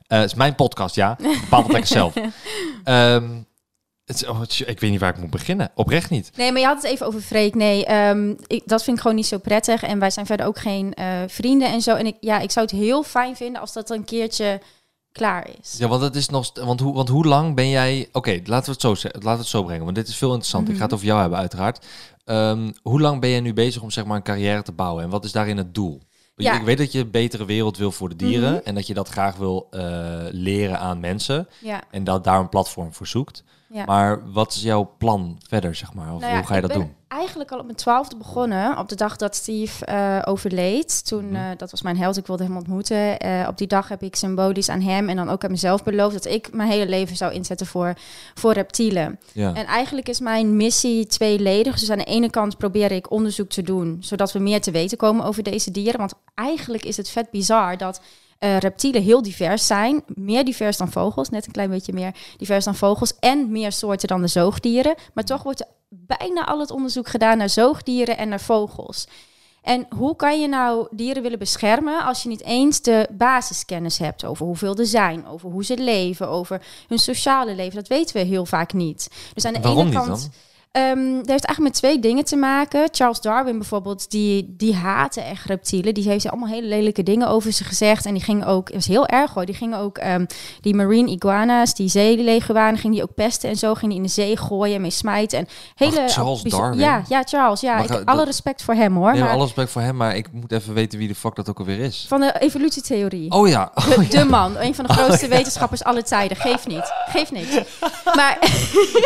het 0.08 0.25
is 0.25 0.34
mijn 0.34 0.56
podcast, 0.56 0.96
ja. 0.96 1.18
Bepaal 1.41 1.62
het 1.63 1.72
lekker 1.72 1.89
zelf. 1.91 2.13
Ehm, 2.84 3.29
het, 4.09 4.27
oh, 4.27 4.39
het 4.39 4.59
ik 4.65 4.79
weet 4.79 4.91
niet 4.91 4.99
waar 4.99 5.13
ik 5.13 5.19
moet 5.19 5.29
beginnen. 5.29 5.71
Oprecht 5.75 6.09
niet. 6.09 6.31
Nee, 6.37 6.51
maar 6.51 6.61
je 6.61 6.67
had 6.67 6.81
het 6.81 6.91
even 6.91 7.05
over 7.05 7.21
Freek. 7.21 7.55
Nee, 7.55 7.85
ehm, 7.85 8.33
ik, 8.47 8.61
dat 8.65 8.83
vind 8.83 8.95
ik 8.95 9.01
gewoon 9.01 9.17
niet 9.17 9.25
zo 9.27 9.37
prettig. 9.37 9.83
En 9.83 9.99
wij 9.99 10.09
zijn 10.09 10.25
verder 10.25 10.45
ook 10.45 10.59
geen 10.59 10.93
eh, 10.93 11.07
vrienden 11.27 11.67
en 11.71 11.81
zo. 11.81 11.95
En 11.95 12.05
ik, 12.05 12.15
ja, 12.19 12.39
ik 12.39 12.51
zou 12.51 12.65
het 12.65 12.75
heel 12.75 13.03
fijn 13.03 13.35
vinden 13.35 13.61
als 13.61 13.73
dat 13.73 13.89
een 13.89 14.03
keertje 14.05 14.61
klaar 15.11 15.47
is. 15.61 15.75
Ja, 15.77 15.87
want 15.87 16.01
het 16.01 16.15
is 16.15 16.29
nog. 16.29 16.51
Want 16.53 16.79
hoe, 16.79 16.93
want 16.93 17.09
hoe 17.09 17.25
lang 17.25 17.55
ben 17.55 17.69
jij. 17.69 18.09
Oké, 18.11 18.39
laten 18.43 18.65
we 18.65 18.71
het 18.71 18.81
zo 18.81 18.95
zeggen. 18.95 19.19
Laten 19.21 19.31
we 19.31 19.37
het 19.41 19.47
zo 19.47 19.63
brengen. 19.63 19.83
Want 19.83 19.95
dit 19.95 20.07
is 20.07 20.15
veel 20.17 20.29
interessant. 20.29 20.69
Ik 20.69 20.75
ga 20.75 20.81
het 20.81 20.85
Mhm. 20.87 20.95
over 20.95 21.07
jou 21.07 21.19
hebben, 21.21 21.39
uiteraard. 21.39 21.85
Ehm, 22.25 22.71
hoe 22.81 23.01
lang 23.01 23.21
ben 23.21 23.29
jij 23.29 23.39
nu 23.39 23.53
bezig 23.53 23.81
om 23.81 23.91
zeg 23.91 24.05
maar 24.05 24.15
een 24.17 24.23
carrière 24.23 24.61
te 24.63 24.71
bouwen? 24.71 25.03
En 25.03 25.09
wat 25.09 25.25
is 25.25 25.31
daarin 25.31 25.57
het 25.57 25.73
doel? 25.75 26.01
Ja. 26.35 26.59
Ik 26.59 26.65
weet 26.65 26.77
dat 26.77 26.91
je 26.91 26.99
een 26.99 27.11
betere 27.11 27.45
wereld 27.45 27.77
wil 27.77 27.91
voor 27.91 28.09
de 28.09 28.15
dieren. 28.15 28.51
Mhm. 28.53 28.61
En 28.63 28.75
dat 28.75 28.87
je 28.87 28.93
dat 28.93 29.09
graag 29.09 29.35
wil 29.35 29.67
eh, 29.71 29.81
leren 30.31 30.79
aan 30.79 30.99
mensen. 30.99 31.47
Ja, 31.59 31.81
En 31.91 32.03
dat 32.03 32.23
daar 32.23 32.39
een 32.39 32.49
platform 32.49 32.93
voor 32.93 33.07
zoekt. 33.07 33.43
Ja. 33.69 33.85
Maar 33.85 34.31
wat 34.31 34.53
is 34.53 34.61
jouw 34.61 34.91
plan 34.97 35.38
verder, 35.47 35.75
zeg 35.75 35.93
maar? 35.93 36.13
Of 36.13 36.19
Nou 36.19 36.31
ja, 36.31 36.38
hoe 36.38 36.47
ga 36.47 36.55
je 36.55 36.61
ik 36.61 36.67
dat 36.67 36.77
ben 36.77 36.88
doen? 36.88 36.95
Eigenlijk 37.07 37.51
al 37.51 37.57
op 37.59 37.63
mijn 37.65 37.77
twaalfde 37.77 38.15
begonnen, 38.17 38.77
op 38.77 38.89
de 38.89 38.95
dag 38.95 39.15
dat 39.15 39.35
Steve 39.35 39.85
eh, 39.85 40.19
overleed. 40.25 41.05
Toen, 41.07 41.25
Mhm. 41.25 41.35
eh, 41.35 41.41
dat 41.57 41.71
was 41.71 41.81
mijn 41.81 41.97
held, 41.97 42.17
ik 42.17 42.27
wilde 42.27 42.43
hem 42.43 42.57
ontmoeten. 42.57 43.19
Eh, 43.19 43.45
op 43.47 43.57
die 43.57 43.67
dag 43.67 43.88
heb 43.88 44.03
ik 44.03 44.15
symbolisch 44.15 44.69
aan 44.69 44.81
hem 44.81 45.09
en 45.09 45.15
dan 45.15 45.29
ook 45.29 45.43
aan 45.43 45.51
mezelf 45.51 45.83
beloofd 45.83 46.13
dat 46.13 46.25
ik 46.25 46.53
mijn 46.53 46.69
hele 46.69 46.88
leven 46.89 47.15
zou 47.15 47.33
inzetten 47.33 47.67
voor, 47.67 47.93
voor 48.33 48.53
reptielen. 48.53 49.19
Ja. 49.33 49.53
En 49.53 49.65
eigenlijk 49.65 50.09
is 50.09 50.19
mijn 50.19 50.55
missie 50.57 51.05
tweeledig. 51.05 51.79
Dus 51.79 51.91
aan 51.91 51.97
de 51.97 52.03
ene 52.03 52.29
kant 52.29 52.57
probeer 52.57 52.91
ik 52.91 53.11
onderzoek 53.11 53.49
te 53.49 53.61
doen, 53.61 53.97
zodat 53.99 54.31
we 54.31 54.39
meer 54.39 54.61
te 54.61 54.71
weten 54.71 54.97
komen 54.97 55.25
over 55.25 55.43
deze 55.43 55.71
dieren. 55.71 55.99
Want 55.99 56.13
eigenlijk 56.35 56.85
is 56.85 56.97
het 56.97 57.09
vet 57.09 57.31
bizar 57.31 57.77
dat 57.77 58.01
eh, 58.39 58.58
reptielen 58.58 59.01
heel 59.01 59.22
divers 59.22 59.67
zijn. 59.67 60.03
Meer 60.08 60.46
divers 60.46 60.77
dan 60.77 60.91
vogels, 60.91 61.29
net 61.29 61.46
een 61.46 61.51
klein 61.51 61.69
beetje 61.69 61.93
meer 61.93 62.15
divers 62.38 62.65
dan 62.65 62.75
vogels. 62.75 63.13
En 63.19 63.51
meer 63.51 63.72
soorten 63.72 64.08
dan 64.08 64.22
de 64.22 64.27
zoogdieren. 64.27 64.96
Maar 65.13 65.24
toch 65.24 65.43
wordt 65.43 65.60
er 65.60 65.67
bijna 65.89 66.46
al 66.46 66.60
het 66.60 66.72
onderzoek 66.72 67.08
gedaan 67.08 67.38
naar 67.38 67.50
zoogdieren 67.50 68.17
en 68.17 68.29
naar 68.29 68.41
vogels. 68.41 69.08
En 69.62 69.86
hoe 69.96 70.15
kan 70.15 70.41
je 70.41 70.48
nou 70.48 70.88
dieren 70.91 71.24
willen 71.24 71.39
beschermen 71.39 72.03
als 72.03 72.24
je 72.24 72.29
niet 72.29 72.43
eens 72.43 72.81
de 72.81 73.08
basiskennis 73.12 73.98
hebt 73.98 74.25
over 74.25 74.46
hoeveel 74.46 74.75
er 74.75 74.86
zijn, 74.86 75.27
over 75.27 75.50
hoe 75.50 75.65
ze 75.65 75.77
leven, 75.77 76.27
over 76.29 76.62
hun 76.88 77.00
sociale 77.00 77.55
leven? 77.55 77.75
Dat 77.75 77.88
weten 77.88 78.15
we 78.15 78.22
heel 78.22 78.46
vaak 78.46 78.74
niet. 78.74 79.10
Dus 79.34 79.46
aan 79.46 79.53
de 79.53 79.60
Waarom 79.60 79.79
ene 79.79 79.89
niet 79.89 79.98
kant. 79.98 80.22
dan? 80.22 80.31
Dat 80.71 81.27
heeft 81.29 81.45
eigenlijk 81.45 81.59
met 81.59 81.73
twee 81.73 81.99
dingen 81.99 82.25
te 82.25 82.35
maken. 82.35 82.88
Charles 82.91 83.21
Darwin 83.21 83.57
bijvoorbeeld, 83.57 84.11
die, 84.11 84.53
die 84.57 84.75
haatte 84.75 85.21
echt 85.21 85.45
reptielen. 85.45 85.93
Die 85.93 86.09
heeft 86.09 86.29
allemaal 86.29 86.49
hele 86.49 86.67
lelijke 86.67 87.03
dingen 87.03 87.27
over 87.27 87.51
ze 87.51 87.63
gezegd. 87.63 88.05
En 88.05 88.13
die 88.13 88.23
ging 88.23 88.45
ook, 88.45 88.65
het 88.67 88.75
was 88.75 88.85
heel 88.88 89.07
erg 89.07 89.33
hoor, 89.33 89.45
die 89.45 89.55
ging 89.55 89.75
ook 89.75 89.97
ehm, 89.97 90.25
die 90.61 90.75
marine 90.75 91.09
iguanas, 91.09 91.73
die 91.73 91.89
zeeleguanen, 91.89 92.77
ging 92.79 92.93
die 92.93 93.03
ook 93.03 93.13
pesten 93.13 93.49
en 93.49 93.55
zo. 93.55 93.73
Ging 93.73 93.88
die 93.91 93.97
in 94.01 94.05
de 94.05 94.11
zee 94.11 94.38
gooien 94.38 94.75
en 94.75 94.81
mee 94.81 94.89
smijten. 94.91 95.39
En 95.39 95.47
hele, 95.75 96.03
Ach, 96.03 96.11
Charles 96.11 96.41
Darwin? 96.41 96.79
Ja, 96.79 97.01
ja, 97.09 97.21
Charles. 97.23 97.61
Ja, 97.61 97.77
ik, 97.77 97.89
alle 97.91 98.17
dat- 98.17 98.25
respect 98.25 98.63
voor 98.63 98.73
hem 98.73 98.95
hoor. 98.95 99.11
Nee, 99.11 99.21
maar 99.21 99.31
alle 99.31 99.43
respect 99.43 99.71
voor 99.71 99.81
hem, 99.81 99.95
maar 99.95 100.15
ik 100.15 100.31
moet 100.31 100.51
even 100.51 100.73
weten 100.73 100.99
wie 100.99 101.07
de 101.07 101.15
fuck 101.15 101.35
dat 101.35 101.49
ook 101.49 101.59
alweer 101.59 101.79
is. 101.79 102.05
Van 102.07 102.19
de 102.19 102.35
evolutietheorie. 102.39 103.31
Oh 103.31 103.47
ja. 103.47 103.71
Oh, 103.75 103.85
De, 103.89 104.01
ja. 104.09 104.19
de 104.23 104.25
man, 104.29 104.57
een 104.57 104.75
van 104.75 104.85
de 104.85 104.93
grootste 104.97 105.27
wetenschappers 105.27 105.83
aller 105.83 106.03
tijden. 106.03 106.38
Geef 106.38 106.67
niet. 106.67 106.93
Geef 107.09 107.31
niet. 107.31 107.63
Maar 108.15 108.38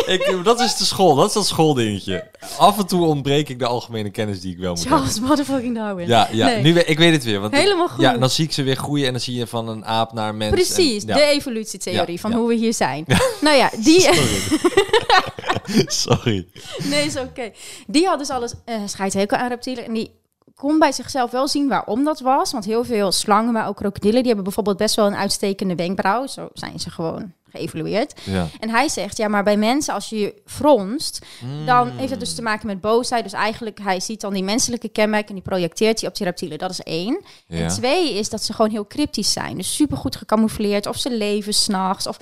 Ik, 0.06 0.40
dat 0.44 0.60
is 0.60 0.76
de 0.78 0.86
school, 0.86 1.16
dat 1.16 1.28
is 1.28 1.34
dat 1.34 1.46
schooldingetje. 1.54 2.28
Af 2.58 2.78
en 2.78 2.88
toe 2.88 3.06
ontbreek 3.06 3.50
ik 3.50 3.60
de 3.60 3.66
algemene 3.66 4.10
kennis 4.10 4.42
die 4.42 4.52
ik 4.52 4.58
wel 4.60 4.74
moet 4.74 4.86
Charles 4.86 5.20
motherfucking 5.20 5.76
Darwin. 5.76 6.10
hebben. 6.10 6.38
Ja, 6.38 6.48
ja 6.50 6.54
Nee. 6.62 6.62
nu, 6.74 6.80
ik 6.80 6.98
weet 6.98 7.12
het 7.14 7.24
weer. 7.24 7.40
Want 7.40 7.54
Helemaal 7.54 7.88
goed. 7.88 8.02
Ja, 8.02 8.18
dan 8.18 8.30
zie 8.30 8.46
ik 8.46 8.52
ze 8.52 8.64
weer 8.64 8.76
groeien 8.76 9.06
en 9.06 9.12
dan 9.12 9.22
zie 9.22 9.36
je 9.36 9.48
van 9.48 9.68
een 9.68 9.86
aap 9.86 10.14
naar 10.14 10.30
een 10.30 10.38
mens. 10.38 10.52
Precies, 10.54 11.02
en- 11.04 11.08
ja. 11.08 11.16
de 11.16 11.22
evolutietheorie 11.24 12.14
Ja, 12.16 12.20
van 12.22 12.32
ja. 12.32 12.38
hoe 12.38 12.48
we 12.48 12.56
hier 12.56 12.74
zijn. 12.74 13.06
Nou 13.42 13.58
ja, 13.58 13.70
die... 13.80 14.00
Sorry. 14.14 14.42
Sorry. 15.88 16.48
nee, 16.84 17.06
is 17.06 17.18
oké. 17.18 17.52
Die 17.88 18.08
had 18.08 18.20
dus 18.20 18.30
alles 18.30 18.54
uh, 18.66 18.76
scheidhekel 18.86 19.38
aan 19.38 19.50
reptielen. 19.50 19.86
En 19.86 19.94
die 19.94 20.12
kon 20.56 20.80
bij 20.80 20.92
zichzelf 20.92 21.32
wel 21.32 21.48
zien 21.48 21.68
waarom 21.68 22.04
dat 22.04 22.20
was. 22.20 22.52
Want 22.52 22.66
heel 22.66 22.84
veel 22.84 23.12
slangen, 23.12 23.54
maar 23.54 23.68
ook 23.68 23.76
krokodillen... 23.76 24.16
die 24.18 24.26
hebben 24.26 24.44
bijvoorbeeld 24.44 24.78
best 24.78 24.96
wel 24.96 25.06
een 25.08 25.16
uitstekende 25.16 25.76
wenkbrauw. 25.76 26.28
Zo 26.28 26.50
zijn 26.54 26.80
ze 26.80 26.90
gewoon 26.90 27.34
geëvolueerd. 27.54 28.22
Ja. 28.24 28.48
En 28.60 28.70
hij 28.70 28.90
zegt, 28.90 29.18
ja, 29.18 29.28
maar 29.28 29.44
bij 29.44 29.58
mensen 29.58 29.94
als 29.94 30.10
je 30.10 30.20
je 30.20 30.42
fronst... 30.46 31.26
dan 31.66 31.88
Mm. 31.88 31.98
heeft 31.98 32.10
het 32.12 32.20
dus 32.20 32.36
te 32.36 32.42
maken 32.42 32.68
met 32.68 32.82
boosheid. 32.82 33.24
Dus 33.24 33.34
eigenlijk, 33.34 33.80
hij 33.82 34.00
ziet 34.00 34.22
dan 34.22 34.34
die 34.34 34.44
menselijke 34.44 34.90
kenmerken... 34.90 35.28
en 35.28 35.34
die 35.36 35.44
projecteert 35.44 36.00
hij 36.00 36.10
op 36.10 36.16
die 36.16 36.26
reptielen. 36.26 36.58
Dat 36.58 36.72
is 36.72 36.80
één. 36.80 37.22
Ja. 37.48 37.58
En 37.58 37.68
twee 37.68 38.14
is 38.14 38.30
dat 38.30 38.44
ze 38.44 38.54
gewoon 38.54 38.72
heel 38.72 38.88
cryptisch 38.88 39.32
zijn. 39.32 39.58
Dus 39.58 39.76
supergoed 39.76 40.16
gecamoufleerd. 40.16 40.86
Of 40.88 40.98
ze 40.98 41.12
leven 41.12 41.54
s'nachts. 41.54 42.08
Of 42.08 42.18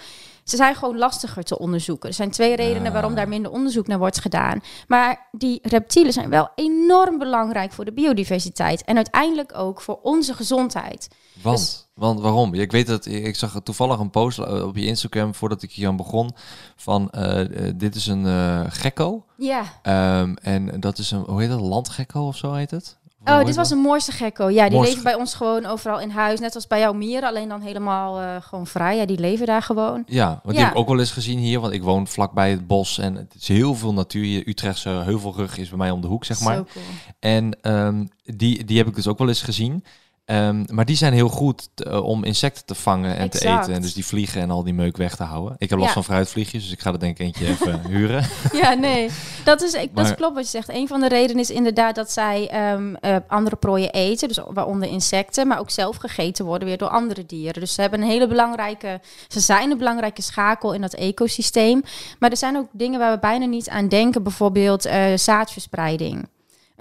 ze 0.51 0.57
zijn 0.57 0.75
gewoon 0.75 0.97
lastiger 0.97 1.43
te 1.43 1.59
onderzoeken. 1.59 2.09
Er 2.09 2.15
zijn 2.15 2.31
twee 2.31 2.55
redenen 2.55 2.87
Ah. 2.87 2.93
waarom 2.93 3.15
daar 3.15 3.27
minder 3.27 3.51
onderzoek 3.51 3.87
naar 3.87 3.97
wordt 3.97 4.19
gedaan. 4.19 4.59
Maar 4.87 5.27
die 5.31 5.59
reptielen 5.61 6.13
zijn 6.13 6.29
wel 6.29 6.49
enorm 6.55 7.17
belangrijk 7.17 7.71
voor 7.71 7.85
de 7.85 7.93
biodiversiteit. 7.93 8.83
En 8.83 8.95
uiteindelijk 8.95 9.57
ook 9.57 9.81
voor 9.81 9.99
onze 10.01 10.33
gezondheid. 10.33 11.07
Want, 11.41 11.57
Dus- 11.57 11.87
want 11.93 12.19
waarom? 12.19 12.53
Ik 12.53 12.71
weet 12.71 12.87
dat 12.87 13.05
ik 13.05 13.35
zag 13.35 13.59
toevallig 13.63 13.99
een 13.99 14.09
post 14.09 14.39
eh, 14.39 14.65
op 14.67 14.75
je 14.77 14.85
Instagram 14.85 15.35
voordat 15.35 15.61
ik 15.63 15.71
hier 15.71 15.87
aan 15.87 15.95
begon 15.95 16.31
van 16.75 17.09
eh, 17.09 17.67
eh, 17.67 17.73
dit 17.75 17.95
is 17.95 18.07
een 18.07 18.25
eh, 18.25 18.61
gekko 18.69 19.25
Ja. 19.37 19.63
Ehm, 19.81 20.33
en 20.41 20.79
dat 20.79 20.97
is 20.97 21.11
een 21.11 21.19
hoe 21.27 21.41
heet 21.41 21.49
dat 21.49 21.61
landgekko 21.61 22.27
of 22.27 22.37
zo 22.37 22.53
heet 22.53 22.71
het? 22.71 22.97
Oh, 23.25 23.45
dit 23.45 23.55
was 23.55 23.69
een 23.71 23.77
moorsegekko. 23.77 24.49
Ja, 24.49 24.69
die 24.69 24.79
leven 24.79 25.03
bij 25.03 25.15
ons 25.15 25.33
gewoon 25.33 25.65
overal 25.65 25.99
in 25.99 26.09
huis. 26.09 26.39
Net 26.39 26.55
als 26.55 26.67
bij 26.67 26.79
jouw 26.79 26.93
mieren, 26.93 27.29
alleen 27.29 27.49
dan 27.49 27.61
helemaal 27.61 28.19
eh, 28.19 28.35
gewoon 28.41 28.67
vrij. 28.67 28.97
Ja, 28.97 29.05
die 29.05 29.19
leven 29.19 29.45
daar 29.45 29.61
gewoon. 29.61 30.03
Ja, 30.07 30.27
want 30.27 30.41
die 30.43 30.53
Ja. 30.53 30.61
heb 30.61 30.71
ik 30.71 30.77
ook 30.77 30.87
wel 30.87 30.99
eens 30.99 31.11
gezien 31.11 31.39
hier, 31.39 31.59
want 31.59 31.73
ik 31.73 31.83
woon 31.83 32.07
vlakbij 32.07 32.49
het 32.51 32.67
bos 32.67 32.97
en 32.97 33.15
het 33.15 33.33
is 33.39 33.47
heel 33.47 33.75
veel 33.75 33.93
natuur 33.93 34.23
hier. 34.23 34.47
Utrechtse 34.47 34.89
heuvelrug 34.89 35.57
is 35.57 35.69
bij 35.69 35.77
mij 35.77 35.91
om 35.91 36.01
de 36.01 36.07
hoek, 36.07 36.25
zeg 36.25 36.39
maar. 36.39 36.55
Zo 36.55 36.65
cool. 36.73 36.85
En 37.19 37.57
ehm, 37.61 38.05
die, 38.23 38.65
die 38.65 38.77
heb 38.77 38.87
ik 38.87 38.95
dus 38.95 39.07
ook 39.07 39.17
wel 39.17 39.27
eens 39.27 39.41
gezien. 39.41 39.83
Ehm, 40.31 40.63
maar 40.69 40.85
die 40.85 40.95
zijn 40.95 41.13
heel 41.13 41.29
goed 41.29 41.69
eh, 41.75 42.03
om 42.03 42.23
insecten 42.23 42.65
te 42.65 42.75
vangen 42.75 43.15
en 43.17 43.29
te 43.29 43.37
eten. 43.37 43.73
En 43.73 43.81
dus 43.81 43.93
die 43.93 44.05
vliegen 44.05 44.41
en 44.41 44.51
al 44.51 44.63
die 44.63 44.73
meuk 44.73 44.97
weg 44.97 45.15
te 45.15 45.23
houden. 45.23 45.55
Ik 45.57 45.69
heb 45.69 45.79
last 45.79 45.89
Ja. 45.89 46.01
van 46.01 46.03
fruitvliegjes, 46.03 46.63
dus 46.63 46.71
ik 46.71 46.79
ga 46.79 46.91
er 46.91 46.99
denk 46.99 47.19
ik 47.19 47.25
eentje 47.25 47.47
even 47.47 47.81
huren. 47.93 48.25
Ja, 48.51 48.73
nee. 48.73 49.09
Dat 49.43 49.61
is, 49.61 49.73
ik, 49.73 49.95
dat 49.95 50.15
klopt 50.15 50.33
wat 50.35 50.43
je 50.43 50.49
zegt. 50.49 50.69
Een 50.69 50.87
van 50.87 50.99
de 50.99 51.07
redenen 51.07 51.41
is 51.41 51.49
inderdaad 51.49 51.95
dat 51.95 52.11
zij 52.11 52.49
ehm, 52.49 52.95
eh, 52.95 53.15
andere 53.27 53.55
prooien 53.55 53.91
eten. 53.91 54.27
Dus 54.27 54.39
waaronder 54.53 54.89
insecten. 54.89 55.47
Maar 55.47 55.59
ook 55.59 55.69
zelf 55.69 55.95
gegeten 55.95 56.45
worden 56.45 56.67
weer 56.67 56.77
door 56.77 56.89
andere 56.89 57.25
dieren. 57.25 57.61
Dus 57.61 57.73
ze 57.73 57.81
hebben 57.81 58.01
een 58.01 58.07
hele 58.07 58.27
belangrijke... 58.27 58.99
Ze 59.27 59.39
zijn 59.39 59.71
een 59.71 59.77
belangrijke 59.77 60.21
schakel 60.21 60.73
in 60.73 60.81
dat 60.81 60.93
ecosysteem. 60.93 61.81
Maar 62.19 62.29
er 62.29 62.37
zijn 62.37 62.57
ook 62.57 62.67
dingen 62.71 62.99
waar 62.99 63.13
we 63.13 63.19
bijna 63.19 63.45
niet 63.45 63.69
aan 63.69 63.87
denken. 63.87 64.23
Bijvoorbeeld 64.23 64.85
eh, 64.85 65.03
zaadverspreiding. 65.15 66.27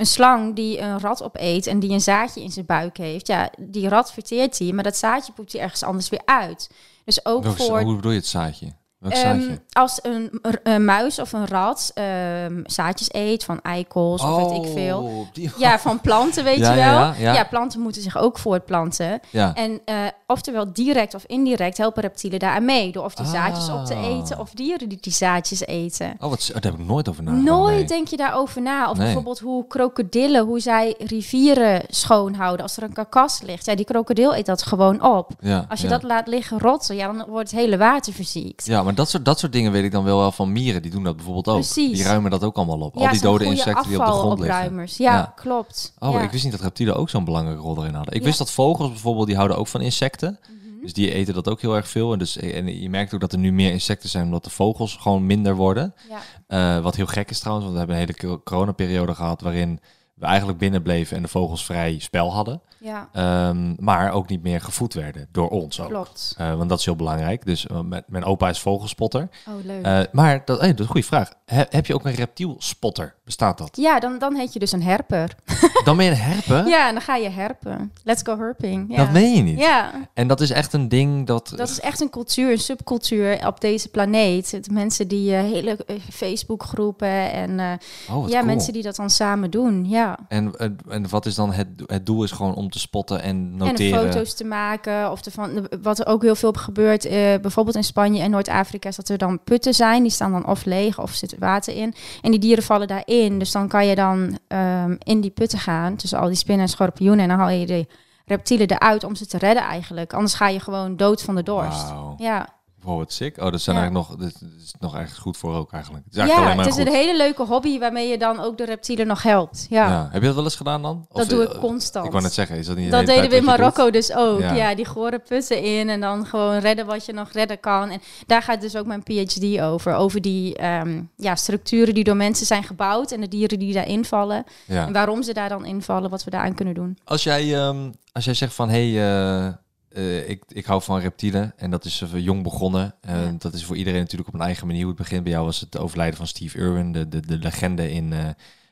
Een 0.01 0.07
slang 0.07 0.57
die 0.57 0.79
een 0.79 1.01
rat 1.01 1.23
opeet 1.23 1.67
en 1.67 1.81
die 1.81 1.91
een 1.91 2.01
zaadje 2.01 2.43
in 2.43 2.51
zijn 2.51 2.67
buik 2.67 2.97
heeft. 2.97 3.27
Ja, 3.27 3.51
die 3.59 3.89
rat 3.89 4.13
verteert 4.13 4.59
hij. 4.59 4.73
Maar 4.73 4.85
dat 4.85 4.97
zaadje 4.97 5.33
poept 5.33 5.53
hij 5.53 5.61
ergens 5.61 5.83
anders 5.83 6.09
weer 6.09 6.23
uit. 6.25 6.71
Dus 7.05 7.25
ook 7.25 7.45
voor... 7.45 7.81
Hoe 7.81 7.97
bedoel 7.97 8.11
je 8.11 8.19
het 8.19 8.27
zaadje? 8.27 8.73
Ehm, 9.09 9.57
als 9.73 9.99
een, 10.03 10.85
muis 10.85 11.19
of 11.19 11.33
een 11.33 11.47
rat 11.47 11.91
ehm, 11.95 12.61
zaadjes 12.65 13.09
eet 13.15 13.45
van 13.45 13.61
eikels 13.63 14.23
of 14.23 14.37
weet 14.53 14.65
ik 14.65 14.73
veel. 14.73 14.99
Oh, 15.03 15.27
die- 15.33 15.51
Ja, 15.57 15.79
van 15.79 16.01
planten 16.01 16.45
weet 16.45 16.59
Ja, 16.65 16.71
je 16.71 16.77
wel. 16.77 16.85
ja, 16.85 17.15
Ja, 17.19 17.33
ja. 17.35 17.45
planten 17.45 17.81
moeten 17.81 18.03
zich 18.03 18.19
ook 18.19 18.39
voortplanten. 18.39 19.21
En 19.55 19.81
eh, 19.85 19.95
oftewel 20.27 20.73
direct 20.73 21.15
of 21.15 21.25
indirect 21.27 21.77
helpen 21.79 22.03
reptielen 22.03 22.39
daaraan 22.39 22.65
mee. 22.65 22.93
Door 22.93 23.05
of 23.05 23.15
die 23.15 23.27
zaadjes 23.27 23.69
op 23.69 23.85
te 23.85 23.95
Ah. 23.95 24.05
eten 24.07 24.39
of 24.39 24.51
dieren 24.51 24.89
die 24.89 24.99
die 25.01 25.13
zaadjes 25.13 25.67
eten. 25.67 26.15
Oh, 26.19 26.31
wat, 26.31 26.51
daar 26.53 26.63
heb 26.73 26.81
ik 26.81 26.87
nooit 26.87 27.09
over 27.09 27.23
nagedacht. 27.23 27.49
Nooit 27.49 27.75
nee. 27.77 27.85
denk 27.85 28.09
je 28.09 28.17
daarover 28.17 28.63
na. 28.63 28.91
Of 28.91 28.97
Nee. 28.97 29.05
bijvoorbeeld 29.05 29.39
hoe 29.39 29.67
krokodillen, 29.67 30.45
hoe 30.45 30.61
zij 30.61 30.95
rivieren 30.99 31.83
schoonhouden. 31.89 32.63
Als 32.63 32.77
er 32.77 32.83
een 32.83 32.93
karkas 32.93 33.41
ligt, 33.43 33.67
ja, 33.67 33.75
die 33.75 33.85
krokodil 33.85 34.35
eet 34.37 34.47
dat 34.47 34.63
gewoon 34.63 35.03
op. 35.03 35.31
Als 35.69 35.81
je 35.81 35.89
dat 35.89 36.03
laat 36.03 36.27
liggen 36.27 36.59
rotten, 36.59 36.97
ja, 36.97 37.07
dan 37.13 37.25
wordt 37.29 37.51
het 37.51 37.61
hele 37.61 37.77
water 37.77 38.13
verziekt. 38.13 38.67
Ja, 38.67 38.83
maar 38.91 39.05
dat 39.05 39.11
soort, 39.11 39.25
dat 39.25 39.39
soort 39.39 39.53
dingen 39.53 39.73
weet 39.73 39.85
ik 39.85 39.93
dan 39.93 40.05
wel 40.05 40.19
wel 40.19 40.33
van 40.33 40.53
mieren. 40.53 40.83
Die 40.83 40.91
doen 40.91 41.03
dat 41.05 41.17
bijvoorbeeld 41.17 41.49
ook. 41.49 41.55
Precies. 41.55 41.97
Die 41.97 42.05
ruimen 42.07 42.31
dat 42.31 42.45
ook 42.45 42.57
allemaal 42.57 42.81
op. 42.81 42.97
Al 42.97 43.11
die 43.11 43.21
dode 43.21 43.45
insecten 43.45 43.89
die 43.89 43.99
op 44.01 44.07
de 44.07 44.13
grond 44.13 44.39
liggen. 44.39 44.87
Ja, 44.87 45.13
Ja. 45.15 45.33
klopt. 45.37 45.93
Oh, 45.99 46.13
ja. 46.13 46.21
ik 46.21 46.31
wist 46.31 46.43
niet 46.43 46.53
dat 46.53 46.63
reptielen 46.63 46.97
ook 46.97 47.11
zo'n 47.11 47.25
belangrijke 47.25 47.63
rol 47.63 47.79
erin 47.83 47.95
hadden. 47.95 48.15
Ik 48.15 48.23
wist 48.23 48.39
dat 48.39 48.51
vogels 48.51 48.89
bijvoorbeeld, 48.89 49.27
die 49.27 49.37
houden 49.37 49.57
ook 49.59 49.67
van 49.69 49.81
insecten. 49.81 50.39
Mhm. 50.43 50.83
Dus 50.83 50.93
die 50.93 51.13
eten 51.13 51.35
dat 51.35 51.49
ook 51.49 51.61
heel 51.61 51.77
erg 51.77 51.89
veel. 51.89 52.13
En, 52.13 52.19
dus, 52.19 52.37
en 52.37 52.81
je 52.81 52.91
merkt 52.91 53.15
ook 53.15 53.21
dat 53.21 53.33
er 53.33 53.39
nu 53.39 53.53
meer 53.53 53.71
insecten 53.73 54.09
zijn, 54.09 54.25
omdat 54.25 54.45
de 54.45 54.51
vogels 54.51 54.97
gewoon 55.01 55.27
minder 55.27 55.55
worden. 55.55 55.95
Ja. 56.09 56.77
Eh, 56.77 56.83
wat 56.83 56.97
heel 56.97 57.07
gek 57.07 57.31
is 57.31 57.39
trouwens, 57.39 57.67
want 57.69 57.79
we 57.81 57.85
hebben 57.93 58.09
een 58.09 58.15
hele 58.19 58.35
co- 58.37 58.43
coronaperiode 58.45 59.15
gehad 59.15 59.41
waarin 59.41 59.81
we 60.21 60.27
eigenlijk 60.27 60.59
binnen 60.59 60.83
bleven 60.83 61.17
en 61.17 61.23
de 61.23 61.29
vogels 61.29 61.65
vrij 61.65 61.99
spel 61.99 62.33
hadden. 62.33 62.61
ja, 62.79 63.09
Ehm, 63.13 63.75
maar 63.79 64.13
ook 64.13 64.29
niet 64.29 64.43
meer 64.43 64.61
gevoed 64.61 64.95
werden 64.95 65.29
door 65.33 65.49
ons 65.49 65.81
ook. 65.81 65.89
klopt. 65.89 66.35
Eh, 66.39 66.55
want 66.55 66.69
dat 66.69 66.79
is 66.79 66.85
heel 66.85 66.97
belangrijk. 66.97 67.45
Dus 67.45 67.67
eh, 67.67 67.81
mijn, 67.81 68.05
mijn 68.07 68.25
opa 68.25 68.49
is 68.49 68.59
vogelspotter. 68.61 69.29
Oh, 69.49 69.65
leuk. 69.65 69.85
Eh, 69.85 70.01
maar 70.13 70.43
dat, 70.45 70.59
hey, 70.61 70.69
dat 70.69 70.79
is 70.79 70.85
een 70.85 70.91
goede 70.91 71.07
vraag. 71.07 71.33
He- 71.47 71.65
heb 71.69 71.87
je 71.87 71.95
ook 71.95 72.05
een 72.05 72.15
reptielspotter? 72.15 73.15
Bestaat 73.25 73.59
dat? 73.59 73.77
ja, 73.77 73.99
dan, 74.01 74.19
dan 74.19 74.35
heet 74.35 74.53
je 74.53 74.59
dus 74.59 74.73
een 74.73 74.83
herper. 74.83 75.31
Dan 75.85 75.97
ben 75.97 76.05
je 76.05 76.11
een 76.11 76.17
herpen? 76.17 76.67
Ja, 76.67 76.93
dan 76.93 77.01
ga 77.01 77.17
je 77.17 77.29
herpen. 77.29 77.93
Let's 78.05 78.23
go 78.23 78.39
herping. 78.39 78.85
Ja. 78.91 78.97
Dat 78.97 79.11
meen 79.11 79.35
je 79.37 79.43
niet. 79.43 79.59
Ja, 79.59 79.91
En 80.15 80.29
dat 80.29 80.41
is 80.41 80.51
echt 80.51 80.73
een 80.73 80.89
ding 80.89 81.27
dat... 81.27 81.53
dat 81.57 81.69
is 81.69 81.81
echt 81.81 82.01
een 82.01 82.11
cultuur, 82.11 82.51
een 82.51 82.59
subcultuur 82.59 83.47
op 83.47 83.61
deze 83.61 83.89
planeet. 83.89 84.51
Het, 84.51 84.71
mensen 84.71 85.09
die 85.09 85.33
hele 85.33 85.77
eh, 85.87 85.97
Facebookgroepen 86.11 87.33
en 87.33 87.51
oh, 87.51 88.29
ja, 88.29 88.35
cool. 88.39 88.45
mensen 88.45 88.73
die 88.73 88.83
dat 88.83 88.97
dan 88.97 89.11
samen 89.11 89.51
doen. 89.51 89.85
Ja. 89.89 90.10
En, 90.29 90.57
en, 90.59 90.77
en 90.89 91.09
wat 91.09 91.27
is 91.27 91.35
dan 91.35 91.53
het, 91.53 91.69
het 91.87 92.07
doel? 92.07 92.23
Is 92.23 92.31
gewoon 92.31 92.55
om 92.55 92.71
te 92.71 92.79
spotten 92.79 93.23
en 93.23 93.29
En 93.29 93.57
noteren. 93.57 94.03
de 94.03 94.13
foto's 94.13 94.35
te 94.35 94.45
maken. 94.45 95.11
Of 95.11 95.21
van, 95.31 95.69
wat 95.83 95.99
er 95.99 96.07
ook 96.07 96.23
heel 96.23 96.35
veel 96.35 96.53
gebeurt, 96.53 97.05
eh, 97.05 97.13
bijvoorbeeld 97.41 97.77
in 97.77 97.85
Spanje 97.85 98.23
en 98.23 98.31
Noord-Afrika, 98.31 98.89
is 98.89 98.97
dat 98.97 99.09
er 99.09 99.19
dan 99.19 99.43
putten 99.45 99.75
zijn. 99.75 100.03
Die 100.03 100.13
staan 100.13 100.33
dan 100.33 100.47
of 100.47 100.65
leeg 100.65 101.01
of 101.01 101.13
zit 101.13 101.39
water 101.39 101.75
in. 101.75 101.95
En 102.23 102.31
die 102.31 102.41
dieren 102.41 102.65
vallen 102.65 102.89
daarin. 102.89 103.39
Dus 103.39 103.53
dan 103.53 103.69
kan 103.69 103.87
je 103.87 103.95
dan 103.95 104.39
ehm, 104.49 104.97
in 104.99 105.21
die 105.21 105.31
putten 105.31 105.59
gaan, 105.59 105.97
tussen 105.97 106.19
al 106.19 106.27
die 106.27 106.37
spinnen 106.37 106.67
en 106.67 106.73
schorpioenen. 106.73 107.23
En 107.23 107.29
dan 107.29 107.39
haal 107.39 107.49
je 107.49 107.67
de 107.67 107.87
reptielen 108.25 108.71
eruit 108.71 109.05
om 109.05 109.15
ze 109.15 109.27
te 109.27 109.39
redden 109.39 109.63
eigenlijk. 109.63 110.13
Anders 110.13 110.35
ga 110.35 110.49
je 110.49 110.61
gewoon 110.61 110.97
dood 110.97 111.23
van 111.23 111.35
de 111.35 111.43
dorst. 111.43 111.93
Ja, 112.17 112.49
Wow, 112.91 112.99
wat 112.99 113.13
sick. 113.13 113.37
Oh, 113.43 113.51
dat 113.51 113.61
zijn 113.61 113.77
Ja. 113.77 113.83
eigenlijk 113.83 114.09
nog, 114.09 114.19
dit 114.19 114.35
is 114.63 114.75
nog 114.79 114.97
echt 114.97 115.19
goed 115.19 115.37
voor 115.37 115.55
ook 115.55 115.73
eigenlijk. 115.73 116.05
Het 116.05 116.13
is 116.13 116.19
eigenlijk 116.21 116.51
ja 116.51 116.57
het 116.57 116.67
is 116.67 116.75
goed. 116.75 116.87
een 116.87 116.93
hele 116.93 117.17
leuke 117.17 117.45
hobby 117.45 117.79
waarmee 117.79 118.09
je 118.09 118.19
dan 118.19 118.41
ook 118.41 118.59
de 118.59 118.65
reptielen 118.65 119.07
nog 119.07 119.23
helpt. 119.23 119.67
Ja, 119.69 119.89
Ja. 119.89 120.09
Heb 120.11 120.21
je 120.21 120.27
dat 120.27 120.35
wel 120.37 120.45
eens 120.45 120.57
gedaan 120.57 120.83
dan? 120.83 121.07
Of, 121.09 121.19
dat 121.21 121.29
doe 121.29 121.43
ik 121.43 121.53
eh, 121.53 121.59
constant. 121.59 122.05
Ik 122.07 122.11
wou 122.11 122.23
net 122.23 122.33
zeggen, 122.33 122.57
is 122.57 122.67
dat 122.67 122.77
niet 122.77 122.91
Dat 122.91 123.07
deden 123.07 123.31
we 123.31 123.37
in 123.37 123.45
Marokko 123.45 123.91
dus 123.91 124.13
ook. 124.15 124.41
Ja. 124.41 124.55
Ja. 124.55 124.75
die 124.75 124.85
gore 124.87 125.19
putten 125.19 125.63
in 125.63 125.89
en 125.89 126.01
dan 126.01 126.27
gewoon 126.27 126.59
redden 126.59 126.87
wat 126.87 127.07
je 127.07 127.13
nog 127.13 127.33
redden 127.33 127.61
kan. 127.61 127.91
En 127.91 128.01
daar 128.27 128.43
gaat 128.43 128.61
dus 128.61 128.77
ook 128.77 128.87
mijn 128.87 129.03
PhD 129.03 129.61
over. 129.61 129.95
Over 129.95 130.21
die 130.21 130.57
ehm, 130.57 131.03
ja, 131.17 131.35
structuren 131.35 131.95
die 131.95 132.05
door 132.05 132.17
mensen 132.17 132.47
zijn 132.47 132.63
gebouwd 132.63 133.13
en 133.13 133.21
de 133.21 133.29
dieren 133.29 133.59
die 133.59 133.73
daarin 133.75 134.05
vallen. 134.05 134.45
En 134.67 134.93
waarom 134.93 135.23
ze 135.23 135.33
daar 135.33 135.49
dan 135.49 135.65
invallen, 135.65 136.11
wat 136.11 136.25
we 136.25 136.31
daaraan 136.31 136.55
kunnen 136.55 136.75
doen. 136.75 136.99
Als 137.05 137.23
jij, 137.23 137.55
ehm, 137.55 137.91
als 138.13 138.25
jij 138.25 138.35
zegt 138.35 138.55
van, 138.55 138.69
hé, 138.69 138.93
hey, 138.93 139.47
eh, 139.47 139.53
eh, 139.93 140.29
ik, 140.29 140.43
ik 140.49 140.65
hou 140.65 140.83
van 140.83 140.99
reptielen 140.99 141.53
en 141.57 141.71
dat 141.71 141.85
is 141.85 142.01
eh, 142.03 142.25
jong 142.25 142.43
begonnen. 142.43 142.95
En 143.01 143.21
Ja. 143.25 143.35
dat 143.39 143.53
is 143.55 143.65
voor 143.65 143.77
iedereen 143.77 144.01
natuurlijk 144.01 144.29
op 144.29 144.35
een 144.35 144.41
eigen 144.47 144.67
manier 144.67 144.83
hoe 144.83 144.91
het 144.93 145.01
begint. 145.03 145.23
Bij 145.23 145.33
jou 145.33 145.45
was 145.45 145.61
het 145.61 145.79
overlijden 145.79 146.17
van 146.17 146.27
Steve 146.27 146.59
Irwin, 146.59 146.93
de, 146.93 147.09
de, 147.09 147.21
de 147.27 147.39
legende 147.39 147.91
in 147.91 148.13
eh, 148.13 148.29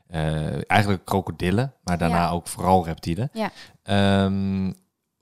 eh, 0.09 0.61
eigenlijk 0.67 1.05
krokodillen, 1.05 1.75
maar 1.85 1.99
daarna 1.99 2.17
Ja. 2.23 2.31
ook 2.31 2.47
vooral 2.49 2.85
reptielen. 2.85 3.31
Ja. 3.33 3.51
Ehm, 3.83 4.73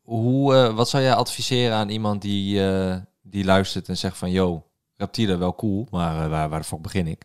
hoe, 0.03 0.55
eh, 0.55 0.75
wat 0.75 0.89
zou 0.89 1.03
jij 1.03 1.15
adviseren 1.15 1.77
aan 1.77 1.89
iemand 1.89 2.23
die, 2.23 2.69
eh, 2.69 2.97
die 3.23 3.45
luistert 3.45 3.89
en 3.89 3.97
zegt 3.97 4.19
van, 4.19 4.31
yo, 4.31 4.65
reptielen 4.97 5.39
wel 5.39 5.55
cool, 5.55 5.87
maar 5.91 6.23
eh, 6.25 6.29
waar, 6.31 6.49
waar 6.49 6.61
de 6.61 6.67
fuck 6.67 6.83
begin 6.83 7.07
ik? 7.07 7.25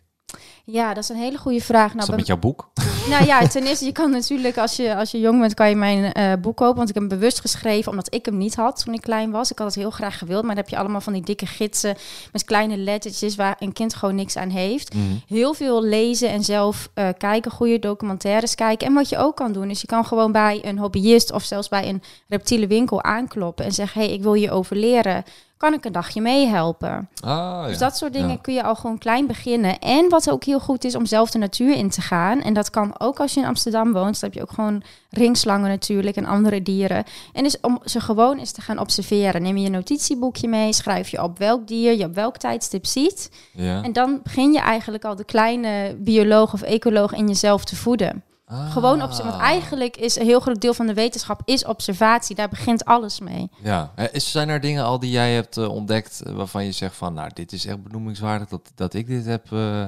Ja, 0.66 0.94
dat 0.94 1.04
is 1.04 1.10
een 1.10 1.16
hele 1.16 1.38
goede 1.38 1.62
vraag. 1.62 1.88
Is 1.90 1.94
Nou, 1.96 2.00
dat 2.00 2.08
bij- 2.10 2.18
met 2.18 2.28
jouw 2.28 2.38
boek? 2.40 2.72
Nou 3.10 3.26
ja, 3.26 3.48
ten 3.48 3.64
eerste, 3.64 3.86
je 3.86 3.92
kan 3.92 4.12
natuurlijk 4.12 4.58
als 4.58 4.76
je, 4.76 4.96
als 4.96 5.12
je 5.12 5.20
jong 5.20 5.40
bent, 5.40 5.54
kan 5.54 5.70
je 5.70 5.76
mijn 5.76 6.14
eh, 6.14 6.34
boek 6.42 6.58
kopen. 6.58 6.76
Want 6.76 6.90
ik 6.90 6.94
heb 6.94 7.10
hem 7.10 7.20
bewust 7.20 7.40
geschreven, 7.40 7.92
omdat 7.92 8.14
ik 8.14 8.26
hem 8.26 8.38
niet 8.38 8.56
had 8.56 8.84
toen 8.84 8.94
ik 8.94 9.02
klein 9.02 9.32
was. 9.32 9.52
Ik 9.52 9.58
had 9.58 9.68
het 9.68 9.76
heel 9.76 9.92
graag 9.92 10.18
gewild, 10.18 10.42
maar 10.42 10.56
dan 10.56 10.64
heb 10.64 10.70
je 10.70 10.78
allemaal 10.78 11.02
van 11.02 11.14
die 11.14 11.22
dikke 11.22 11.46
gidsen 11.46 11.96
met 12.32 12.44
kleine 12.44 12.78
lettertjes 12.78 13.36
waar 13.36 13.56
een 13.60 13.74
kind 13.74 13.96
gewoon 13.96 14.16
niks 14.16 14.38
aan 14.38 14.50
heeft. 14.50 14.94
Mhm. 14.94 15.04
Heel 15.28 15.54
veel 15.54 15.84
lezen 15.84 16.30
en 16.30 16.44
zelf 16.44 16.90
eh, 16.94 17.08
kijken, 17.18 17.52
goede 17.52 17.80
documentaires 17.80 18.56
kijken. 18.56 18.88
En 18.88 18.94
wat 18.94 19.10
je 19.10 19.18
ook 19.18 19.36
kan 19.36 19.52
doen, 19.52 19.70
is 19.70 19.82
je 19.82 19.88
kan 19.88 20.06
gewoon 20.06 20.32
bij 20.32 20.60
een 20.64 20.78
hobbyist 20.78 21.32
of 21.32 21.44
zelfs 21.44 21.70
bij 21.70 21.90
een 21.90 22.02
reptiele 22.28 22.68
winkel 22.68 23.04
aankloppen 23.04 23.66
en 23.66 23.72
zeggen, 23.72 24.02
hey, 24.02 24.14
ik 24.14 24.22
wil 24.22 24.34
je 24.34 24.52
over 24.52 24.76
leren. 24.76 25.24
Kan 25.62 25.74
ik 25.74 25.86
een 25.86 25.92
dagje 25.92 26.22
meehelpen? 26.22 27.10
Ah, 27.24 27.64
Dus 27.66 27.74
ja. 27.74 27.78
dat 27.80 27.98
soort 27.98 28.14
dingen 28.14 28.30
Ja. 28.30 28.38
kun 28.42 28.54
je 28.54 28.64
al 28.64 28.76
gewoon 28.76 28.98
klein 28.98 29.28
beginnen. 29.28 29.80
En 29.80 30.10
wat 30.10 30.30
ook 30.30 30.44
heel 30.44 30.60
goed 30.60 30.84
is 30.84 30.96
om 30.96 31.06
zelf 31.06 31.32
de 31.32 31.38
natuur 31.38 31.76
in 31.76 31.90
te 31.90 32.02
gaan. 32.02 32.42
En 32.42 32.54
dat 32.54 32.70
kan 32.70 32.94
ook 33.00 33.20
als 33.20 33.34
je 33.34 33.40
in 33.40 33.46
Amsterdam 33.46 33.94
woont. 33.94 34.20
Dan 34.20 34.30
heb 34.30 34.34
je 34.34 34.42
ook 34.42 34.52
gewoon 34.52 34.84
ringslangen 35.10 35.70
natuurlijk 35.70 36.16
en 36.16 36.26
andere 36.26 36.62
dieren. 36.62 37.04
En 37.34 37.44
dus 37.44 37.60
om 37.60 37.80
ze 37.86 38.00
gewoon 38.00 38.38
eens 38.38 38.52
te 38.52 38.62
gaan 38.62 38.80
observeren. 38.80 39.42
Neem 39.42 39.58
je 39.58 39.66
een 39.66 39.72
notitieboekje 39.72 40.48
mee, 40.48 40.74
schrijf 40.74 41.10
je 41.10 41.24
op 41.24 41.38
welk 41.38 41.68
dier 41.68 41.98
je 41.98 42.06
op 42.06 42.14
welk 42.16 42.38
tijdstip 42.38 42.86
ziet. 42.86 43.32
Ja. 43.54 43.84
En 43.84 43.94
dan 43.94 44.20
begin 44.24 44.52
je 44.54 44.60
eigenlijk 44.60 45.06
al 45.06 45.16
de 45.16 45.24
kleine 45.26 45.96
bioloog 46.00 46.54
of 46.54 46.62
ecoloog 46.62 47.14
in 47.14 47.28
jezelf 47.28 47.66
te 47.66 47.76
voeden. 47.76 48.24
Ah. 48.52 48.72
Gewoon 48.72 49.02
op 49.02 49.12
Want 49.12 49.38
eigenlijk 49.38 49.98
is 49.98 50.16
een 50.16 50.26
heel 50.26 50.40
groot 50.40 50.62
deel 50.62 50.74
van 50.74 50.88
de 50.88 50.94
wetenschap 50.94 51.42
is 51.46 51.66
observatie. 51.66 52.36
Daar 52.36 52.50
begint 52.50 52.86
alles 52.86 53.20
mee. 53.20 53.50
Ja, 53.64 53.92
Eh, 53.96 54.06
is, 54.12 54.32
zijn 54.32 54.50
er 54.50 54.60
dingen 54.60 54.84
al 54.84 55.00
die 55.00 55.12
jij 55.12 55.34
hebt 55.34 55.58
eh, 55.58 55.70
ontdekt 55.70 56.22
eh, 56.22 56.34
waarvan 56.34 56.66
je 56.66 56.72
zegt 56.72 56.96
van, 56.96 57.14
nou, 57.14 57.30
dit 57.34 57.52
is 57.52 57.66
echt 57.66 57.84
benoemingswaardig 57.84 58.48
dat, 58.48 58.72
dat 58.76 58.94
ik 58.94 59.08
dit 59.08 59.26
heb 59.26 59.48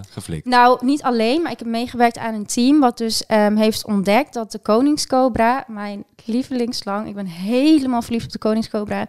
geflikt? 0.09 0.45
Nou, 0.45 0.85
niet 0.85 1.03
alleen, 1.03 1.41
maar 1.41 1.51
ik 1.51 1.59
heb 1.59 1.67
meegewerkt 1.67 2.17
aan 2.17 2.33
een 2.33 2.45
team 2.45 2.79
wat 2.79 2.97
dus 2.97 3.25
ehm, 3.25 3.55
heeft 3.55 3.85
ontdekt 3.85 4.33
dat 4.33 4.51
de 4.51 4.59
koningscobra, 4.59 5.63
mijn 5.67 6.03
lievelingsslang, 6.25 7.07
ik 7.07 7.15
ben 7.15 7.25
helemaal 7.25 8.01
verliefd 8.01 8.25
op 8.25 8.31
de 8.31 8.37
koningscobra, 8.37 9.05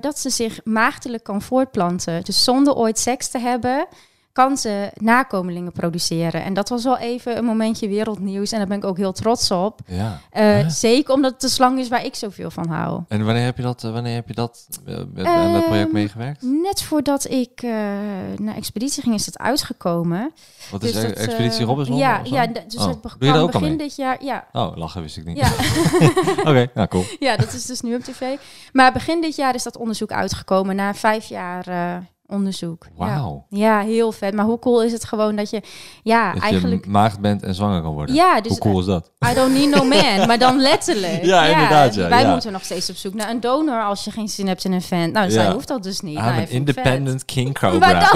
dat 0.00 0.18
ze 0.18 0.30
zich 0.30 0.60
maagdelijk 0.64 1.22
kan 1.22 1.42
voortplanten. 1.42 2.24
Dus 2.24 2.44
zonder 2.44 2.74
ooit 2.74 2.98
seks 2.98 3.28
te 3.28 3.38
hebben, 3.38 3.86
kan 4.34 4.56
ze 4.56 4.90
nakomelingen 4.94 5.72
produceren. 5.72 6.44
En 6.44 6.54
dat 6.54 6.68
was 6.68 6.84
wel 6.84 6.98
even 6.98 7.36
een 7.36 7.44
momentje 7.44 7.88
wereldnieuws 7.88 8.52
en 8.52 8.58
daar 8.58 8.66
ben 8.66 8.76
ik 8.76 8.84
ook 8.84 8.96
heel 8.96 9.12
trots 9.12 9.50
op. 9.50 9.80
Ja. 9.86 10.20
Eh? 10.30 10.68
Zeker 10.68 11.14
omdat 11.14 11.32
het 11.32 11.40
de 11.40 11.48
slang 11.48 11.78
is 11.78 11.88
waar 11.88 12.04
ik 12.04 12.14
zoveel 12.14 12.50
van 12.50 12.68
hou. 12.68 13.02
En 13.08 13.24
wanneer 13.24 13.44
heb 13.44 13.56
je 13.56 13.62
dat, 13.62 13.84
eh, 13.84 13.92
wanneer 13.92 14.14
heb 14.14 14.28
je 14.28 14.34
dat 14.34 14.66
eh, 14.86 14.96
met- 15.12 15.26
aan 15.26 15.52
dat 15.52 15.64
project 15.64 15.84
Ehm, 15.86 15.92
meegewerkt? 15.94 16.42
Net 16.42 16.82
voordat 16.82 17.30
ik 17.30 17.62
naar 18.36 18.56
expeditie 18.56 19.02
ging, 19.02 19.14
is 19.14 19.26
het 19.26 19.38
uitgekomen. 19.38 20.32
Wat 20.70 20.82
is 20.82 20.92
Dus 20.92 21.02
e- 21.02 21.06
dat, 21.06 21.16
eh, 21.16 21.24
Expeditie 21.24 21.64
Robinson? 21.64 21.96
Ja, 21.96 22.20
ja 22.24 22.46
dus 22.46 22.76
Oh, 22.76 22.86
het 22.86 23.00
begin 23.00 23.60
mee? 23.60 23.76
dit 23.76 23.96
jaar. 23.96 24.24
Ja, 24.24 24.46
Oh, 24.52 24.76
lachen 24.76 25.02
wist 25.02 25.16
ik 25.16 25.24
niet. 25.24 25.38
ja. 25.38 25.48
Oké, 26.50 26.70
nou 26.74 26.88
cool. 26.88 27.04
ja, 27.18 27.36
dat 27.36 27.52
is 27.52 27.66
dus 27.66 27.80
nu 27.80 27.94
op 27.94 28.02
tv. 28.02 28.36
Maar 28.72 28.92
begin 28.92 29.20
dit 29.20 29.36
jaar 29.36 29.54
is 29.54 29.62
dat 29.62 29.76
onderzoek 29.76 30.12
uitgekomen 30.12 30.76
na 30.76 30.94
vijf 30.94 31.24
jaar 31.26 31.64
onderzoek. 32.34 32.86
Wauw. 32.96 33.46
Ja. 33.48 33.58
ja, 33.58 33.86
heel 33.86 34.12
vet. 34.12 34.34
Maar 34.34 34.44
hoe 34.44 34.58
cool 34.58 34.82
is 34.82 34.92
het 34.92 35.04
gewoon 35.04 35.36
dat 35.36 35.50
je, 35.50 35.62
ja, 36.02 36.32
Dat 36.32 36.42
eigenlijk. 36.42 36.84
je 36.84 36.90
maagd 36.90 37.20
bent 37.20 37.42
en 37.42 37.54
zwanger 37.54 37.82
kan 37.82 37.92
worden. 37.92 38.14
Ja, 38.14 38.40
dus 38.40 38.50
Hoe 38.50 38.60
cool 38.60 38.80
is 38.80 38.86
dat? 38.86 39.12
I 39.30 39.34
don't 39.34 39.52
need 39.52 39.70
no 39.70 39.84
man, 39.94 40.26
maar 40.26 40.38
dan 40.38 40.60
letterlijk. 40.60 41.24
Ja, 41.24 41.44
inderdaad, 41.46 41.94
ja, 41.94 42.08
Wij 42.08 42.28
moeten 42.28 42.52
nog 42.52 42.64
steeds 42.64 42.90
op 42.90 42.96
zoek 42.96 43.14
naar 43.14 43.30
een 43.30 43.40
donor 43.40 43.82
als 43.84 44.04
je 44.04 44.10
geen 44.10 44.28
zin 44.28 44.46
hebt 44.46 44.64
in 44.64 44.72
een 44.72 44.82
vent. 44.82 45.12
Nou, 45.12 45.30
zij 45.30 45.52
hoeft 45.52 45.68
dat 45.68 45.82
dus 45.82 46.00
niet. 46.00 46.18
Nou, 46.18 46.34
vet. 46.34 46.50
independent 46.50 47.24
king 47.24 47.58
cobra. 47.58 48.00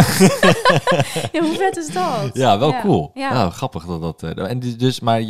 Ja, 1.32 1.40
hoe 1.46 1.54
vet 1.56 1.76
is 1.76 1.92
dat? 1.92 2.30
Ja, 2.32 2.58
wel 2.58 2.74
cool. 2.80 3.10
Ja. 3.14 3.32
Nou, 3.32 3.50
grappig 3.50 3.84
dat 3.86 4.00
dat. 4.00 4.22
eh, 4.22 4.50
en 4.50 4.58
dus- 4.58 4.76
dus, 4.76 5.00
maar 5.00 5.22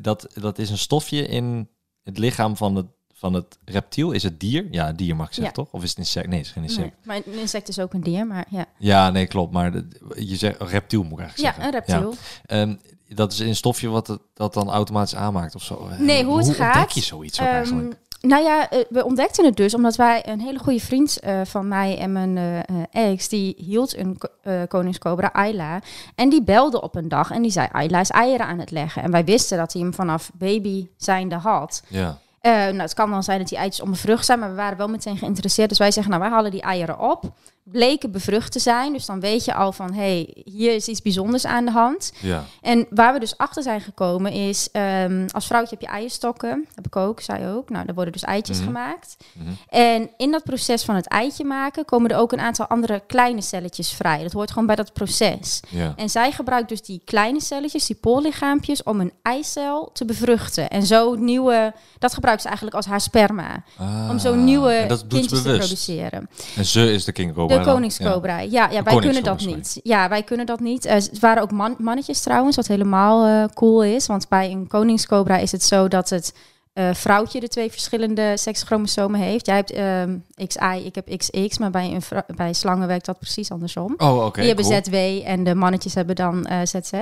dat, 0.00 0.26
dat 0.40 0.58
is 0.58 0.70
een 0.70 0.78
stofje 0.78 1.26
in 1.26 1.68
het 2.02 2.18
lichaam 2.18 2.56
van 2.56 2.76
het, 2.76 2.86
van 3.22 3.34
het 3.34 3.58
reptiel. 3.64 4.12
Is 4.12 4.22
het 4.22 4.40
dier? 4.40 4.66
Ja, 4.70 4.92
dier 4.92 5.16
mag 5.16 5.26
ik 5.28 5.34
zeggen, 5.34 5.54
Ja. 5.56 5.62
toch? 5.62 5.72
Of 5.72 5.82
is 5.82 5.88
het 5.88 5.98
insect? 5.98 6.26
Nee, 6.28 6.38
het 6.38 6.46
is 6.46 6.52
geen 6.52 6.62
insect. 6.62 6.82
Nee, 6.86 6.92
maar 7.02 7.16
een 7.34 7.40
insect 7.40 7.68
is 7.68 7.78
ook 7.78 7.92
een 7.92 8.00
dier, 8.02 8.26
maar 8.26 8.44
ja. 8.48 8.64
Ja, 8.78 9.10
nee, 9.10 9.26
klopt. 9.26 9.52
Maar 9.52 9.72
de- 9.72 9.88
je 10.16 10.36
zegt 10.36 10.60
reptiel 10.62 11.02
moet 11.02 11.12
ik 11.12 11.18
eigenlijk 11.18 11.56
Ja, 11.56 11.62
zeggen. 11.62 11.64
een 11.64 11.84
reptiel. 11.86 12.14
Ehm, 12.46 12.74
dat 13.16 13.32
is 13.32 13.38
een 13.38 13.56
stofje 13.56 13.88
wat 13.88 14.06
het, 14.06 14.20
dat 14.34 14.54
dan 14.54 14.70
automatisch 14.70 15.14
aanmaakt 15.14 15.54
of 15.54 15.62
zo. 15.62 15.88
Nee, 15.98 16.24
hoe 16.24 16.38
het 16.38 16.50
gaat, 16.54 16.74
ontdek 16.76 16.90
je 16.94 17.00
zoiets 17.00 17.38
Ehm, 17.38 17.48
eigenlijk? 17.48 17.96
nou 18.20 18.42
ja, 18.42 18.70
eh, 18.70 18.78
we 18.90 19.04
ontdekten 19.04 19.44
het 19.44 19.56
dus 19.56 19.74
omdat 19.74 19.96
wij 19.96 20.28
een 20.28 20.40
hele 20.40 20.58
goede 20.58 20.80
vriend 20.80 21.20
eh, 21.20 21.40
van 21.44 21.68
mij 21.68 21.98
en 21.98 22.12
mijn 22.12 22.36
eh, 22.38 23.10
ex, 23.10 23.28
die 23.28 23.54
hield 23.58 23.96
een 23.96 24.20
eh, 24.42 24.62
koningscobra, 24.68 25.30
Ayla. 25.32 25.80
En 26.14 26.28
die 26.28 26.42
belde 26.42 26.80
op 26.82 26.94
een 26.94 27.08
dag 27.08 27.30
en 27.30 27.42
die 27.42 27.50
zei, 27.50 27.68
Ayla 27.72 28.00
is 28.00 28.10
eieren 28.10 28.46
aan 28.46 28.58
het 28.58 28.70
leggen. 28.70 29.02
En 29.02 29.10
wij 29.10 29.24
wisten 29.24 29.58
dat 29.58 29.72
hij 29.72 29.82
hem 29.82 29.94
vanaf 29.94 30.30
baby 30.34 30.88
zijnde 30.96 31.34
had. 31.34 31.82
Ja. 31.88 32.18
Eh, 32.42 32.52
nou, 32.52 32.78
het 32.80 32.94
kan 32.94 33.10
dan 33.10 33.22
zijn 33.22 33.38
dat 33.38 33.48
die 33.48 33.58
eitjes 33.58 33.84
onbevrucht 33.84 34.24
zijn, 34.24 34.38
maar 34.38 34.48
we 34.48 34.54
waren 34.54 34.78
wel 34.78 34.88
meteen 34.88 35.16
geïnteresseerd. 35.16 35.68
Dus 35.68 35.78
wij 35.78 35.90
zeggen, 35.90 36.12
nou, 36.12 36.24
wij 36.24 36.32
halen 36.32 36.50
die 36.50 36.60
eieren 36.60 36.98
op. 36.98 37.32
Bleken 37.64 38.10
bevrucht 38.10 38.52
te 38.52 38.58
zijn, 38.58 38.92
dus 38.92 39.06
dan 39.06 39.20
weet 39.20 39.44
je 39.44 39.54
al 39.54 39.72
van, 39.72 39.92
hey, 39.92 40.42
hier 40.44 40.74
is 40.74 40.88
iets 40.88 41.02
bijzonders 41.02 41.44
aan 41.46 41.64
de 41.64 41.70
hand. 41.70 42.12
Ja. 42.20 42.44
En 42.60 42.86
waar 42.90 43.12
we 43.12 43.18
dus 43.20 43.36
achter 43.36 43.62
zijn 43.62 43.80
gekomen 43.80 44.32
is, 44.32 44.68
ehm, 44.72 45.26
als 45.32 45.46
vrouwtje 45.46 45.76
heb 45.78 45.88
je 45.88 45.94
eierstokken. 45.96 46.66
Heb 46.74 46.86
ik 46.86 46.96
ook, 46.96 47.20
zij 47.20 47.52
ook. 47.52 47.70
Nou, 47.70 47.84
daar 47.86 47.94
worden 47.94 48.12
dus 48.12 48.22
eitjes 48.22 48.56
Mhm. 48.58 48.66
gemaakt. 48.66 49.16
Mhm. 49.32 49.48
En 49.68 50.10
in 50.16 50.30
dat 50.30 50.42
proces 50.44 50.84
van 50.84 50.94
het 50.94 51.06
eitje 51.08 51.44
maken 51.44 51.84
komen 51.84 52.10
er 52.10 52.16
ook 52.16 52.32
een 52.32 52.40
aantal 52.40 52.66
andere 52.66 53.02
kleine 53.06 53.42
celletjes 53.42 53.92
vrij. 53.92 54.22
Dat 54.22 54.32
hoort 54.32 54.50
gewoon 54.50 54.66
bij 54.66 54.76
dat 54.76 54.92
proces. 54.92 55.60
Ja. 55.68 55.92
En 55.96 56.08
zij 56.10 56.32
gebruikt 56.32 56.68
dus 56.68 56.82
die 56.82 57.02
kleine 57.04 57.40
celletjes, 57.40 57.86
die 57.86 57.96
poollichaampjes, 57.96 58.82
om 58.82 59.00
een 59.00 59.12
eicel 59.22 59.90
te 59.92 60.04
bevruchten. 60.04 60.70
En 60.70 60.86
zo 60.86 61.14
nieuwe, 61.14 61.74
dat 61.98 62.14
gebruikt 62.14 62.40
ze 62.40 62.46
eigenlijk 62.46 62.76
als 62.76 62.86
haar 62.86 63.00
sperma. 63.00 63.62
om 64.10 64.18
zo 64.18 64.32
Ah, 64.32 64.38
nieuwe 64.38 65.00
kindjes 65.08 65.42
te 65.42 65.48
produceren. 65.56 66.28
En 66.56 66.64
ze 66.64 66.92
is 66.92 67.04
de 67.04 67.12
king 67.12 67.34
cobra 67.34 67.51
De 67.58 67.64
koningscobra. 67.64 68.38
Ja, 68.38 68.68
ja, 68.70 68.82
wij 68.82 68.96
kunnen 68.96 69.22
dat 69.22 69.40
sorry. 69.40 69.56
niet. 69.56 69.80
Ja, 69.82 70.08
wij 70.08 70.22
kunnen 70.22 70.46
dat 70.46 70.60
niet. 70.60 70.84
Eh, 70.84 70.94
het 70.94 71.18
waren 71.18 71.42
ook 71.42 71.50
man- 71.50 71.76
mannetjes 71.78 72.20
trouwens, 72.20 72.56
wat 72.56 72.66
helemaal 72.66 73.26
eh, 73.26 73.54
cool 73.54 73.82
is. 73.82 74.06
Want 74.06 74.28
bij 74.28 74.50
een 74.50 74.66
koningscobra 74.66 75.36
is 75.36 75.52
het 75.52 75.62
zo 75.62 75.88
dat 75.88 76.10
het 76.10 76.34
eh, 76.72 76.94
vrouwtje 76.94 77.40
de 77.40 77.48
twee 77.48 77.70
verschillende 77.70 78.36
sekschromosomen 78.36 79.20
heeft. 79.20 79.46
Jij 79.46 79.56
hebt 79.56 79.70
ehm, 79.70 80.18
XI, 80.46 80.84
ik 80.84 80.94
heb 80.94 81.16
XX, 81.16 81.58
maar 81.58 81.70
bij, 81.70 81.94
een 81.94 82.22
bij 82.36 82.52
slangen 82.52 82.88
werkt 82.88 83.06
dat 83.06 83.18
precies 83.18 83.50
andersom. 83.50 83.94
Oh, 83.96 84.24
oké. 84.24 84.40
Die 84.40 84.48
hebben. 84.48 84.64
ZW 84.64 84.94
en 85.24 85.44
de 85.44 85.54
mannetjes 85.54 85.94
hebben 85.94 86.14
dan 86.14 86.46
eh, 86.46 86.58
ZZ. 86.64 86.92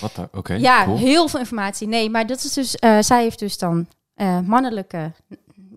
Wat? 0.00 0.12
Oké. 0.32 0.54
ja, 0.54 0.84
cool. 0.84 0.96
heel 0.96 1.28
veel 1.28 1.40
informatie. 1.40 1.88
Nee, 1.88 2.10
maar 2.10 2.26
dat 2.26 2.44
is 2.44 2.52
dus, 2.52 2.70
zij 3.00 3.22
heeft 3.22 3.38
dus 3.38 3.58
dan 3.58 3.86
mannelijke, 4.44 5.12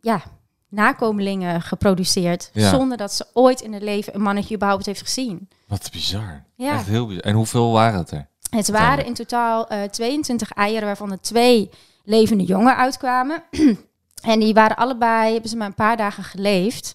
ja, 0.02 0.22
nakomelingen 0.72 1.62
geproduceerd. 1.62 2.50
Ja. 2.54 2.70
Zonder 2.70 2.98
dat 2.98 3.14
ze 3.14 3.26
ooit 3.34 3.62
in 3.62 3.74
het 3.74 3.84
leven 3.84 4.16
een 4.16 4.22
mannetje 4.22 4.56
überhaupt 4.56 4.86
heeft 4.86 5.02
gezien. 5.02 5.50
Wat 5.68 5.90
bizar. 5.92 6.44
Ja. 6.56 6.74
Echt 6.74 6.88
heel 6.88 7.08
bizar. 7.08 7.24
En 7.24 7.36
hoeveel 7.36 7.72
waren 7.72 8.00
het 8.00 8.12
er? 8.12 8.28
Het 8.50 8.70
waren 8.70 9.06
in 9.06 9.14
totaal 9.14 9.68
eh 9.68 9.84
22 9.84 10.52
eieren, 10.52 10.86
waarvan 10.86 11.12
er 11.12 11.22
twee 11.22 11.70
levende 12.04 12.44
jongen 12.44 12.78
uitkwamen. 12.78 13.44
en 14.32 14.40
die 14.40 14.54
waren 14.54 14.76
allebei, 14.76 15.32
hebben 15.32 15.50
ze 15.50 15.58
maar 15.58 15.68
een 15.68 15.74
paar 15.74 15.98
dagen 15.98 16.24
geleefd. 16.24 16.92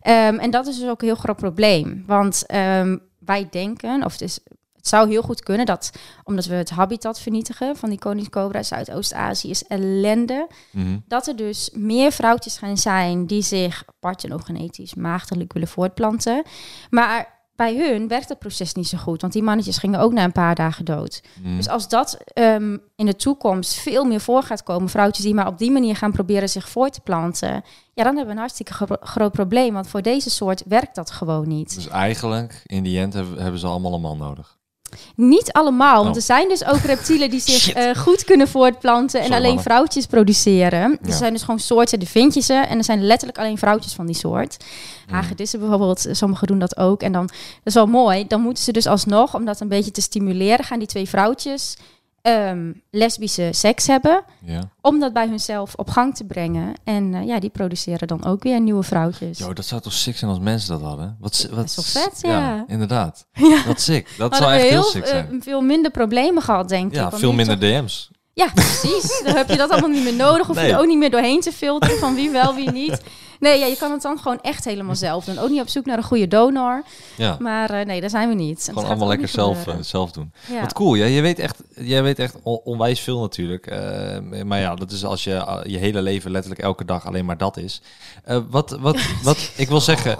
Ehm, 0.00 0.38
en 0.38 0.50
dat 0.50 0.66
is 0.66 0.78
dus 0.78 0.88
ook 0.88 1.00
een 1.00 1.06
heel 1.06 1.16
groot 1.16 1.36
probleem. 1.36 2.04
Want 2.06 2.46
ehm, 2.46 2.96
wij 3.18 3.48
denken, 3.50 4.04
of 4.04 4.12
het, 4.12 4.20
is, 4.20 4.38
het 4.84 4.92
zou 4.92 5.08
heel 5.08 5.22
goed 5.22 5.42
kunnen 5.42 5.66
dat, 5.66 5.90
omdat 6.24 6.44
we 6.46 6.54
het 6.54 6.70
habitat 6.70 7.20
vernietigen 7.20 7.76
van 7.76 7.88
die 7.88 7.98
koningscobra, 7.98 8.62
Zuidoost-Azië 8.62 9.50
is 9.50 9.62
ellende, 9.64 10.46
Mhm. 10.72 10.98
dat 11.08 11.26
er 11.26 11.36
dus 11.36 11.70
meer 11.72 12.12
vrouwtjes 12.12 12.58
gaan 12.58 12.76
zijn 12.78 13.26
die 13.26 13.42
zich 13.42 13.84
parthenogenetisch 14.00 14.94
maagdelijk 14.94 15.52
willen 15.52 15.68
voortplanten. 15.68 16.42
Maar 16.90 17.32
bij 17.56 17.76
hun 17.76 18.08
werkt 18.08 18.28
het 18.28 18.38
proces 18.38 18.74
niet 18.74 18.88
zo 18.88 18.98
goed, 18.98 19.20
want 19.20 19.32
die 19.32 19.42
mannetjes 19.42 19.78
gingen 19.78 20.00
ook 20.00 20.12
na 20.12 20.24
een 20.24 20.32
paar 20.32 20.54
dagen 20.54 20.84
dood. 20.84 21.22
Mhm. 21.42 21.56
Dus 21.56 21.68
als 21.68 21.88
dat 21.88 22.18
ehm, 22.32 22.76
in 22.96 23.06
de 23.06 23.16
toekomst 23.16 23.74
veel 23.74 24.04
meer 24.04 24.20
voor 24.20 24.42
gaat 24.42 24.62
komen, 24.62 24.88
vrouwtjes 24.88 25.24
die 25.24 25.34
maar 25.34 25.46
op 25.46 25.58
die 25.58 25.70
manier 25.70 25.96
gaan 25.96 26.12
proberen 26.12 26.48
zich 26.48 26.68
voor 26.68 26.88
te 26.90 27.00
planten, 27.00 27.50
ja, 27.94 28.04
dan 28.04 28.04
hebben 28.04 28.24
we 28.26 28.30
een 28.30 28.38
hartstikke 28.38 28.72
gro- 28.72 28.96
groot 29.00 29.32
probleem, 29.32 29.74
want 29.74 29.88
voor 29.88 30.02
deze 30.02 30.30
soort 30.30 30.62
werkt 30.66 30.94
dat 30.94 31.10
gewoon 31.10 31.48
niet. 31.48 31.74
Dus 31.74 31.88
eigenlijk, 31.88 32.62
in 32.66 32.82
die 32.82 32.98
end, 33.00 33.12
hebben, 33.12 33.42
hebben 33.42 33.60
ze 33.60 33.66
allemaal 33.66 33.94
een 33.94 34.00
man 34.00 34.18
nodig. 34.18 34.56
Niet 35.16 35.52
allemaal, 35.52 35.96
want 35.96 36.08
Oh. 36.08 36.16
er 36.16 36.22
zijn 36.22 36.48
dus 36.48 36.64
ook 36.64 36.78
reptielen 36.80 37.30
die 37.30 37.40
zich 37.50 37.72
eh, 37.72 37.94
goed 37.96 38.24
kunnen 38.24 38.48
voortplanten 38.48 39.18
en 39.20 39.24
Sorry, 39.26 39.38
alleen 39.38 39.54
mannen. 39.54 39.64
vrouwtjes 39.72 40.06
produceren. 40.06 40.90
Ja. 40.90 41.08
Er 41.08 41.12
zijn 41.12 41.32
dus 41.32 41.42
gewoon 41.42 41.60
soorten, 41.60 41.98
die 41.98 42.08
vind 42.08 42.34
je 42.34 42.40
ze. 42.40 42.54
En 42.54 42.78
er 42.78 42.84
zijn 42.84 43.06
letterlijk 43.06 43.38
alleen 43.38 43.58
vrouwtjes 43.58 43.92
van 43.92 44.06
die 44.06 44.14
soort. 44.16 44.56
Mm. 45.08 45.14
Hagedissen 45.14 45.58
bijvoorbeeld, 45.58 46.06
sommigen 46.10 46.46
doen 46.46 46.58
dat 46.58 46.76
ook. 46.76 47.02
En 47.02 47.12
dan, 47.12 47.26
dat 47.26 47.36
is 47.64 47.74
wel 47.74 47.86
mooi, 47.86 48.26
dan 48.26 48.40
moeten 48.40 48.64
ze 48.64 48.72
dus 48.72 48.86
alsnog, 48.86 49.34
om 49.34 49.44
dat 49.44 49.60
een 49.60 49.68
beetje 49.68 49.90
te 49.90 50.00
stimuleren, 50.00 50.64
gaan 50.64 50.78
die 50.78 50.88
twee 50.88 51.08
vrouwtjes 51.08 51.76
ehm, 52.24 52.72
lesbische 52.90 53.48
seks 53.52 53.86
hebben. 53.86 54.24
Ja. 54.44 54.60
Om 54.80 55.00
dat 55.00 55.12
bij 55.12 55.26
hunzelf 55.28 55.74
op 55.74 55.90
gang 55.90 56.16
te 56.16 56.24
brengen. 56.24 56.74
En 56.84 57.14
eh, 57.14 57.26
ja, 57.26 57.40
die 57.40 57.50
produceren 57.50 58.08
dan 58.08 58.24
ook 58.24 58.42
weer 58.42 58.60
nieuwe 58.60 58.82
vrouwtjes. 58.82 59.38
Yo, 59.38 59.52
dat 59.52 59.64
zou 59.64 59.80
toch 59.80 59.92
sick 59.92 60.16
zijn 60.16 60.30
als 60.30 60.40
mensen 60.40 60.70
dat 60.78 60.80
hadden? 60.88 61.16
Wat, 61.20 61.48
wat 61.52 61.64
is 61.64 61.74
toch 61.74 61.86
vet, 61.86 62.18
ja. 62.20 62.64
inderdaad. 62.68 63.26
Ja. 63.32 63.62
Dat 63.66 63.80
sick. 63.80 64.08
Dat 64.16 64.30
Hadden 64.30 64.38
zou 64.38 64.52
echt 64.52 64.62
heel 64.62 64.70
heel 64.70 64.82
sick 64.90 65.06
zijn. 65.06 65.40
veel 65.42 65.60
minder 65.60 65.90
problemen 65.90 66.42
gehad, 66.42 66.68
denk 66.68 66.90
ik. 66.90 66.96
Ja, 66.96 67.10
veel 67.10 67.32
minder 67.32 67.58
toch- 67.58 67.68
DM's. 67.70 68.10
Ja, 68.32 68.48
precies. 68.54 69.20
Dan 69.26 69.36
heb 69.36 69.48
je 69.48 69.56
dat 69.56 69.70
allemaal 69.70 69.90
niet 69.90 70.04
meer 70.04 70.14
nodig. 70.14 70.46
Hoef 70.46 70.60
je 70.60 70.66
er 70.72 70.78
ook 70.78 70.86
niet 70.86 70.98
meer 70.98 71.10
doorheen 71.10 71.40
te 71.40 71.52
filteren 71.52 71.98
van 71.98 72.14
wie 72.14 72.30
wel, 72.30 72.54
wie 72.54 72.70
niet. 72.70 73.02
Nee, 73.40 73.58
ja, 73.58 73.66
je 73.66 73.76
kan 73.76 73.90
het 73.90 74.02
dan 74.02 74.18
gewoon 74.18 74.38
echt 74.42 74.64
helemaal 74.64 74.94
zelf 74.96 75.24
doen. 75.24 75.38
Ook 75.38 75.48
niet 75.50 75.60
op 75.60 75.68
zoek 75.68 75.86
naar 75.86 75.96
een 75.96 76.02
goede 76.04 76.28
donor. 76.28 76.82
Ja. 77.16 77.36
Maar 77.40 77.70
eh, 77.70 77.86
nee, 77.86 78.00
daar 78.00 78.10
zijn 78.10 78.28
we 78.28 78.34
niet. 78.34 78.64
Gewoon 78.68 78.84
allemaal 78.84 79.08
lekker 79.08 79.28
zelf, 79.28 79.66
eh, 79.66 79.74
zelf 79.80 80.12
doen. 80.12 80.32
Ja. 80.50 80.60
Wat 80.60 80.72
cool. 80.72 80.94
Ja, 80.94 81.04
je 81.04 81.20
weet 81.20 81.38
echt, 81.38 81.62
jij 81.74 82.02
weet 82.02 82.18
echt 82.18 82.36
on- 82.42 82.60
onwijs 82.64 83.00
veel 83.00 83.20
natuurlijk. 83.20 83.66
Eh, 83.66 84.42
maar 84.44 84.60
ja, 84.60 84.74
dat 84.74 84.90
is 84.90 85.04
als 85.04 85.24
je 85.24 85.62
je 85.66 85.78
hele 85.78 86.02
leven 86.02 86.30
letterlijk 86.30 86.62
elke 86.62 86.84
dag 86.84 87.06
alleen 87.06 87.24
maar 87.24 87.38
dat 87.38 87.56
is. 87.56 87.82
Wat, 88.50 88.70
wat, 88.80 88.96
wat 89.22 89.50
ik 89.56 89.68
wil 89.68 89.80
zeggen. 89.80 90.16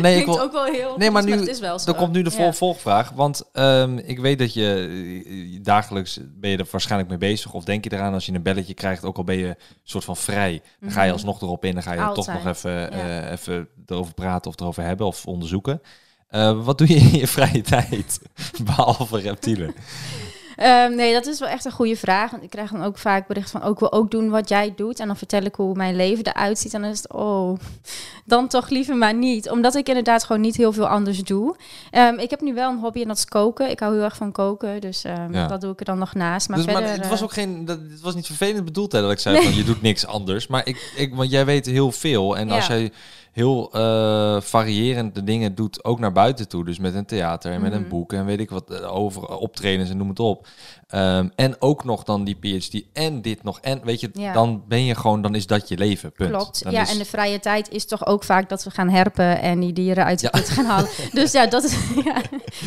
Nee, 0.00 0.18
ik 0.18 0.24
wil, 0.24 0.40
ook 0.40 0.52
wel 0.52 0.64
heel... 0.64 0.94
Nee, 0.96 1.10
maar 1.10 1.24
nu-. 1.24 1.52
Dan 1.84 1.94
komt 1.96 2.12
nu 2.12 2.22
de 2.22 2.30
vol 2.30 2.44
Ja. 2.44 2.52
volgvraag. 2.52 3.10
Want 3.10 3.42
ehm, 3.52 3.98
ik 3.98 4.18
weet 4.18 4.38
dat 4.38 4.54
je 4.54 5.60
dagelijks 5.62 6.18
ben 6.22 6.50
je 6.50 6.56
er 6.56 6.66
waarschijnlijk 6.70 7.10
mee 7.10 7.18
bezig. 7.18 7.52
Of 7.52 7.64
denk 7.64 7.84
je 7.84 7.92
eraan 7.92 8.12
als 8.12 8.26
je 8.26 8.32
een 8.32 8.42
belletje 8.42 8.74
krijgt, 8.74 9.04
ook 9.04 9.16
al 9.16 9.24
ben 9.24 9.36
je 9.38 9.56
soort 9.82 10.04
van 10.04 10.16
vrij. 10.16 10.62
Dan 10.80 10.90
ga 10.90 11.00
je 11.00 11.04
Mhm. 11.06 11.14
alsnog 11.14 11.40
erop 11.42 11.64
in. 11.64 11.74
Dan 11.74 11.82
ga 11.82 11.92
je 11.92 12.12
toch 12.14 12.26
nog 12.26 12.46
even, 12.46 12.56
ja. 12.62 12.88
eh, 12.88 13.30
even 13.32 13.68
erover 13.86 14.14
praten 14.14 14.50
of 14.50 14.60
erover 14.60 14.82
hebben 14.82 15.06
of 15.06 15.26
onderzoeken. 15.26 15.80
Eh, 16.28 16.64
wat 16.64 16.78
doe 16.78 16.88
je 16.88 16.94
in 16.94 17.18
je 17.18 17.26
vrije 17.26 17.62
tijd? 17.74 18.20
Behalve 18.64 19.20
reptielen. 19.20 19.74
Ehm, 20.58 20.94
nee, 20.94 21.12
dat 21.12 21.26
is 21.26 21.38
wel 21.38 21.48
echt 21.48 21.64
een 21.64 21.72
goede 21.72 21.96
vraag. 21.96 22.30
Want 22.30 22.42
ik 22.42 22.50
krijg 22.50 22.70
dan 22.70 22.82
ook 22.82 22.98
vaak 22.98 23.26
bericht 23.26 23.50
van... 23.50 23.62
ook 23.62 23.72
ik 23.72 23.78
wil 23.78 23.92
ook 23.92 24.10
doen 24.10 24.28
wat 24.30 24.48
jij 24.48 24.72
doet. 24.76 25.00
En 25.00 25.06
dan 25.06 25.16
vertel 25.16 25.42
ik 25.42 25.54
hoe 25.54 25.74
mijn 25.74 25.96
leven 25.96 26.26
eruit 26.26 26.58
ziet. 26.58 26.74
En 26.74 26.82
dan 26.82 26.90
is 26.90 26.98
het, 26.98 27.12
oh, 27.12 27.58
dan 28.24 28.48
toch 28.48 28.68
liever 28.68 28.96
maar 28.96 29.14
niet. 29.14 29.50
Omdat 29.50 29.74
ik 29.74 29.88
inderdaad 29.88 30.24
gewoon 30.24 30.42
niet 30.42 30.56
heel 30.56 30.72
veel 30.72 30.88
anders 30.88 31.18
doe. 31.22 31.56
Ehm, 31.90 32.18
ik 32.18 32.30
heb 32.30 32.40
nu 32.40 32.54
wel 32.54 32.70
een 32.70 32.78
hobby 32.78 33.02
en 33.02 33.08
dat 33.08 33.16
is 33.16 33.24
koken. 33.24 33.70
Ik 33.70 33.80
hou 33.80 33.94
heel 33.94 34.02
erg 34.02 34.16
van 34.16 34.32
koken. 34.32 34.80
Dus 34.80 35.04
ehm, 35.04 35.32
Ja. 35.32 35.46
dat 35.46 35.60
doe 35.60 35.72
ik 35.72 35.78
er 35.78 35.84
dan 35.84 35.98
nog 35.98 36.14
naast. 36.14 36.48
Maar 36.48 36.56
dus, 36.56 36.66
verder... 36.66 36.82
maar 36.82 36.92
het 36.98 37.08
was 37.08 37.18
eh, 37.18 37.24
ook 37.24 37.32
geen, 37.32 37.64
dat, 37.64 37.78
het 37.90 38.00
was 38.00 38.14
niet 38.14 38.26
vervelend 38.26 38.64
bedoeld 38.64 38.92
hè, 38.92 39.00
dat 39.00 39.10
ik 39.10 39.18
zei 39.18 39.42
van 39.42 39.54
je 39.54 39.64
doet 39.64 39.82
niks 39.82 40.06
anders. 40.06 40.46
Maar 40.46 40.66
ik, 40.66 40.92
ik, 40.96 41.14
want 41.14 41.30
jij 41.30 41.44
weet 41.44 41.66
heel 41.66 41.92
veel. 41.92 42.36
En 42.36 42.50
als 42.50 42.66
jij 42.66 42.92
heel 43.38 43.70
eh 43.72 44.40
variërende 44.40 45.24
dingen 45.24 45.54
doet, 45.54 45.84
ook 45.84 45.98
naar 45.98 46.12
buiten 46.12 46.48
toe. 46.48 46.64
Dus 46.64 46.78
met 46.78 46.94
een 46.94 47.04
theater 47.04 47.52
en 47.52 47.60
met 47.60 47.72
een 47.72 47.80
Mhm. 47.80 47.88
boek 47.88 48.12
en 48.12 48.24
weet 48.24 48.40
ik 48.40 48.50
wat 48.50 48.70
eh, 48.70 48.94
over 48.96 49.28
optredens 49.36 49.90
en 49.90 49.96
noem 49.96 50.08
het 50.08 50.20
op. 50.20 50.46
Ehm, 50.88 51.28
en 51.36 51.56
ook 51.58 51.84
nog 51.84 52.04
dan 52.04 52.24
die 52.24 52.34
PhD 52.40 52.82
en 52.92 53.22
dit 53.22 53.42
nog. 53.42 53.58
En 53.60 53.80
weet 53.84 54.00
je, 54.00 54.10
Ja. 54.12 54.32
dan 54.32 54.62
ben 54.68 54.84
je 54.84 54.94
gewoon, 54.94 55.22
dan 55.22 55.34
is 55.34 55.46
dat 55.46 55.68
je 55.68 55.76
leven. 55.78 56.12
Punt. 56.12 56.30
Klopt. 56.30 56.62
Dan 56.64 56.72
ja, 56.72 56.82
is- 56.82 56.92
en 56.92 56.98
de 56.98 57.04
vrije 57.04 57.40
tijd 57.40 57.70
is 57.70 57.86
toch 57.86 58.06
ook 58.06 58.24
vaak 58.24 58.48
dat 58.48 58.64
we 58.64 58.70
gaan 58.70 58.88
herpen 58.90 59.40
en 59.40 59.60
die 59.60 59.72
dieren 59.72 60.04
uit 60.04 60.20
de 60.20 60.28
Ja. 60.32 60.38
put 60.40 60.48
gaan 60.50 60.64
halen. 60.64 60.88
Dus 61.12 61.32
ja, 61.32 61.46
dat 61.46 61.64
is... 61.64 61.76
Ja, 62.04 62.22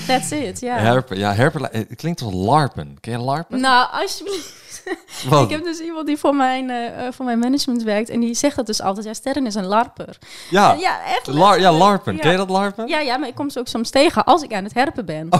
that's 0.07 0.31
it, 0.31 0.60
ja. 0.60 0.77
Herpen, 0.77 1.17
ja, 1.17 1.34
herpen, 1.34 1.69
het 1.71 1.95
klinkt 1.95 2.21
als 2.21 2.34
larpen. 2.34 2.97
Ken 2.99 3.12
je 3.12 3.17
larpen? 3.19 3.60
Nou, 3.62 3.88
alsjeblieft. 3.91 4.53
Ik 5.43 5.49
heb 5.49 5.63
dus 5.63 5.79
iemand 5.79 6.07
die 6.07 6.17
voor 6.17 6.35
mijn, 6.35 6.69
eh, 6.69 7.07
eh, 7.07 7.13
voor 7.13 7.25
mijn 7.25 7.39
management 7.39 7.83
werkt 7.83 8.09
en 8.09 8.19
die 8.19 8.33
zegt 8.33 8.55
dat 8.55 8.65
dus 8.65 8.81
altijd. 8.81 9.05
Ja, 9.05 9.13
Sterren 9.13 9.45
is 9.45 9.55
een 9.55 9.65
larper. 9.65 10.17
ja, 10.49 10.73
Ja, 10.79 11.05
echt 11.05 11.25
ja, 11.59 11.71
larpen. 11.71 12.15
Ja. 12.15 12.19
Ken 12.21 12.31
je 12.31 12.37
dat 12.37 12.49
larpen? 12.49 12.87
Ja, 12.87 12.99
ja, 12.99 13.17
maar 13.17 13.27
ik 13.27 13.35
kom 13.35 13.49
ze 13.49 13.59
ook 13.59 13.67
soms 13.67 13.89
tegen 13.89 14.23
als 14.23 14.41
ik 14.41 14.53
aan 14.53 14.63
het 14.63 14.73
herpen 14.73 15.05
ben. 15.05 15.29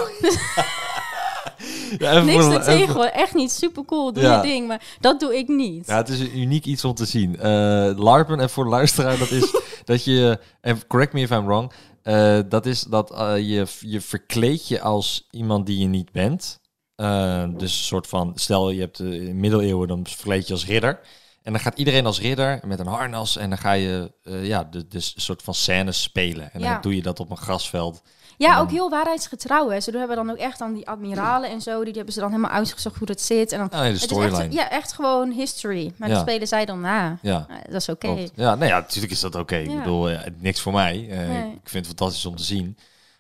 Ja, 1.98 2.12
even 2.12 2.26
Niks 2.26 2.46
er 2.46 2.64
tegen 2.64 3.14
echt 3.14 3.34
niet 3.34 3.52
super 3.52 3.86
cool, 3.86 4.14
doe 4.14 4.24
Ja. 4.24 4.36
je 4.36 4.48
ding, 4.48 4.68
maar 4.68 4.82
dat 5.00 5.20
doe 5.20 5.38
ik 5.38 5.48
niet. 5.48 5.88
Ja, 5.88 5.96
het 5.96 6.10
is 6.10 6.20
een 6.20 6.40
uniek 6.40 6.66
iets 6.66 6.86
om 6.86 6.94
te 6.94 7.06
zien. 7.06 7.40
Eh, 7.40 7.92
larpen, 7.96 8.40
en 8.40 8.50
voor 8.50 8.64
de 8.64 8.70
luisteraar, 8.70 9.18
dat 9.18 9.32
is 9.32 9.56
dat 9.86 10.04
je, 10.04 10.40
en 10.62 10.88
correct 10.88 11.14
me 11.14 11.22
if 11.22 11.30
I'm 11.30 11.46
wrong, 11.46 11.72
eh, 12.04 12.40
dat 12.50 12.66
is 12.66 12.82
dat 12.82 13.12
eh, 13.12 13.34
je, 13.38 13.66
je 13.80 14.02
verkleed 14.02 14.68
je 14.68 14.82
als 14.82 15.28
iemand 15.32 15.66
die 15.66 15.80
je 15.80 15.88
niet 15.88 16.12
bent. 16.12 16.60
Eh, 17.02 17.44
dus 17.58 17.78
een 17.78 17.84
soort 17.84 18.08
van, 18.08 18.32
stel 18.36 18.70
je 18.70 18.80
hebt 18.80 19.00
eh, 19.00 19.12
in 19.28 19.40
middeleeuwen, 19.40 19.88
dan 19.88 20.06
verkleed 20.08 20.48
je 20.48 20.54
als 20.54 20.66
ridder. 20.66 21.00
En 21.44 21.52
dan 21.52 21.62
gaat 21.62 21.78
iedereen 21.78 22.06
als 22.06 22.20
ridder 22.22 22.60
met 22.66 22.80
een 22.80 22.88
harnas 22.88 23.38
en 23.38 23.50
dan 23.50 23.58
ga 23.58 23.72
je 23.72 24.12
eh, 24.24 24.46
ja, 24.46 24.64
de, 24.64 24.88
de 24.88 25.00
s- 25.00 25.14
soort 25.18 25.42
van 25.44 25.54
scènes 25.54 26.02
spelen. 26.02 26.54
En 26.54 26.60
Ja. 26.60 26.72
dan 26.74 26.82
doe 26.82 26.96
je 26.96 27.02
dat 27.02 27.20
op 27.20 27.30
een 27.32 27.38
grasveld. 27.38 28.02
Ja, 28.38 28.52
ook 28.60 28.66
dan- 28.66 28.74
heel 28.76 28.90
waarheidsgetrouw. 28.90 29.70
Hè. 29.70 29.80
Ze 29.80 29.98
hebben 29.98 30.16
dan 30.16 30.30
ook 30.30 30.38
echt 30.38 30.60
dan 30.60 30.74
die 30.74 30.88
admiralen 30.88 31.50
en 31.50 31.62
zo, 31.62 31.84
die 31.84 31.94
hebben 31.94 32.14
ze 32.14 32.20
dan 32.20 32.30
helemaal 32.30 32.52
uitgezocht 32.52 32.96
hoe 32.98 33.08
dat 33.08 33.22
zit. 33.22 33.52
En 33.52 33.58
dan, 33.58 33.70
Ah, 33.70 33.74
nee, 33.80 33.82
de 33.88 33.94
het 33.94 33.98
is 33.98 34.04
storyline. 34.04 34.44
echt, 34.44 34.54
ja, 34.54 34.70
echt 34.70 34.94
gewoon 34.94 35.32
history. 35.32 35.94
Maar 35.98 36.10
Ja. 36.10 36.14
dat 36.16 36.24
spelen 36.24 36.48
zij 36.48 36.66
dan 36.66 36.82
na. 36.82 37.18
Ja. 37.22 37.48
Dat 37.66 37.82
is 37.82 37.90
oké. 37.90 38.08
Ja, 38.36 38.56
nou 38.56 38.66
ja, 38.66 38.80
natuurlijk 38.80 39.14
is 39.14 39.20
dat 39.20 39.36
oké. 39.36 39.56
Ik 39.56 39.70
Ja. 39.70 39.78
bedoel, 39.78 40.10
eh, 40.10 40.20
niks 40.38 40.62
voor 40.62 40.74
mij. 40.74 41.08
Eh, 41.10 41.18
Nee. 41.28 41.52
Ik 41.52 41.70
vind 41.70 41.86
het 41.88 41.98
fantastisch 41.98 42.26
om 42.26 42.36
te 42.36 42.44
zien. 42.44 42.78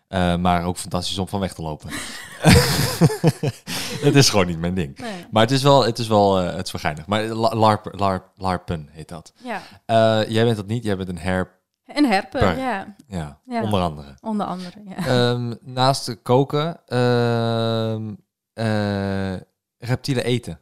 Eh, 0.08 0.36
maar 0.36 0.64
ook 0.66 0.78
fantastisch 0.78 1.18
om 1.18 1.28
van 1.28 1.40
weg 1.40 1.54
te 1.54 1.62
lopen. 1.62 1.90
het 4.08 4.16
is 4.16 4.30
gewoon 4.30 4.46
niet 4.48 4.60
mijn 4.60 4.74
ding. 4.74 4.98
Nee. 4.98 5.26
Maar 5.32 5.42
het 5.42 5.52
is 5.52 5.64
wel, 5.64 5.86
het 5.86 6.00
is 6.00 6.08
wel 6.08 6.40
eh, 6.40 6.56
het 6.56 6.74
is 6.74 6.82
wel. 6.82 6.94
Maar 7.08 7.24
la- 7.24 7.56
larp, 7.56 7.88
larp, 7.92 8.26
larpen 8.36 8.88
heet 8.92 9.08
dat. 9.10 9.34
Ja. 9.44 9.62
Eh, 9.86 10.30
jij 10.30 10.44
bent 10.46 10.56
dat 10.58 10.68
niet. 10.68 10.84
Jij 10.84 10.98
bent 10.98 11.10
een 11.10 11.18
herp. 11.18 11.60
En 11.86 12.06
herpen, 12.06 12.40
Per. 12.40 12.58
ja. 12.58 12.96
Ja, 13.08 13.40
Ja. 13.46 13.64
onder 13.64 13.82
andere. 13.82 14.18
Onder 14.22 14.46
andere, 14.48 14.82
ja. 14.86 14.96
Ehm, 15.08 15.54
naast 15.62 16.22
koken, 16.22 16.80
ehm, 16.88 18.14
eh, 18.54 19.34
reptielen 19.78 20.24
eten. 20.24 20.60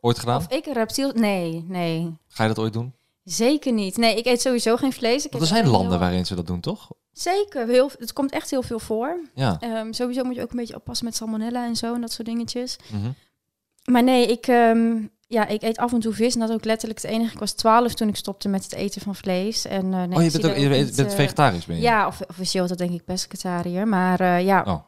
Ooit 0.00 0.18
gedaan? 0.18 0.36
Of 0.36 0.46
ik 0.48 0.66
een 0.66 0.72
reptiel... 0.72 1.12
Nee, 1.12 1.64
nee. 1.68 2.16
Ga 2.28 2.42
je 2.42 2.48
dat 2.48 2.58
ooit 2.58 2.72
doen? 2.72 2.94
Zeker 3.22 3.72
niet. 3.72 3.96
Nee, 3.96 4.16
ik 4.16 4.26
eet 4.26 4.40
sowieso 4.40 4.76
geen 4.76 4.92
vlees. 4.92 5.24
Ik 5.24 5.30
Want 5.30 5.42
er 5.42 5.48
zijn 5.48 5.66
landen 5.68 5.90
heel- 5.90 5.98
waarin 5.98 6.26
ze 6.26 6.34
dat 6.34 6.46
doen, 6.46 6.60
toch? 6.60 6.90
Zeker. 7.14 7.66
Heel, 7.66 7.90
het 7.98 8.12
komt 8.12 8.32
echt 8.32 8.50
heel 8.50 8.62
veel 8.62 8.78
voor. 8.78 9.18
Ja. 9.34 9.56
Ehm, 9.60 9.92
sowieso 9.92 10.24
moet 10.24 10.34
je 10.34 10.42
ook 10.42 10.50
een 10.50 10.56
beetje 10.56 10.74
oppassen 10.74 11.06
met 11.06 11.16
salmonella 11.16 11.66
en 11.66 11.76
zo 11.76 11.94
en 11.94 12.00
dat 12.00 12.12
soort 12.12 12.28
dingetjes. 12.28 12.76
Mhm. 12.92 13.10
Maar 13.84 14.02
nee, 14.02 14.26
ik, 14.26 14.46
ehm, 14.46 14.96
ja, 15.26 15.46
ik 15.46 15.62
eet 15.62 15.76
af 15.76 15.92
en 15.92 16.00
toe 16.00 16.12
vis. 16.12 16.34
En 16.34 16.40
dat 16.40 16.52
ook 16.52 16.64
letterlijk 16.64 17.02
het 17.02 17.10
enige. 17.10 17.32
Ik 17.32 17.38
was 17.38 17.52
12 17.52 17.94
toen 17.94 18.08
ik 18.08 18.16
stopte 18.16 18.48
met 18.48 18.62
het 18.62 18.74
eten 18.74 19.00
van 19.00 19.14
vlees. 19.14 19.64
En, 19.64 19.94
eh, 19.94 20.02
nee, 20.02 20.18
oh, 20.18 20.24
je 20.24 20.30
bent, 20.30 20.46
ook, 20.46 20.56
je 20.56 20.68
bent 20.68 20.86
niet, 20.86 20.98
eh, 20.98 21.14
vegetarisch, 21.14 21.64
ben 21.64 21.76
je? 21.76 21.82
Ja, 21.82 22.06
of 22.06 22.20
officieel 22.28 22.66
dat 22.66 22.78
denk 22.78 22.92
ik 22.92 23.04
pescatariër. 23.04 23.88
Maar 23.88 24.20
eh, 24.20 24.44
ja. 24.44 24.62
Oh. 24.66 24.80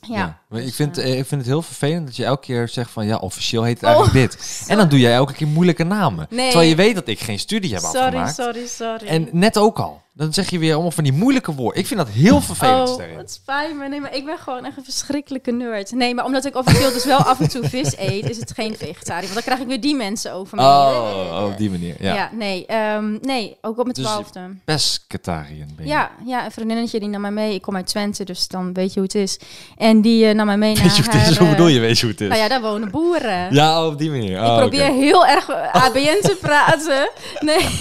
ja. 0.00 0.42
Maar 0.48 0.60
ik, 0.60 0.66
dus, 0.66 0.76
vind, 0.76 0.98
eh, 0.98 1.04
eh, 1.12 1.18
ik 1.18 1.26
vind 1.26 1.40
het 1.40 1.50
heel 1.50 1.62
vervelend 1.62 2.06
dat 2.06 2.16
je 2.16 2.24
elke 2.24 2.40
keer 2.46 2.68
zegt 2.68 2.90
van 2.90 3.06
ja, 3.06 3.16
officieel 3.16 3.62
heet 3.62 3.80
het 3.80 3.82
eigenlijk 3.82 4.14
Oh, 4.16 4.20
dit. 4.22 4.64
En 4.68 4.76
dan 4.76 4.88
doe 4.88 4.98
jij 4.98 5.14
elke 5.14 5.32
keer 5.32 5.46
moeilijke 5.46 5.84
namen. 5.84 6.26
Nee. 6.30 6.46
Terwijl 6.50 6.68
je 6.70 6.76
weet 6.76 6.94
dat 6.94 7.08
ik 7.08 7.20
geen 7.20 7.38
studie 7.38 7.72
heb 7.72 7.80
sorry, 7.80 7.98
afgemaakt. 8.00 8.34
sorry, 8.34 8.66
sorry. 8.66 9.06
En 9.06 9.28
net 9.32 9.58
ook 9.58 9.78
al. 9.78 10.04
Dan 10.12 10.32
zeg 10.32 10.50
je 10.50 10.58
weer 10.58 10.72
allemaal 10.72 10.90
van 10.90 11.04
die 11.04 11.12
moeilijke 11.12 11.54
woorden. 11.54 11.80
Ik 11.80 11.86
vind 11.86 12.00
dat 12.00 12.08
heel 12.08 12.40
vervelend, 12.40 12.88
Oh, 12.88 13.16
het 13.16 13.30
spijt 13.30 13.76
me. 13.76 13.88
Nee, 13.88 14.00
maar 14.00 14.14
ik 14.14 14.24
ben 14.24 14.38
gewoon 14.38 14.64
echt 14.64 14.76
een 14.76 14.84
verschrikkelijke 14.84 15.50
nerd. 15.52 15.92
Nee, 15.92 16.14
maar 16.14 16.24
omdat 16.24 16.44
ik 16.44 16.56
officieel 16.56 16.92
dus 16.92 17.04
wel 17.04 17.18
af 17.18 17.40
en 17.40 17.48
toe 17.48 17.68
vis 17.68 17.96
eet, 18.10 18.30
is 18.30 18.36
het 18.36 18.52
geen 18.52 18.76
vegetariër. 18.76 19.22
Want 19.22 19.34
dan 19.34 19.42
krijg 19.42 19.60
ik 19.60 19.66
weer 19.66 19.80
die 19.80 19.94
mensen 19.96 20.32
over 20.32 20.56
me. 20.56 20.62
Oh, 20.62 21.28
oh, 21.30 21.44
op 21.50 21.56
die 21.58 21.70
manier. 21.70 21.94
Ja. 21.98 22.14
Ja, 22.14 22.30
nee, 22.32 22.66
ehm, 22.66 23.18
nee, 23.22 23.56
ook 23.60 23.78
op 23.78 23.84
mijn 23.84 23.94
Dus- 23.94 24.04
twaalfde. 24.04 24.40
Pescatarian 24.64 25.68
ben 25.76 25.84
je. 25.86 25.90
Ja, 25.92 26.10
ja, 26.26 26.44
een 26.44 26.50
vriendinnetje 26.50 27.00
die 27.00 27.08
nam 27.08 27.20
mij 27.20 27.30
mee. 27.30 27.54
Ik 27.54 27.62
kom 27.62 27.76
uit 27.76 27.86
Twente, 27.86 28.24
dus 28.24 28.48
dan 28.48 28.72
weet 28.72 28.88
je 28.92 29.00
hoe 29.00 29.08
het 29.12 29.14
is. 29.14 29.38
En 29.76 30.00
die 30.00 30.26
eh, 30.26 30.34
nam 30.34 30.45
mij 30.46 30.56
mee 30.56 30.74
naar 30.74 30.82
Weet 30.82 30.96
je 30.96 31.02
hoe 31.02 31.12
het 31.12 31.28
is? 31.30 31.36
Hoe 31.38 31.46
eh, 31.46 31.52
bedoel 31.52 31.66
je, 31.68 31.80
weet 31.80 31.96
je 31.98 32.02
hoe 32.02 32.10
het 32.10 32.20
is? 32.20 32.28
Nou 32.28 32.40
ja, 32.40 32.48
daar 32.48 32.60
wonen 32.60 32.90
boeren. 32.90 33.54
Ja, 33.54 33.86
op 33.86 33.98
die 33.98 34.10
manier. 34.10 34.38
Ik 34.38 34.44
Oh, 34.44 34.56
probeer 34.56 34.86
heel 34.92 35.26
erg 35.26 35.50
ABN 35.72 36.18
te 36.20 36.36
praten. 36.40 37.10
Nee. 37.40 37.66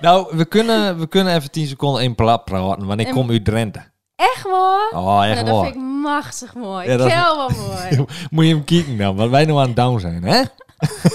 Nou, 0.00 0.36
we 0.36 0.44
kunnen, 0.44 0.98
we 0.98 1.06
kunnen 1.06 1.34
even 1.34 1.50
10 1.50 1.66
seconden 1.66 2.00
één 2.02 2.14
plaat 2.14 2.44
praten. 2.44 2.86
Wanneer 2.86 3.06
En- 3.06 3.12
kom 3.12 3.30
u 3.30 3.42
Drenthe? 3.42 3.80
Echt 4.16 4.42
hoor? 4.42 4.90
Oh, 4.94 5.26
echt 5.26 5.38
ja, 5.38 5.44
dat 5.44 5.62
vind 5.62 5.74
ik 5.74 5.80
machtig 5.80 6.54
mooi. 6.54 6.90
Ja, 6.90 6.96
dat- 6.96 7.08
mooi. 7.68 8.04
Moet 8.30 8.44
je 8.46 8.50
hem 8.54 8.64
kijken 8.64 8.96
dan, 8.98 9.16
want 9.16 9.30
wij 9.30 9.44
nog 9.44 9.60
aan 9.60 9.66
het 9.66 9.76
down 9.76 9.98
zijn, 9.98 10.22
hè? 10.22 10.42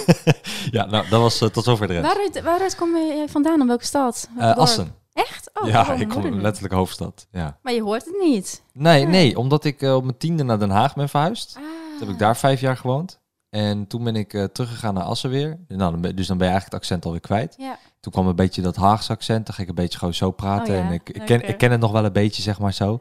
ja, 0.77 0.85
nou, 0.85 1.05
dat 1.09 1.21
was 1.21 1.41
eh, 1.41 1.47
tot 1.49 1.63
zover 1.63 1.87
de 1.87 1.93
rest. 1.93 2.05
Waaruit, 2.05 2.41
waaruit 2.43 2.75
kom 2.75 2.95
je 2.97 3.25
vandaan? 3.31 3.61
In 3.61 3.67
welke 3.67 3.85
stad? 3.85 4.27
Eh, 4.37 4.45
dorp? 4.45 4.57
Assen. 4.57 4.95
Echt? 5.15 5.49
Oh, 5.53 5.67
ja, 5.67 5.93
ik 5.93 6.09
kom 6.09 6.41
letterlijk 6.41 6.73
hoofdstad. 6.73 7.27
Ja. 7.31 7.57
Maar 7.61 7.73
je 7.73 7.81
hoort 7.81 8.05
het 8.05 8.17
niet. 8.19 8.63
Nee, 8.73 9.01
Ja. 9.01 9.07
nee, 9.07 9.37
omdat 9.37 9.63
ik 9.65 9.81
eh, 9.81 9.95
op 9.95 10.03
mijn 10.03 10.17
tiende 10.17 10.43
naar 10.43 10.59
Den 10.59 10.69
Haag 10.69 10.95
ben 10.95 11.09
verhuisd. 11.09 11.55
Ah. 11.57 11.63
Toen 11.89 11.99
heb 11.99 12.09
ik 12.09 12.19
daar 12.19 12.37
vijf 12.37 12.59
jaar 12.61 12.77
gewoond. 12.77 13.19
En 13.49 13.87
toen 13.87 14.03
ben 14.03 14.15
ik 14.15 14.33
eh, 14.33 14.43
teruggegaan 14.43 14.93
naar 14.93 15.03
Assen 15.03 15.29
weer. 15.29 15.57
Nou, 15.67 16.13
dus 16.13 16.27
dan 16.27 16.37
ben 16.37 16.47
je 16.47 16.53
eigenlijk 16.53 16.63
het 16.63 16.73
accent 16.73 17.05
alweer 17.05 17.19
kwijt. 17.21 17.55
Ja. 17.57 17.77
Toen 17.99 18.11
kwam 18.11 18.27
een 18.27 18.35
beetje 18.35 18.61
dat 18.61 18.75
Haagse 18.75 19.11
accent. 19.11 19.45
Dan 19.45 19.55
ga 19.55 19.61
ik 19.61 19.69
een 19.69 19.75
beetje 19.75 19.97
gewoon 19.99 20.13
zo 20.13 20.31
praten. 20.31 20.73
Oh 20.75 20.79
ja, 20.81 20.87
En 20.87 20.91
ik, 20.93 21.09
ik, 21.09 21.25
ken, 21.25 21.47
ik 21.47 21.57
ken 21.57 21.71
het 21.71 21.79
nog 21.79 21.91
wel 21.91 22.05
een 22.05 22.13
beetje, 22.13 22.41
zeg 22.41 22.59
maar 22.59 22.73
zo. 22.73 22.99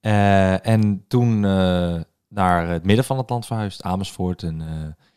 Eh, 0.00 0.66
en 0.66 1.04
toen 1.08 1.40
naar 2.28 2.68
het 2.68 2.84
midden 2.84 3.04
van 3.04 3.18
het 3.18 3.30
land 3.30 3.46
verhuisd. 3.46 3.82
Amersfoort 3.82 4.42
en 4.42 4.62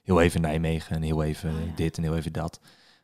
heel 0.01 0.21
even 0.21 0.41
Nijmegen. 0.41 0.95
En 0.95 1.01
heel 1.01 1.23
even 1.23 1.49
Oh 1.49 1.75
dit 1.75 1.97
en 1.97 2.03
heel 2.03 2.15
even 2.15 2.33
dat. 2.33 2.59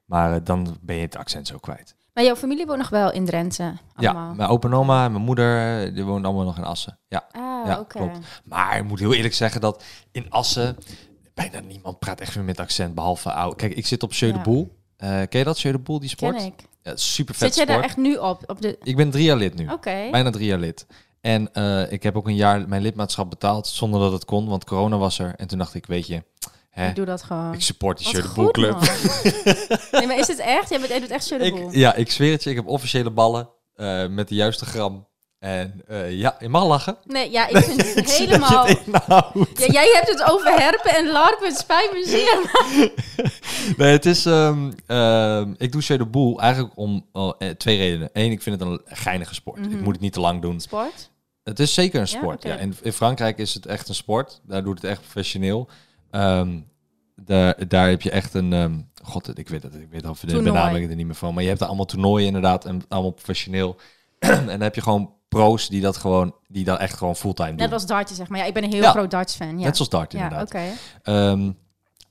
Maar 0.05 0.43
dan 0.43 0.77
ben 0.81 0.95
je 0.95 1.01
het 1.01 1.17
accent 1.17 1.47
zo 1.47 1.57
kwijt. 1.57 1.95
Maar 2.13 2.23
jouw 2.23 2.35
familie 2.35 2.65
woont 2.65 2.77
nog 2.77 2.89
wel 2.89 3.11
in 3.11 3.25
Drenthe? 3.25 3.63
Ja, 3.63 4.11
Allemaal. 4.11 4.33
mijn 4.33 4.49
opa 4.49 4.67
en 4.67 4.73
oma 4.73 5.05
en 5.05 5.11
mijn 5.11 5.23
moeder, 5.23 5.81
eh, 5.87 5.93
die 5.93 6.03
woonden 6.03 6.25
allemaal 6.25 6.45
nog 6.45 6.57
in 6.57 6.63
Assen. 6.63 6.99
Ja. 7.07 7.27
Ah, 7.31 7.67
Ja, 7.67 7.79
oké. 7.79 7.97
klopt. 7.97 8.17
Maar 8.43 8.77
ik 8.77 8.83
moet 8.83 8.99
heel 8.99 9.13
eerlijk 9.13 9.33
zeggen 9.33 9.61
dat 9.61 9.83
in 10.11 10.25
Assen 10.29 10.77
bijna 11.33 11.59
niemand 11.59 11.99
praat 11.99 12.19
echt 12.19 12.35
meer 12.35 12.43
met 12.45 12.59
accent, 12.59 12.95
behalve 12.95 13.31
oud. 13.31 13.55
Kijk, 13.55 13.73
ik 13.73 13.85
zit 13.87 14.03
op 14.03 14.13
Jeu 14.13 14.31
de 14.31 14.37
Ja. 14.37 14.43
Boel. 14.43 14.77
Eh, 14.97 15.09
ken 15.09 15.39
je 15.39 15.43
dat, 15.43 15.59
Jeu 15.61 15.71
de 15.71 15.79
Boel, 15.79 15.99
die 15.99 16.09
sport? 16.09 16.35
Ken 16.35 16.45
ik. 16.45 16.67
Ja, 16.81 16.95
super 16.95 17.35
vet 17.35 17.47
Zit 17.53 17.55
jij 17.67 17.75
daar 17.75 17.83
echt 17.83 17.97
nu 17.97 18.15
op? 18.15 18.43
op 18.49 18.61
de... 18.61 18.77
Ik 18.83 18.95
ben 18.95 19.09
drie 19.09 19.23
jaar 19.23 19.37
lid 19.37 19.55
nu. 19.55 19.67
Oké. 19.69 20.07
Bijna 20.11 20.29
drie 20.29 20.45
jaar 20.47 20.59
lid. 20.59 20.85
En 21.21 21.53
eh, 21.53 21.91
ik 21.91 22.03
heb 22.03 22.15
ook 22.17 22.27
een 22.27 22.35
jaar 22.35 22.67
mijn 22.67 22.81
lidmaatschap 22.81 23.29
betaald 23.29 23.67
zonder 23.67 23.99
dat 23.99 24.11
het 24.11 24.25
kon, 24.25 24.47
want 24.47 24.65
corona 24.65 24.97
was 24.97 25.19
er. 25.19 25.33
En 25.35 25.47
toen 25.47 25.57
dacht 25.57 25.73
ik, 25.73 25.85
weet 25.85 26.07
je, 26.07 26.23
hè, 26.79 26.89
Ik 26.89 26.95
doe 26.95 27.05
dat 27.05 27.23
gewoon. 27.23 27.53
ik 27.53 27.61
support 27.61 27.97
die 27.97 28.07
de 28.21 28.31
Boel 28.35 28.51
club. 28.51 28.79
nee, 29.91 30.07
maar 30.07 30.17
is 30.17 30.27
het 30.27 30.39
echt? 30.39 30.69
Jij, 30.69 30.77
bent, 30.77 30.89
jij 30.91 30.99
doet 30.99 31.09
echt 31.09 31.23
ja, 31.71 31.93
ik 31.95 32.11
zweer 32.11 32.31
het 32.31 32.43
je, 32.43 32.49
ik 32.49 32.55
heb 32.55 32.67
officiële 32.67 33.09
ballen 33.11 33.49
eh, 33.75 34.07
met 34.07 34.27
de 34.27 34.35
juiste 34.35 34.65
gram. 34.65 35.07
En 35.39 35.81
eh, 35.87 36.11
ja, 36.11 36.35
je 36.39 36.49
mag 36.49 36.65
lachen. 36.67 36.97
Nee, 37.05 37.31
ja, 37.31 37.47
ik 37.47 37.57
vind 37.57 37.77
het 37.95 37.97
Ik 37.97 38.07
helemaal... 38.07 38.65
het. 38.65 38.79
Ja, 39.55 39.71
jij 39.71 39.89
hebt 39.93 40.09
het 40.09 40.31
over 40.31 40.53
herpen 40.59 40.95
en 40.95 41.11
larpen. 41.11 41.51
Spijt 41.55 41.91
me 41.91 42.03
zeer. 42.05 42.37
Nee, 43.77 43.91
het 43.91 44.05
is. 44.05 44.25
ehm, 44.25 44.71
ehm, 44.87 45.53
ik 45.57 45.71
doe 45.71 45.81
de 45.97 46.05
Boel 46.05 46.39
eigenlijk 46.41 46.73
om 46.77 47.05
oh, 47.11 47.33
eh, 47.37 47.49
twee 47.49 47.77
redenen. 47.77 48.09
Eén, 48.13 48.31
ik 48.31 48.41
vind 48.41 48.59
het 48.59 48.69
een 48.69 48.81
geinige 48.85 49.33
sport. 49.33 49.57
Ik 49.59 49.69
Mhm. 49.71 49.83
moet 49.83 49.93
het 49.93 50.01
niet 50.01 50.13
te 50.13 50.19
lang 50.19 50.41
doen. 50.41 50.59
Sport? 50.59 51.09
Het 51.43 51.59
is 51.59 51.73
zeker 51.73 51.99
een 52.01 52.07
Ja, 52.11 52.17
sport. 52.17 52.43
Ja, 52.43 52.55
in, 52.55 52.75
in 52.81 52.93
Frankrijk 52.93 53.37
is 53.37 53.53
het 53.53 53.65
echt 53.65 53.89
een 53.89 53.95
sport. 53.95 54.41
Daar 54.43 54.63
doet 54.63 54.81
het 54.81 54.91
echt 54.91 55.01
professioneel. 55.01 55.67
Ehm, 56.11 56.59
daar, 57.25 57.67
daar 57.67 57.89
heb 57.89 58.01
je 58.01 58.11
echt 58.11 58.33
een. 58.33 58.53
ehm, 58.53 58.79
God, 59.03 59.37
ik 59.37 59.49
weet 59.49 59.63
het. 59.63 59.73
Ik 59.75 59.87
weet 59.89 60.03
de 60.21 60.41
benamingen 60.41 60.89
er 60.89 60.95
niet 60.95 61.05
meer 61.05 61.15
van. 61.15 61.33
Maar 61.33 61.43
je 61.43 61.49
hebt 61.49 61.61
er 61.61 61.67
allemaal 61.67 61.85
toernooien 61.85 62.27
inderdaad. 62.27 62.65
En 62.65 62.81
allemaal 62.87 63.11
professioneel. 63.11 63.75
en 64.19 64.45
dan 64.45 64.61
heb 64.61 64.75
je 64.75 64.81
gewoon 64.81 65.13
pro's 65.29 65.67
die 65.69 65.81
dat 65.81 65.97
gewoon. 65.97 66.35
Die 66.47 66.63
dat 66.63 66.79
echt 66.79 66.97
gewoon 66.97 67.15
fulltime 67.15 67.49
doen. 67.49 67.57
Net 67.57 67.73
als 67.73 67.85
dartje, 67.85 68.15
zeg 68.15 68.27
maar. 68.29 68.39
Ja, 68.39 68.45
ik 68.45 68.53
ben 68.53 68.63
een 68.63 68.71
heel 68.71 68.81
Ja. 68.81 68.91
groot 68.91 69.11
darts-fan. 69.11 69.59
Ja. 69.59 69.65
Net 69.65 69.75
zoals 69.75 69.91
dart 69.91 70.11
Ja, 70.11 70.23
inderdaad. 70.23 70.47
oké. 70.47 70.63
Ehm, 71.03 71.45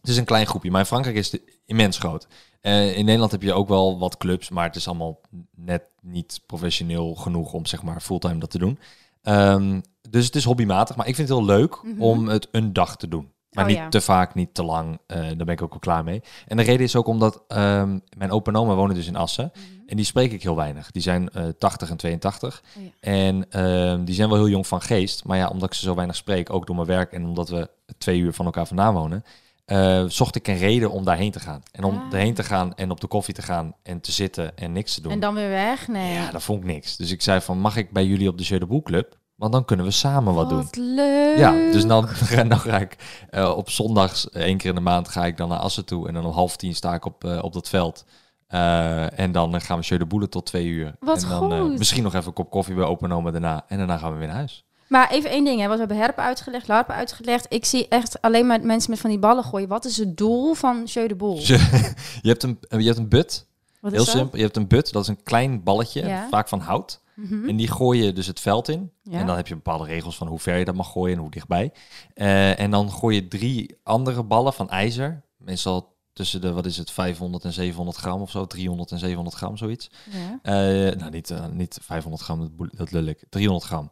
het 0.01 0.09
is 0.09 0.17
een 0.17 0.25
klein 0.25 0.47
groepje, 0.47 0.71
maar 0.71 0.81
in 0.81 0.87
Frankrijk 0.87 1.17
is 1.17 1.33
het 1.33 1.43
immens 1.67 1.99
groot. 1.99 2.27
Eh, 2.61 2.97
in 2.97 3.05
Nederland 3.05 3.33
heb 3.33 3.43
je 3.43 3.53
ook 3.53 3.69
wel 3.69 3.99
wat 3.99 4.17
clubs, 4.17 4.49
maar 4.51 4.65
het 4.67 4.77
is 4.77 4.89
allemaal 4.89 5.21
net 5.57 5.83
niet 6.03 6.41
professioneel 6.47 7.15
genoeg 7.15 7.53
om 7.53 7.67
zeg 7.67 7.83
maar 7.83 8.01
fulltime 8.01 8.39
dat 8.39 8.51
te 8.51 8.59
doen. 8.59 8.79
Ehm, 9.23 9.81
dus 10.11 10.25
het 10.27 10.35
is 10.37 10.45
hobbymatig, 10.45 10.97
maar 10.97 11.07
ik 11.07 11.15
vind 11.15 11.29
het 11.29 11.39
heel 11.39 11.47
leuk 11.47 11.81
Mhm. 11.83 12.03
om 12.03 12.29
het 12.29 12.49
een 12.53 12.73
dag 12.73 12.97
te 12.97 13.09
doen. 13.09 13.31
Maar 13.51 13.65
Oh, 13.65 13.71
niet 13.71 13.79
ja. 13.79 13.89
te 13.89 14.01
vaak, 14.01 14.35
niet 14.35 14.55
te 14.55 14.63
lang. 14.63 14.99
Eh, 15.07 15.17
daar 15.19 15.37
ben 15.37 15.49
ik 15.49 15.63
ook 15.63 15.71
wel 15.71 15.79
klaar 15.79 16.05
mee. 16.05 16.23
En 16.47 16.57
de 16.57 16.63
reden 16.63 16.85
is 16.87 16.97
ook 16.97 17.07
omdat 17.07 17.43
ehm, 17.49 17.99
mijn 18.17 18.31
opa 18.31 18.51
en 18.51 18.57
oma 18.57 18.75
wonen 18.75 18.95
dus 18.95 19.07
in 19.07 19.17
Assen. 19.17 19.51
Mhm. 19.55 19.63
En 19.87 19.97
die 19.97 20.05
spreek 20.05 20.33
ik 20.33 20.43
heel 20.43 20.57
weinig. 20.57 20.91
Die 20.91 21.03
zijn 21.03 21.29
eh 21.31 21.45
80 21.59 21.91
en 21.91 21.97
82. 21.97 22.63
Oh 22.77 22.83
ja. 22.83 22.91
En 23.01 23.51
ehm, 23.51 24.05
die 24.05 24.15
zijn 24.15 24.29
wel 24.29 24.39
heel 24.39 24.49
jong 24.49 24.67
van 24.67 24.81
geest. 24.83 25.25
Maar 25.25 25.37
ja, 25.37 25.49
omdat 25.49 25.69
ik 25.69 25.75
ze 25.75 25.85
zo 25.85 25.95
weinig 25.95 26.17
spreek, 26.17 26.53
ook 26.53 26.67
door 26.67 26.77
mijn 26.77 26.89
werk 26.89 27.13
en 27.13 27.25
omdat 27.25 27.49
we 27.49 27.71
twee 27.99 28.19
uur 28.19 28.33
van 28.33 28.45
elkaar 28.45 28.67
vandaan 28.67 28.95
wonen, 28.95 29.25
eh, 29.65 30.05
zocht 30.07 30.35
ik 30.37 30.49
een 30.49 30.59
reden 30.59 30.91
om 30.91 31.05
daarheen 31.05 31.31
te 31.31 31.41
gaan. 31.41 31.63
En 31.73 31.85
om 31.85 31.97
Ah. 31.97 32.13
erheen 32.13 32.35
te 32.35 32.43
gaan 32.45 32.75
en 32.75 32.91
op 32.91 33.01
de 33.01 33.07
koffie 33.07 33.35
te 33.35 33.43
gaan 33.43 33.75
en 33.83 34.01
te 34.01 34.13
zitten 34.13 34.57
en 34.57 34.73
niks 34.73 34.95
te 34.95 35.01
doen. 35.01 35.13
En 35.13 35.21
dan 35.21 35.35
weer 35.35 35.49
weg? 35.49 35.89
Nee. 35.89 36.13
Ja, 36.15 36.31
dat 36.31 36.43
vond 36.43 36.61
ik 36.61 36.67
niks. 36.67 36.97
Dus 36.97 37.11
ik 37.11 37.23
zei 37.23 37.41
van, 37.41 37.59
mag 37.61 37.77
ik 37.77 37.93
bij 37.93 38.05
jullie 38.05 38.29
op 38.29 38.39
de 38.39 38.45
Jeu 38.45 38.59
de 38.59 38.67
Boel 38.67 38.83
Club? 38.83 39.17
Want 39.39 39.53
dan 39.53 39.65
kunnen 39.65 39.87
we 39.87 39.93
samen 39.93 40.35
wat 40.35 40.49
doen. 40.49 40.69
leuk. 40.73 41.39
Ja, 41.39 41.51
dus 41.51 41.87
dan, 41.87 42.09
dan 42.49 42.59
ga 42.59 42.79
ik 42.79 42.97
eh, 43.31 43.57
op 43.57 43.71
zondags 43.71 44.31
één 44.31 44.57
keer 44.57 44.69
in 44.69 44.75
de 44.75 44.81
maand 44.81 45.09
ga 45.09 45.27
ik 45.27 45.37
dan 45.37 45.49
naar 45.49 45.59
Assen 45.59 45.85
toe. 45.85 46.09
En 46.09 46.15
dan 46.15 46.25
om 46.25 46.33
half 46.33 46.57
tien 46.57 46.75
sta 46.75 46.95
ik 46.95 47.05
op, 47.05 47.25
eh, 47.25 47.39
op 47.43 47.53
dat 47.53 47.69
veld. 47.69 48.05
Eh, 48.47 49.19
en 49.19 49.33
dan 49.33 49.61
gaan 49.61 49.79
we 49.79 49.85
Jeu 49.85 49.99
de 49.99 50.07
Boelen 50.07 50.31
tot 50.31 50.47
twee 50.47 50.67
uur. 50.67 50.95
Wat 51.01 51.23
en 51.23 51.29
dan 51.29 51.73
misschien 51.73 52.03
nog 52.03 52.15
even 52.15 52.27
een 52.27 52.33
kop 52.33 52.51
koffie 52.51 52.75
bij 52.75 52.85
open 52.85 53.13
oma 53.13 53.31
daarna. 53.31 53.65
En 53.69 53.79
daarna 53.79 53.99
gaan 53.99 54.13
we 54.13 54.19
weer 54.19 54.27
naar 54.27 54.37
huis. 54.37 54.65
Maar 54.89 55.11
even 55.11 55.31
één 55.31 55.45
ding, 55.45 55.61
hè, 55.61 55.67
wat 55.67 55.75
we 55.75 55.81
hebben 55.81 55.97
herpen 55.97 56.25
uitgelegd, 56.25 56.69
larpen 56.69 56.95
uitgelegd. 56.95 57.47
Ik 57.49 57.65
zie 57.65 57.89
echt 57.89 58.23
alleen 58.23 58.47
maar 58.47 58.61
mensen 58.61 58.91
met 58.91 59.01
van 59.01 59.11
die 59.11 59.19
ballen 59.19 59.45
gooien. 59.45 59.69
Wat 59.69 59.85
is 59.85 59.97
het 59.97 60.17
doel 60.17 60.55
van 60.55 60.85
Jeu 60.85 61.09
de 61.09 61.15
Boel? 61.15 61.39
Je, 61.39 61.85
je, 62.23 62.29
hebt 62.29 62.43
een, 62.43 62.59
je 62.69 62.85
hebt 62.85 62.99
een 62.99 63.09
but. 63.09 63.47
Wat 63.81 63.93
Heel 63.93 64.05
simpel. 64.05 64.37
Je 64.39 64.45
hebt 64.45 64.57
een 64.57 64.67
but. 64.67 64.93
Dat 64.93 65.03
is 65.03 65.09
een 65.09 65.23
klein 65.23 65.63
balletje. 65.63 66.07
Ja. 66.07 66.29
Vaak 66.29 66.49
van 66.49 66.61
hout. 66.61 67.01
Mhm. 67.19 67.49
En 67.49 67.57
die 67.57 67.69
gooi 67.69 68.03
je 68.03 68.13
dus 68.13 68.27
het 68.27 68.41
veld 68.41 68.69
in. 68.69 68.93
Ja. 69.03 69.19
En 69.19 69.27
dan 69.27 69.37
heb 69.37 69.47
je 69.47 69.55
bepaalde 69.55 69.85
regels 69.85 70.17
van 70.17 70.27
hoe 70.27 70.39
ver 70.39 70.57
je 70.57 70.65
dat 70.65 70.75
mag 70.75 70.93
gooien 70.93 71.17
en 71.17 71.23
hoe 71.23 71.31
dichtbij. 71.31 71.73
Eh, 72.15 72.61
en 72.61 72.71
dan 72.71 72.91
gooi 72.91 73.15
je 73.15 73.29
drie 73.29 73.77
andere 73.83 74.23
ballen 74.23 74.53
van 74.53 74.71
ijzer. 74.71 75.23
Meestal 75.37 75.97
tussen 76.13 76.41
de, 76.41 76.53
wat 76.53 76.67
is 76.67 76.77
het, 76.77 76.91
500 76.91 77.45
en 77.45 77.53
700 77.53 77.97
gram 77.97 78.21
of 78.21 78.31
zo. 78.31 78.47
300 78.47 78.91
en 78.91 78.99
700 78.99 79.37
gram, 79.37 79.57
zoiets. 79.57 79.91
Ja. 80.11 80.39
Eh, 80.43 80.97
nou, 80.97 81.11
niet, 81.11 81.31
eh, 81.31 81.47
niet 81.47 81.79
500 81.83 82.23
gram, 82.23 82.55
dat, 82.71 82.93
lul 82.93 83.05
ik. 83.05 83.25
300 83.29 83.67
gram. 83.67 83.91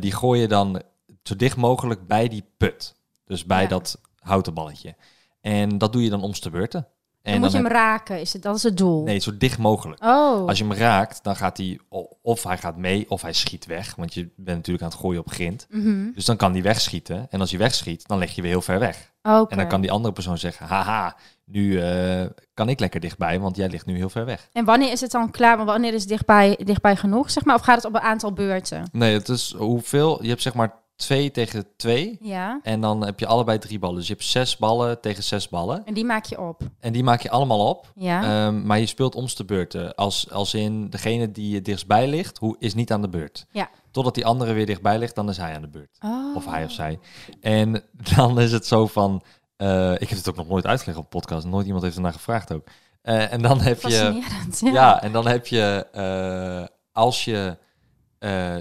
Die 0.00 0.12
gooi 0.12 0.40
je 0.40 0.48
dan 0.48 0.82
zo 1.22 1.36
dicht 1.36 1.56
mogelijk 1.56 2.06
bij 2.06 2.28
die 2.28 2.44
put. 2.56 2.94
Dus 3.24 3.44
bij 3.44 3.66
dat 3.66 4.00
houten 4.18 4.54
balletje. 4.54 4.96
En 5.40 5.78
dat 5.78 5.92
doe 5.92 6.02
je 6.02 6.10
dan 6.10 6.22
om 6.22 6.32
te 6.32 6.50
beurten. 6.50 6.86
En 7.26 7.32
dan 7.32 7.40
moet 7.40 7.50
je 7.50 7.56
hem 7.56 7.66
raken, 7.66 8.20
is 8.20 8.32
het, 8.32 8.42
dat 8.42 8.56
is 8.56 8.62
het 8.62 8.76
doel. 8.76 9.02
Nee, 9.04 9.18
zo 9.18 9.36
dicht 9.36 9.58
mogelijk. 9.58 10.04
Oh, 10.04 10.48
Als 10.48 10.58
je 10.58 10.64
hem 10.64 10.72
raakt, 10.72 11.24
dan 11.24 11.36
gaat 11.36 11.56
hij 11.56 11.78
of 12.22 12.42
hij 12.42 12.58
gaat 12.58 12.76
mee 12.76 13.10
of 13.10 13.22
hij 13.22 13.32
schiet 13.32 13.66
weg. 13.66 13.94
Want 13.94 14.14
je 14.14 14.28
bent 14.36 14.56
natuurlijk 14.56 14.84
aan 14.84 14.90
het 14.90 14.98
gooien 15.00 15.20
op 15.20 15.30
grind. 15.30 15.66
Mhm. 15.70 16.10
Dus 16.14 16.24
dan 16.24 16.36
kan 16.36 16.52
die 16.52 16.62
wegschieten. 16.62 17.26
En 17.30 17.40
als 17.40 17.50
hij 17.50 17.58
wegschiet, 17.58 18.08
dan 18.08 18.18
leg 18.18 18.34
je 18.34 18.42
weer 18.42 18.50
heel 18.50 18.62
ver 18.62 18.78
weg. 18.78 19.14
En 19.22 19.56
dan 19.56 19.68
kan 19.68 19.80
die 19.80 19.90
andere 19.90 20.14
persoon 20.14 20.38
zeggen, 20.38 20.66
haha, 20.66 21.16
nu 21.44 21.80
eh, 21.80 22.26
kan 22.54 22.68
ik 22.68 22.80
lekker 22.80 23.00
dichtbij, 23.00 23.40
want 23.40 23.56
jij 23.56 23.68
ligt 23.68 23.86
nu 23.86 23.96
heel 23.96 24.08
ver 24.08 24.24
weg. 24.24 24.48
En 24.52 24.64
wanneer 24.64 24.92
is 24.92 25.00
het 25.00 25.10
dan 25.10 25.30
klaar? 25.30 25.64
Wanneer 25.64 25.94
is 25.94 26.00
het 26.00 26.08
dichtbij, 26.08 26.58
dichtbij 26.64 26.96
genoeg, 26.96 27.30
zeg 27.30 27.44
maar? 27.44 27.54
Of 27.54 27.60
gaat 27.60 27.76
het 27.76 27.84
op 27.84 27.94
een 27.94 28.00
aantal 28.00 28.32
beurten? 28.32 28.88
Nee, 28.92 29.14
het 29.14 29.28
is 29.28 29.54
hoeveel? 29.58 30.22
Je 30.22 30.28
hebt 30.28 30.42
zeg 30.42 30.54
maar 30.54 30.74
twee 30.96 31.30
tegen 31.30 31.66
twee. 31.76 32.18
Ja. 32.20 32.60
En 32.62 32.80
dan 32.80 33.04
heb 33.04 33.20
je 33.20 33.26
allebei 33.26 33.58
drie 33.58 33.78
ballen. 33.78 33.96
Dus 33.96 34.06
je 34.06 34.12
hebt 34.12 34.24
zes 34.24 34.56
ballen 34.56 35.00
tegen 35.00 35.22
zes 35.22 35.48
ballen. 35.48 35.84
En 35.84 35.94
die 35.94 36.04
maak 36.04 36.24
je 36.24 36.40
op. 36.40 36.62
En 36.80 36.92
die 36.92 37.02
maak 37.02 37.20
je 37.20 37.30
allemaal 37.30 37.68
op. 37.68 37.92
Ja. 37.94 38.46
Ehm, 38.46 38.66
maar 38.66 38.78
je 38.78 38.86
speelt 38.86 39.14
om 39.14 39.26
de 39.36 39.44
beurten. 39.44 39.94
Als, 39.94 40.30
als 40.30 40.54
in 40.54 40.90
degene 40.90 41.32
die 41.32 41.50
je 41.50 41.62
dichtstbij 41.62 42.08
ligt, 42.08 42.38
hoe, 42.38 42.56
is 42.58 42.74
niet 42.74 42.92
aan 42.92 43.02
de 43.02 43.08
beurt. 43.08 43.46
Ja. 43.50 43.70
Totdat 43.90 44.14
die 44.14 44.26
andere 44.26 44.52
weer 44.52 44.66
dichtbij 44.66 44.98
ligt, 44.98 45.14
dan 45.14 45.28
is 45.28 45.36
hij 45.36 45.54
aan 45.54 45.60
de 45.62 45.68
beurt. 45.68 45.98
Oh. 46.00 46.36
Of 46.36 46.46
hij 46.46 46.64
of 46.64 46.70
zij. 46.70 46.98
En 47.40 47.82
dan 48.16 48.40
is 48.40 48.52
het 48.52 48.66
zo 48.66 48.86
van... 48.86 49.22
eh, 49.56 49.92
ik 49.92 50.08
heb 50.08 50.18
het 50.18 50.28
ook 50.28 50.36
nog 50.36 50.48
nooit 50.48 50.66
uitgelegd 50.66 50.98
op 50.98 51.10
podcast. 51.10 51.46
Nooit 51.46 51.66
iemand 51.66 51.84
heeft 51.84 51.96
ernaar 51.96 52.12
gevraagd 52.12 52.52
ook. 52.52 52.66
Eh, 53.02 53.32
en 53.32 53.42
dan 53.42 53.60
heb 53.60 53.82
je... 53.82 54.22
Ja. 54.60 54.72
Ja. 54.72 55.02
en 55.02 55.12
dan 55.12 55.26
heb 55.26 55.46
je... 55.46 55.86
eh, 55.92 56.76
als 56.92 57.24
je... 57.24 57.56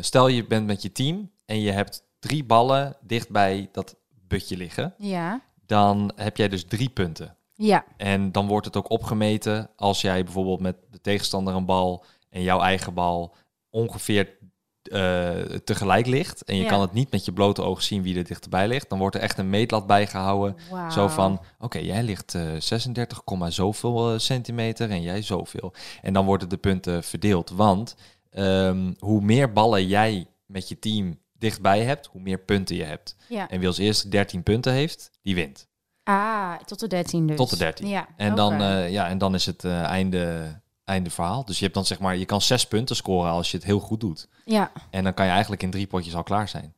stel 0.01 0.27
je 0.27 0.45
bent 0.45 0.65
met 0.65 0.81
je 0.81 0.91
team 0.91 1.31
en 1.45 1.59
je 1.61 1.71
hebt 1.71 2.03
drie 2.27 2.43
ballen 2.43 2.95
dicht 3.01 3.29
bij 3.29 3.69
dat 3.71 3.95
butje 4.27 4.57
liggen. 4.57 4.93
Ja. 4.97 5.41
Dan 5.65 6.11
heb 6.15 6.37
jij 6.37 6.49
dus 6.49 6.63
drie 6.65 6.89
punten. 6.89 7.35
Ja. 7.55 7.85
En 7.97 8.31
dan 8.31 8.47
wordt 8.47 8.65
het 8.65 8.75
ook 8.75 8.89
opgemeten 8.89 9.69
als 9.75 10.01
jij 10.01 10.23
bijvoorbeeld 10.23 10.59
met 10.59 10.75
de 10.91 11.01
tegenstander 11.01 11.53
een 11.55 11.65
bal 11.65 12.05
en 12.29 12.41
jouw 12.41 12.61
eigen 12.61 12.93
bal 12.93 13.35
ongeveer 13.69 14.37
eh, 14.85 15.31
tegelijk 15.63 16.05
ligt. 16.07 16.43
En 16.43 16.55
je 16.55 16.63
Ja. 16.63 16.69
kan 16.69 16.81
het 16.81 16.93
niet 16.93 17.11
met 17.11 17.25
je 17.25 17.33
blote 17.33 17.61
oog 17.61 17.81
zien 17.83 18.01
wie 18.01 18.17
er 18.17 18.23
dichterbij 18.23 18.67
ligt. 18.67 18.89
Dan 18.89 18.99
wordt 18.99 19.15
er 19.15 19.21
echt 19.21 19.37
een 19.37 19.49
meetlat 19.49 19.87
bijgehouden. 19.87 20.55
Wauw. 20.71 20.89
Zo 20.89 21.07
van, 21.07 21.41
oké, 21.59 21.77
jij 21.79 22.03
ligt 22.03 22.35
eh 22.35 22.41
36, 22.59 23.23
komma 23.23 23.49
zoveel 23.49 24.13
eh, 24.13 24.19
centimeter 24.19 24.89
en 24.89 25.01
jij 25.01 25.21
zoveel. 25.21 25.73
En 26.01 26.13
dan 26.13 26.25
worden 26.25 26.49
de 26.49 26.57
punten 26.57 27.03
verdeeld. 27.03 27.49
Want 27.49 27.95
ehm, 28.31 28.93
hoe 28.99 29.21
meer 29.21 29.51
ballen 29.51 29.87
jij 29.87 30.25
met 30.45 30.69
je 30.69 30.79
team 30.79 31.19
dichtbij 31.45 31.83
hebt, 31.83 32.05
hoe 32.05 32.21
meer 32.21 32.39
punten 32.39 32.75
je 32.75 32.83
hebt. 32.83 33.15
Ja. 33.29 33.49
En 33.49 33.59
wie 33.59 33.67
als 33.67 33.77
eerste 33.77 34.09
13 34.09 34.43
punten 34.43 34.73
heeft, 34.73 35.11
die 35.21 35.35
wint. 35.35 35.67
Ah, 36.03 36.55
tot 36.65 36.79
de 36.79 36.87
13 36.87 37.27
dus. 37.27 37.37
Tot 37.37 37.49
de 37.49 37.57
13. 37.57 37.87
Ja. 37.87 38.07
En, 38.17 38.35
dan, 38.35 38.61
eh, 38.61 38.91
ja, 38.91 39.07
en 39.07 39.17
dan 39.17 39.33
is 39.33 39.45
het 39.45 39.63
eh, 39.63 39.83
einde, 39.83 40.55
einde 40.83 41.09
verhaal. 41.09 41.45
Dus 41.45 41.57
je 41.57 41.63
hebt 41.63 41.75
dan 41.75 41.85
zeg 41.85 41.99
maar, 41.99 42.17
je 42.17 42.25
kan 42.25 42.41
zes 42.41 42.67
punten 42.67 42.95
scoren 42.95 43.31
als 43.31 43.51
je 43.51 43.57
het 43.57 43.65
heel 43.65 43.79
goed 43.79 43.99
doet. 43.99 44.27
ja. 44.45 44.71
En 44.89 45.03
dan 45.03 45.13
kan 45.13 45.25
je 45.25 45.31
eigenlijk 45.31 45.63
in 45.63 45.71
drie 45.71 45.87
potjes 45.87 46.15
al 46.15 46.23
klaar 46.23 46.47
zijn. 46.47 46.73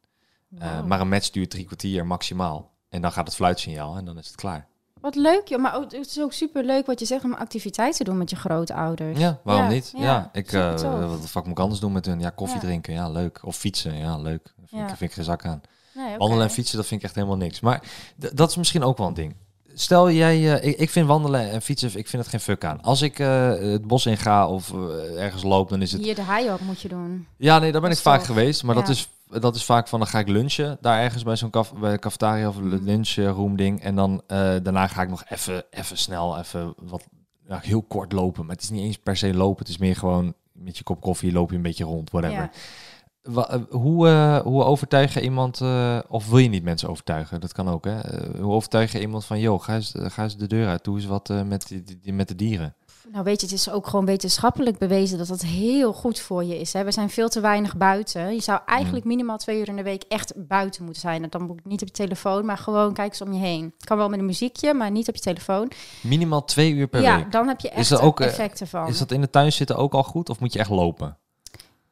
Eh, 0.57 0.83
maar 0.83 0.99
een 0.99 1.09
match 1.09 1.29
duurt 1.29 1.49
drie 1.49 1.65
kwartier 1.65 2.05
maximaal. 2.05 2.71
En 2.89 3.01
dan 3.01 3.11
gaat 3.11 3.27
het 3.27 3.35
fluitsignaal 3.35 3.97
en 3.97 4.05
dan 4.05 4.17
is 4.17 4.27
het 4.27 4.35
klaar. 4.35 4.67
Wat 5.01 5.15
leuk, 5.15 5.41
joh. 5.47 5.61
Maar 5.61 5.75
ook, 5.75 5.83
het 5.91 6.07
is 6.07 6.19
ook 6.21 6.33
super 6.33 6.63
leuk 6.63 6.85
wat 6.85 6.99
je 6.99 7.05
zegt 7.05 7.23
om 7.23 7.33
activiteiten 7.33 7.97
te 7.97 8.03
doen 8.03 8.17
met 8.17 8.29
je 8.29 8.35
grootouders. 8.35 9.19
Ja, 9.19 9.39
waarom 9.43 9.63
Ja, 9.65 9.69
niet? 9.71 9.91
ja, 9.95 10.03
Ja, 10.03 10.29
ik, 10.33 10.51
eh, 10.51 11.07
wat 11.09 11.21
de 11.21 11.27
fuck 11.27 11.43
moet 11.43 11.51
ik 11.57 11.59
anders 11.59 11.79
doen 11.79 11.91
met 11.91 12.05
hun? 12.05 12.19
Ja, 12.19 12.29
koffie 12.29 12.55
Ja. 12.59 12.63
drinken, 12.65 12.93
ja, 12.93 13.09
leuk. 13.09 13.39
Of 13.43 13.55
fietsen, 13.55 13.97
ja, 13.97 14.17
leuk. 14.17 14.53
Vind, 14.69 14.81
ik, 14.81 14.87
vind 14.87 15.01
ik 15.01 15.11
geen 15.13 15.23
zak 15.23 15.45
aan. 15.45 15.61
Nee. 15.93 16.17
Wandelen 16.17 16.43
en 16.43 16.49
fietsen, 16.51 16.77
dat 16.77 16.85
vind 16.87 16.99
ik 16.99 17.05
echt 17.05 17.15
helemaal 17.15 17.37
niks. 17.37 17.59
Maar 17.59 17.81
dat 18.33 18.49
is 18.49 18.55
misschien 18.55 18.83
ook 18.83 18.97
wel 18.97 19.07
een 19.07 19.13
ding. 19.13 19.35
Stel 19.73 20.11
jij, 20.11 20.59
eh, 20.59 20.69
ik, 20.69 20.77
ik 20.77 20.89
vind 20.89 21.07
wandelen 21.07 21.49
en 21.51 21.61
fietsen, 21.61 21.87
ik 21.87 22.07
vind 22.07 22.21
het 22.21 22.27
geen 22.31 22.39
fuck 22.39 22.63
aan. 22.63 22.81
Als 22.81 23.01
ik 23.01 23.19
eh, 23.19 23.49
het 23.49 23.87
bos 23.87 24.05
in 24.05 24.17
ga 24.17 24.47
of 24.47 24.73
ergens 25.17 25.43
loop, 25.43 25.69
dan 25.69 25.81
is 25.81 25.91
het 25.91 26.01
Hier 26.01 26.15
de 26.15 26.21
haai 26.21 26.51
op 26.51 26.59
moet 26.61 26.81
je 26.81 26.87
doen. 26.87 27.27
Ja, 27.37 27.59
nee, 27.59 27.71
daar 27.71 27.81
ben 27.81 27.89
Dat 27.89 27.99
ik 27.99 28.05
vaak 28.05 28.23
geweest. 28.23 28.63
Maar 28.63 28.75
dat, 28.75 28.89
is, 28.89 29.09
dat 29.29 29.55
is 29.55 29.63
vaak 29.65 29.87
van, 29.87 29.99
dan 29.99 30.07
ga 30.07 30.19
ik 30.19 30.27
lunchen. 30.27 30.77
Daar 30.81 30.99
ergens 31.01 31.23
bij 31.23 31.35
zo'n 31.35 31.49
caf, 31.49 31.73
bij 31.73 31.91
de 31.91 31.99
cafetaria 31.99 32.47
of 32.47 32.59
Mhm. 32.59 32.83
lunchroom 32.83 33.55
ding. 33.55 33.81
En 33.81 33.95
dan 33.95 34.21
eh, 34.27 34.37
daarna 34.37 34.87
ga 34.87 35.01
ik 35.01 35.09
nog 35.09 35.23
even, 35.29 35.63
even 35.69 35.97
snel, 35.97 36.37
even 36.37 36.73
wat, 36.77 37.07
heel 37.47 37.81
kort 37.81 38.11
lopen. 38.11 38.45
Maar 38.45 38.55
het 38.55 38.63
is 38.63 38.69
niet 38.69 38.83
eens 38.83 38.97
per 38.97 39.17
se 39.17 39.33
lopen. 39.33 39.59
Het 39.59 39.67
is 39.67 39.77
meer 39.77 39.95
gewoon 39.95 40.33
met 40.51 40.77
je 40.77 40.83
kop 40.83 41.01
koffie 41.01 41.31
loop 41.31 41.49
je 41.49 41.55
een 41.55 41.61
beetje 41.61 41.83
rond, 41.83 42.09
whatever. 42.11 42.37
Ja. 42.37 42.49
wa- 43.21 43.49
eh, 43.49 43.59
hoe, 43.69 44.07
eh, 44.07 44.39
hoe 44.39 44.63
overtuig 44.63 45.13
je 45.13 45.21
iemand, 45.21 45.61
of 46.07 46.29
wil 46.29 46.37
je 46.37 46.49
niet 46.49 46.63
mensen 46.63 46.89
overtuigen? 46.89 47.39
Dat 47.41 47.53
kan 47.53 47.69
ook, 47.69 47.85
hè? 47.85 47.99
Hoe 48.41 48.51
overtuig 48.53 48.91
je 48.91 48.99
iemand 49.01 49.25
van, 49.25 49.39
joh, 49.39 49.61
ga 49.61 49.73
eens, 49.75 49.91
ga 49.95 50.23
eens 50.23 50.37
de 50.37 50.47
deur 50.47 50.67
uit, 50.67 50.83
doe 50.83 50.95
eens 50.95 51.05
wat 51.05 51.33
met, 51.45 51.67
die, 51.67 51.83
die- 52.01 52.13
met 52.13 52.27
de 52.27 52.35
dieren. 52.35 52.75
Nou 53.11 53.23
weet 53.23 53.41
je, 53.41 53.47
het 53.47 53.55
is 53.55 53.69
ook 53.69 53.87
gewoon 53.87 54.05
wetenschappelijk 54.05 54.77
bewezen 54.77 55.17
dat 55.17 55.27
dat 55.27 55.41
heel 55.41 55.93
goed 55.93 56.19
voor 56.19 56.43
je 56.43 56.59
is. 56.59 56.73
Hè. 56.73 56.83
We 56.83 56.91
zijn 56.91 57.09
veel 57.09 57.29
te 57.29 57.39
weinig 57.39 57.77
buiten. 57.77 58.33
Je 58.33 58.41
zou 58.41 58.59
eigenlijk 58.65 59.05
Mm. 59.05 59.11
minimaal 59.11 59.37
twee 59.37 59.59
uur 59.59 59.67
in 59.67 59.75
de 59.75 59.83
week 59.83 60.03
echt 60.07 60.33
buiten 60.35 60.83
moeten 60.83 61.01
zijn. 61.01 61.23
En 61.23 61.29
dan 61.29 61.41
moet 61.43 61.59
ik 61.59 61.65
niet 61.65 61.81
op 61.81 61.87
je 61.87 61.93
telefoon, 61.93 62.45
maar 62.45 62.57
gewoon 62.57 62.93
kijk 62.93 63.09
eens 63.09 63.21
om 63.21 63.33
je 63.33 63.39
heen. 63.39 63.73
Kan 63.79 63.97
wel 63.97 64.09
met 64.09 64.19
een 64.19 64.25
muziekje, 64.25 64.73
maar 64.73 64.91
niet 64.91 65.07
op 65.07 65.15
je 65.15 65.21
telefoon. 65.21 65.71
Minimaal 66.01 66.43
twee 66.45 66.71
uur 66.73 66.87
per 66.87 67.01
ja, 67.01 67.15
week. 67.15 67.31
dan 67.31 67.47
heb 67.47 67.59
je 67.59 67.69
echt 67.69 67.89
dat 67.89 68.01
ook, 68.01 68.19
eh, 68.19 68.27
effecten 68.27 68.67
van. 68.67 68.87
Is 68.87 68.97
dat 68.97 69.11
in 69.11 69.21
de 69.21 69.29
tuin 69.29 69.51
zitten 69.53 69.75
ook 69.77 69.93
al 69.93 70.03
goed, 70.03 70.29
of 70.29 70.39
moet 70.39 70.53
je 70.53 70.59
echt 70.59 70.69
lopen? 70.69 71.17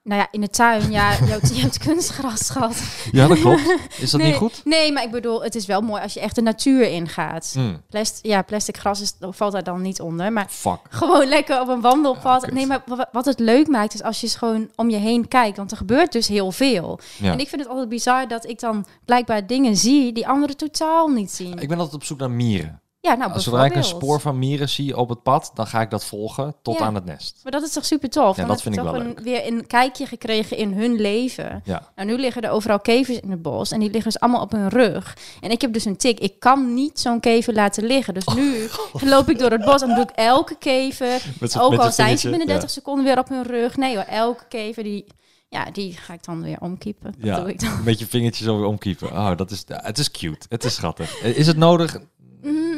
Nou 0.07 0.19
ja, 0.19 0.27
in 0.31 0.41
de 0.41 0.49
tuin, 0.49 0.91
ja, 0.91 1.11
je 1.25 1.25
hebt, 1.25 1.55
je 1.55 1.61
hebt 1.61 1.77
kunstgras 1.77 2.49
gehad. 2.49 2.81
Ja, 3.11 3.27
dat 3.27 3.39
klopt. 3.39 3.61
Is 3.99 4.11
dat 4.11 4.19
nee, 4.21 4.29
niet 4.29 4.39
goed? 4.39 4.61
Nee, 4.63 4.91
maar 4.91 5.03
ik 5.03 5.11
bedoel, 5.11 5.43
het 5.43 5.55
is 5.55 5.65
wel 5.65 5.81
mooi 5.81 6.01
als 6.01 6.13
je 6.13 6.19
echt 6.19 6.35
de 6.35 6.41
natuur 6.41 6.87
ingaat. 6.89 7.53
Mm, 7.57 7.81
Plast 7.89 8.19
ja, 8.21 8.41
plastic 8.41 8.77
gras 8.77 9.01
is, 9.01 9.13
valt 9.19 9.51
daar 9.51 9.63
dan 9.63 9.81
niet 9.81 10.01
onder, 10.01 10.31
maar 10.33 10.45
fuck. 10.49 10.79
gewoon 10.89 11.27
lekker 11.27 11.61
op 11.61 11.67
een 11.67 11.81
wandelpad. 11.81 12.41
Ja, 12.41 12.47
kut. 12.47 12.53
nee, 12.57 12.65
maar 12.67 12.81
wa- 12.85 13.09
wat 13.11 13.25
het 13.25 13.39
leuk 13.39 13.67
maakt 13.67 13.93
is 13.93 14.03
als 14.03 14.19
je 14.19 14.25
eens 14.27 14.35
gewoon 14.35 14.69
om 14.75 14.89
je 14.89 14.97
heen 14.97 15.27
kijkt, 15.27 15.57
want 15.57 15.71
er 15.71 15.77
gebeurt 15.77 16.11
dus 16.11 16.27
heel 16.27 16.51
veel. 16.51 16.99
Ja. 17.17 17.31
En 17.31 17.39
ik 17.39 17.47
vind 17.49 17.61
het 17.61 17.69
altijd 17.69 17.89
bizar 17.89 18.27
dat 18.27 18.47
ik 18.47 18.59
dan 18.59 18.85
blijkbaar 19.05 19.47
dingen 19.47 19.75
zie 19.75 20.11
die 20.13 20.27
anderen 20.27 20.57
totaal 20.57 21.07
niet 21.07 21.31
zien. 21.31 21.59
Ik 21.59 21.67
ben 21.67 21.77
altijd 21.77 21.95
op 21.95 22.03
zoek 22.03 22.19
naar 22.19 22.31
mieren. 22.31 22.79
Ja, 23.05 23.15
nou 23.15 23.31
Als 23.31 23.43
zodra 23.43 23.65
ik 23.65 23.75
een 23.75 23.83
spoor 23.83 24.19
van 24.19 24.39
mieren 24.39 24.69
zie 24.69 24.97
op 24.97 25.09
het 25.09 25.23
pad, 25.23 25.51
dan 25.53 25.67
ga 25.67 25.81
ik 25.81 25.89
dat 25.89 26.05
volgen 26.05 26.55
tot 26.61 26.77
Ja. 26.77 26.85
aan 26.85 26.95
het 26.95 27.05
nest. 27.05 27.39
Maar 27.43 27.51
dat 27.51 27.63
is 27.63 27.71
toch 27.71 27.85
super 27.85 28.09
tof? 28.09 28.35
Ja, 28.35 28.41
Dan 28.41 28.47
dat 28.51 28.61
vind 28.61 28.75
ik 28.75 28.81
toch 28.81 28.91
wel 28.91 28.99
een, 29.01 29.07
leuk. 29.07 29.19
weer 29.19 29.47
een 29.47 29.67
kijkje 29.67 30.05
gekregen 30.05 30.57
in 30.57 30.73
hun 30.73 30.95
leven. 31.01 31.61
Ja. 31.65 31.91
Nou, 31.95 32.07
nu 32.09 32.17
liggen 32.17 32.41
er 32.41 32.49
overal 32.49 32.79
kevers 32.79 33.19
in 33.19 33.31
het 33.31 33.41
bos 33.41 33.71
en 33.71 33.79
die 33.79 33.91
liggen 33.91 34.11
dus 34.11 34.21
allemaal 34.21 34.41
op 34.41 34.51
hun 34.51 34.69
rug. 34.69 35.17
En 35.41 35.51
ik 35.51 35.61
heb 35.61 35.73
dus 35.73 35.85
een 35.85 35.97
tik. 35.97 36.19
Ik 36.19 36.39
kan 36.39 36.73
niet 36.73 36.99
zo'n 36.99 37.19
kever 37.19 37.53
laten 37.53 37.83
liggen. 37.85 38.13
Dus 38.13 38.25
nu 38.25 38.67
loop 39.01 39.29
ik 39.29 39.39
door 39.39 39.51
het 39.51 39.65
bos 39.65 39.81
en 39.81 39.87
doe 39.95 40.03
ik 40.03 40.09
elke 40.09 40.55
kever, 40.57 41.21
Met 41.39 41.59
ook 41.59 41.71
met 41.71 41.79
al 41.79 41.91
zijn 41.91 42.17
ze 42.17 42.29
binnen 42.29 42.47
ja. 42.47 42.53
30 42.53 42.69
seconden 42.69 43.05
weer 43.05 43.17
op 43.19 43.29
hun 43.29 43.43
rug. 43.43 43.77
Nee 43.77 43.95
hoor, 43.95 44.03
elke 44.05 44.43
kever 44.49 44.83
die, 44.83 45.05
ja, 45.49 45.71
die 45.71 45.93
ga 45.93 46.13
ik 46.13 46.23
dan 46.25 46.41
weer 46.41 46.57
omkiepen. 46.59 47.13
Dat 47.17 47.25
Ja, 47.29 47.39
doe 47.39 47.49
ik 47.49 47.59
dan. 47.59 47.83
met 47.83 47.99
je 47.99 48.05
vingertje 48.07 48.43
zo 48.43 48.57
weer 48.57 48.67
omkiepen. 48.67 49.11
Oh, 49.11 49.37
dat 49.37 49.51
is, 49.51 49.63
het 49.67 49.97
is 49.97 50.11
cute. 50.11 50.45
Het 50.49 50.63
is 50.63 50.73
schattig. 50.75 51.21
Eh, 51.21 51.37
Is 51.37 51.47
het 51.47 51.57
nodig? 51.57 51.97
Mm. 52.41 52.74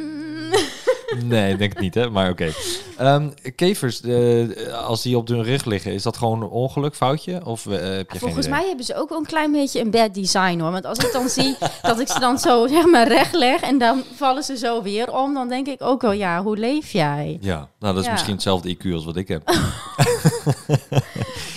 Nee, 1.24 1.52
ik 1.52 1.58
denk 1.58 1.72
het 1.74 1.82
niet, 1.82 1.94
hè? 1.94 2.10
Maar 2.10 2.30
oké. 2.30 2.52
Ehm, 2.98 3.30
kevers, 3.56 4.02
eh, 4.02 4.74
als 4.88 5.02
die 5.02 5.18
op 5.18 5.28
hun 5.28 5.44
rug 5.44 5.66
liggen, 5.66 5.94
is 5.94 6.04
dat 6.04 6.18
gewoon 6.18 6.42
een 6.42 6.48
ongeluk, 6.50 6.96
foutje? 6.96 7.46
Of 7.46 7.66
eh, 7.66 7.80
heb 7.80 8.12
je 8.12 8.20
Volgens 8.20 8.48
mij 8.48 8.66
hebben 8.68 8.86
ze 8.86 8.96
ook 8.96 9.10
wel 9.10 9.18
een 9.18 9.26
klein 9.26 9.52
beetje 9.52 9.80
een 9.82 9.92
bad 9.92 10.14
design 10.14 10.60
hoor. 10.60 10.72
Want 10.72 10.86
als 10.86 10.98
ik 10.98 11.12
dan 11.12 11.30
zie 11.30 11.56
dat 11.82 12.00
ik 12.00 12.08
ze 12.08 12.20
dan 12.20 12.40
zo 12.40 12.68
zeg 12.68 12.86
maar 12.86 13.08
recht 13.08 13.34
leg 13.34 13.62
en 13.62 13.78
dan 13.78 14.04
vallen 14.16 14.44
ze 14.44 14.58
zo 14.58 14.82
weer 14.82 15.14
om, 15.14 15.34
dan 15.34 15.50
denk 15.50 15.68
ik 15.68 15.82
ook 15.82 16.02
wel, 16.02 16.12
ja, 16.12 16.44
hoe 16.44 16.58
leef 16.58 16.92
jij? 16.92 17.38
Ja, 17.42 17.70
nou 17.80 17.94
dat 17.94 17.98
is 17.98 18.06
Ja. 18.06 18.12
misschien 18.12 18.34
hetzelfde 18.34 18.76
IQ 18.78 18.94
als 18.94 19.06
wat 19.06 19.16
ik 19.16 19.28
heb. 19.28 19.42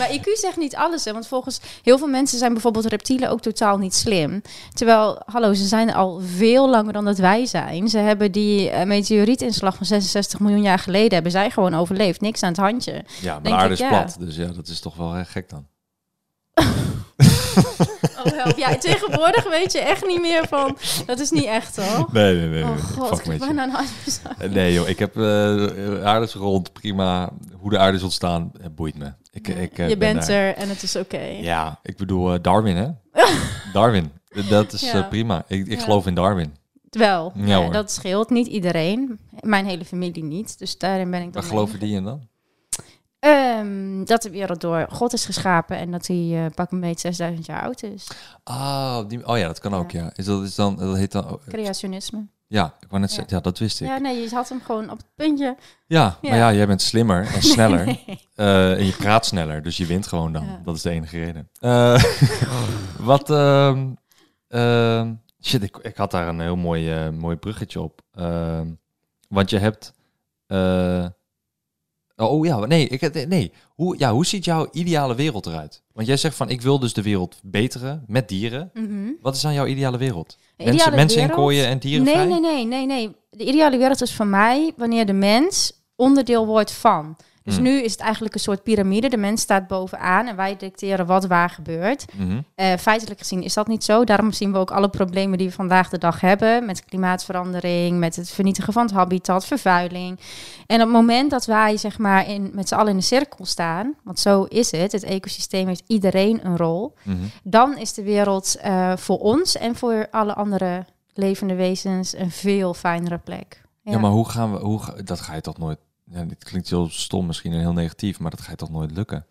Maar 0.01 0.19
IQ 0.19 0.39
zegt 0.39 0.57
niet 0.57 0.77
alles, 0.77 1.05
hè? 1.05 1.13
want 1.13 1.27
volgens 1.27 1.61
heel 1.83 1.99
veel 1.99 2.07
mensen 2.07 2.39
zijn 2.39 2.53
bijvoorbeeld 2.53 2.87
reptielen 2.87 3.31
ook 3.31 3.41
totaal 3.41 3.79
niet 3.79 3.95
slim. 3.95 4.43
Terwijl, 4.75 5.23
hallo, 5.25 5.55
ze 5.55 5.67
zijn 5.67 5.95
al 5.95 6.21
veel 6.37 6.69
langer 6.69 6.93
dan 6.93 7.05
dat 7.05 7.19
wij 7.19 7.47
zijn. 7.47 7.89
Ze 7.89 7.99
hebben 7.99 8.33
die 8.33 8.71
eh, 8.71 8.87
meteorietinslag 8.87 9.77
van 9.77 9.87
66 9.87 10.41
miljoen 10.41 10.63
jaar 10.63 10.79
geleden, 10.79 11.13
hebben 11.13 11.33
zij 11.33 11.51
gewoon 11.51 11.75
overleefd. 11.75 12.21
Niks 12.21 12.43
aan 12.43 12.51
het 12.51 12.61
handje. 12.61 13.05
Ja, 13.21 13.33
maar 13.33 13.43
de 13.43 13.57
aarde 13.57 13.73
is 13.73 13.79
ja. 13.79 13.89
plat, 13.89 14.17
dus 14.19 14.37
ja, 14.37 14.47
dat 14.47 14.69
is 14.69 14.81
toch 14.81 14.97
wel 14.97 15.15
erg 15.15 15.33
gek 15.33 15.49
dan. 15.49 15.67
Oh, 18.25 18.33
help. 18.33 18.59
Ja, 18.59 18.79
tegenwoordig 18.79 19.49
weet 19.49 19.73
je 19.73 19.79
echt 19.79 20.07
niet 20.07 20.21
meer 20.21 20.49
van, 20.49 20.77
dat 21.07 21.19
is 21.19 21.31
niet 21.31 21.45
echt 21.45 21.77
hoor. 21.77 22.09
Nee, 22.13 22.37
nee, 22.37 22.49
nee. 22.49 22.63
Oh 22.63 22.71
nee. 22.71 22.79
god, 22.79 23.29
ik 23.29 23.39
bijna 23.39 23.65
een. 23.65 23.87
Eh, 24.39 24.51
Nee 24.51 24.73
joh, 24.73 24.89
ik 24.89 24.99
heb 24.99 25.17
eh, 25.17 25.23
de 25.23 26.01
aarde 26.05 26.27
is 26.27 26.35
rond, 26.35 26.73
prima. 26.73 27.31
Hoe 27.59 27.71
de 27.71 27.79
aarde 27.79 27.97
is 27.97 28.03
ontstaan, 28.03 28.53
eh, 28.61 28.67
boeit 28.75 28.99
me. 28.99 29.13
Ik, 29.33 29.49
ik, 29.49 29.79
eh, 29.79 29.89
je 29.89 29.97
ben 29.97 30.15
bent 30.15 30.29
er 30.29 30.55
en 30.55 30.69
het 30.69 30.83
is 30.83 30.97
oké. 30.97 31.21
Ja, 31.41 31.79
ik 31.83 31.97
bedoel 31.97 32.33
eh, 32.35 32.43
Darwin 32.43 32.77
hè. 32.77 32.89
Darwin, 33.73 34.13
dat 34.49 34.73
is 34.73 34.81
Ja. 34.81 35.03
eh, 35.03 35.09
prima. 35.09 35.45
Ik, 35.47 35.67
ik 35.67 35.79
Ja. 35.79 35.85
geloof 35.85 36.07
in 36.07 36.15
Darwin. 36.15 36.55
Wel, 36.91 37.33
Ja, 37.35 37.69
dat 37.69 37.91
scheelt 37.91 38.31
niet 38.31 38.47
iedereen. 38.47 39.19
Mijn 39.41 39.67
hele 39.67 39.85
familie 39.85 40.25
niet, 40.25 40.59
dus 40.59 40.79
daarin 40.79 41.11
ben 41.11 41.21
ik 41.23 41.33
dan 41.33 41.43
Waar 41.43 41.51
geloven 41.51 41.79
die 41.81 41.95
in 41.97 42.05
dan? 42.05 42.29
Ehm, 43.19 44.05
dat 44.05 44.23
de 44.23 44.31
wereld 44.31 44.61
door 44.61 44.87
God 44.91 45.13
is 45.13 45.25
geschapen 45.25 45.77
en 45.77 45.91
dat 45.91 46.07
hij 46.07 46.45
eh, 46.45 46.47
pak 46.55 46.71
een 46.71 46.81
beetje 46.81 47.13
6000 47.13 47.47
jaar 47.47 47.63
oud 47.63 47.83
is. 47.83 48.09
Oh, 48.45 48.99
die, 49.09 49.27
oh 49.27 49.39
ja, 49.39 49.47
dat 49.47 49.59
kan 49.59 49.75
ook 49.75 49.91
ja. 49.91 50.11
Is 50.15 50.25
dat, 50.25 50.43
is 50.43 50.55
dan, 50.55 50.77
dat 50.77 50.97
heet 50.97 51.13
dan... 51.13 51.41
Creationisme. 51.49 52.27
Ja, 52.53 52.75
ik 52.81 52.89
wou 52.89 53.01
net 53.01 53.11
Ja. 53.11 53.17
zeggen, 53.17 53.37
ja, 53.37 53.43
dat 53.43 53.59
wist 53.59 53.81
ik. 53.81 53.87
Ja, 53.87 53.99
nee, 53.99 54.21
je 54.21 54.35
had 54.35 54.49
hem 54.49 54.61
gewoon 54.63 54.91
op 54.91 54.97
het 54.97 55.07
puntje. 55.15 55.57
Ja, 55.87 56.19
maar 56.23 56.37
ja, 56.37 56.53
jij 56.53 56.67
bent 56.67 56.83
slimmer 56.83 57.27
en 57.35 57.43
sneller. 57.43 57.85
Nee. 57.85 58.05
Eh, 58.35 58.73
en 58.73 58.85
je 58.85 58.93
praat 58.93 59.27
sneller, 59.27 59.63
dus 59.63 59.77
je 59.77 59.87
wint 59.87 60.07
gewoon 60.07 60.33
dan. 60.33 60.45
Ja. 60.45 60.61
Dat 60.65 60.77
is 60.77 60.83
de 60.83 60.91
enige 60.91 61.19
reden. 61.25 61.49
Eh, 61.61 62.03
wat, 63.11 63.31
ehm, 63.31 63.87
ehm, 64.49 65.13
shit, 65.43 65.63
ik, 65.63 65.77
ik 65.77 65.97
had 65.97 66.11
daar 66.11 66.29
een 66.29 66.41
heel 66.41 66.57
mooi, 66.57 66.93
eh, 66.93 67.09
mooi 67.09 67.37
bruggetje 67.37 67.81
op. 67.81 68.01
Ehm, 68.15 68.67
want 69.29 69.51
je 69.51 69.59
hebt... 69.59 69.93
eh, 72.21 72.33
oh 72.33 72.47
ja, 72.47 72.67
nee, 72.67 72.89
ik, 72.89 73.29
nee. 73.29 73.53
Hoe, 73.75 73.99
ja, 73.99 74.13
hoe 74.13 74.27
ziet 74.27 74.45
jouw 74.45 74.69
ideale 74.73 75.15
wereld 75.15 75.47
eruit? 75.47 75.83
Want 75.93 76.07
jij 76.07 76.17
zegt 76.17 76.37
van, 76.37 76.49
ik 76.49 76.61
wil 76.61 76.79
dus 76.79 76.93
de 76.93 77.03
wereld 77.03 77.41
beteren 77.43 78.05
met 78.07 78.29
dieren. 78.29 78.71
Mhm. 78.75 79.11
Wat 79.21 79.35
is 79.35 79.41
dan 79.41 79.53
jouw 79.53 79.67
ideale 79.67 79.99
wereld? 79.99 80.37
De 80.57 80.65
mensen 80.65 80.75
ideale 80.75 80.97
mensen 80.97 81.23
in 81.23 81.31
kooien 81.31 81.67
en 81.67 81.79
dieren 81.79 82.05
Nee, 82.05 82.27
nee, 82.27 82.41
nee, 82.41 82.65
nee, 82.65 82.87
nee. 82.87 83.17
De 83.31 83.45
ideale 83.45 83.79
wereld 83.79 84.03
is 84.03 84.15
voor 84.15 84.27
mij 84.27 84.73
wanneer 84.77 85.07
de 85.07 85.13
mens 85.13 85.73
onderdeel 85.97 86.47
wordt 86.47 86.73
van. 86.73 87.17
Dus 87.43 87.55
Hmm. 87.55 87.65
nu 87.65 87.83
is 87.83 87.93
het 87.93 88.01
eigenlijk 88.01 88.35
een 88.35 88.41
soort 88.41 88.63
piramide. 88.63 89.09
De 89.09 89.17
mens 89.17 89.41
staat 89.41 89.67
bovenaan 89.67 90.27
en 90.27 90.37
wij 90.37 90.57
dicteren 90.57 91.07
wat 91.07 91.27
waar 91.27 91.51
gebeurt. 91.51 92.05
Mhm. 92.15 92.41
Eh, 92.55 92.73
feitelijk 92.77 93.19
gezien 93.19 93.43
is 93.43 93.55
dat 93.55 93.67
niet 93.67 93.85
zo. 93.85 94.05
Daarom 94.05 94.33
zien 94.33 94.53
we 94.53 94.59
ook 94.59 94.71
alle 94.71 94.89
problemen 94.89 95.39
die 95.39 95.47
we 95.49 95.53
vandaag 95.55 95.89
de 95.89 95.99
dag 95.99 96.21
hebben. 96.21 96.67
Met 96.67 96.85
klimaatverandering, 96.85 97.99
met 97.99 98.17
het 98.17 98.31
vernietigen 98.31 98.73
van 98.73 98.83
het 98.83 98.93
habitat, 98.93 99.47
vervuiling. 99.47 100.19
En 100.67 100.77
op 100.77 100.83
het 100.87 100.97
moment 100.97 101.31
dat 101.31 101.45
wij 101.47 101.77
zeg 101.77 101.99
maar 101.99 102.29
in, 102.29 102.51
met 102.55 102.69
z'n 102.69 102.75
allen 102.75 102.91
in 102.91 102.97
een 102.97 103.03
cirkel 103.03 103.47
staan, 103.47 103.95
want 104.05 104.19
zo 104.19 104.45
is 104.45 104.71
het, 104.71 104.93
het 104.93 105.05
ecosysteem 105.05 105.67
heeft 105.67 105.83
iedereen 105.87 106.47
een 106.47 106.57
rol. 106.57 106.95
Mhm. 107.03 107.17
Dan 107.43 107.79
is 107.79 107.95
de 107.95 108.03
wereld 108.03 108.57
eh, 108.61 108.97
voor 108.97 109.19
ons 109.19 109.57
en 109.57 109.77
voor 109.77 110.07
alle 110.11 110.35
andere 110.35 110.85
levende 111.15 111.55
wezens 111.55 112.17
een 112.17 112.31
veel 112.31 112.75
fijnere 112.75 113.19
plek. 113.19 113.63
Ja. 113.83 113.99
maar 113.99 114.11
hoe 114.11 114.29
gaan 114.29 114.53
we... 114.53 114.59
Hoe, 114.59 114.81
dat 115.05 115.21
ga 115.21 115.35
je 115.35 115.41
toch 115.41 115.59
nooit... 115.59 115.79
Ja, 116.13 116.25
dit 116.25 116.45
klinkt 116.45 116.69
heel 116.71 116.89
stom 116.91 117.27
misschien 117.27 117.53
en 117.53 117.59
heel 117.59 117.73
negatief, 117.73 118.19
maar 118.19 118.31
dat 118.31 118.41
ga 118.41 118.51
je 118.51 118.57
toch 118.57 118.71
nooit 118.71 118.91
lukken? 118.91 119.27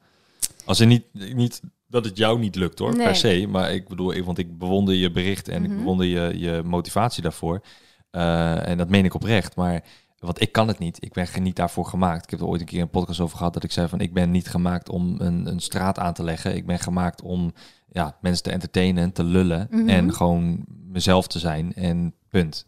Als 0.65 0.79
er 0.79 0.85
niet, 0.87 1.03
niet 1.33 1.61
dat 1.87 2.05
het 2.05 2.17
jou 2.17 2.39
niet 2.39 2.55
lukt 2.55 2.79
hoor, 2.79 2.95
Nee. 2.95 3.05
per 3.05 3.15
se. 3.15 3.45
Maar 3.49 3.73
ik 3.73 3.87
bedoel, 3.87 4.23
want 4.23 4.37
ik 4.37 4.57
bewonder 4.57 4.95
je 4.95 5.11
bericht 5.11 5.47
en 5.47 5.63
ik 5.63 5.69
Mhm. 5.69 5.77
bewonder 5.77 6.05
je, 6.05 6.39
je 6.39 6.61
motivatie 6.65 7.23
daarvoor. 7.23 7.61
Eh, 8.11 8.67
en 8.67 8.77
dat 8.77 8.89
meen 8.89 9.05
ik 9.05 9.13
oprecht. 9.13 9.55
Maar 9.55 9.83
want 10.19 10.41
ik 10.41 10.51
kan 10.51 10.67
het 10.67 10.79
niet. 10.79 10.97
Ik 11.03 11.13
ben 11.13 11.27
niet 11.43 11.55
daarvoor 11.55 11.85
gemaakt. 11.85 12.23
Ik 12.23 12.29
heb 12.29 12.39
er 12.39 12.45
ooit 12.45 12.61
een 12.61 12.67
keer 12.67 12.81
een 12.81 12.89
podcast 12.89 13.19
over 13.19 13.37
gehad 13.37 13.53
dat 13.53 13.63
ik 13.63 13.71
zei 13.71 13.87
van 13.87 13.99
ik 13.99 14.13
ben 14.13 14.31
niet 14.31 14.47
gemaakt 14.47 14.89
om 14.89 15.15
een, 15.19 15.45
een 15.45 15.59
straat 15.59 15.99
aan 15.99 16.13
te 16.13 16.23
leggen. 16.23 16.55
Ik 16.55 16.65
ben 16.65 16.79
gemaakt 16.79 17.21
om 17.21 17.53
ja, 17.91 18.17
mensen 18.21 18.43
te 18.43 18.51
entertainen, 18.51 19.11
te 19.11 19.23
lullen 19.23 19.67
Mhm. 19.71 19.89
en 19.89 20.13
gewoon 20.13 20.65
mezelf 20.67 21.27
te 21.27 21.39
zijn 21.39 21.73
en 21.73 22.13
punt. 22.29 22.65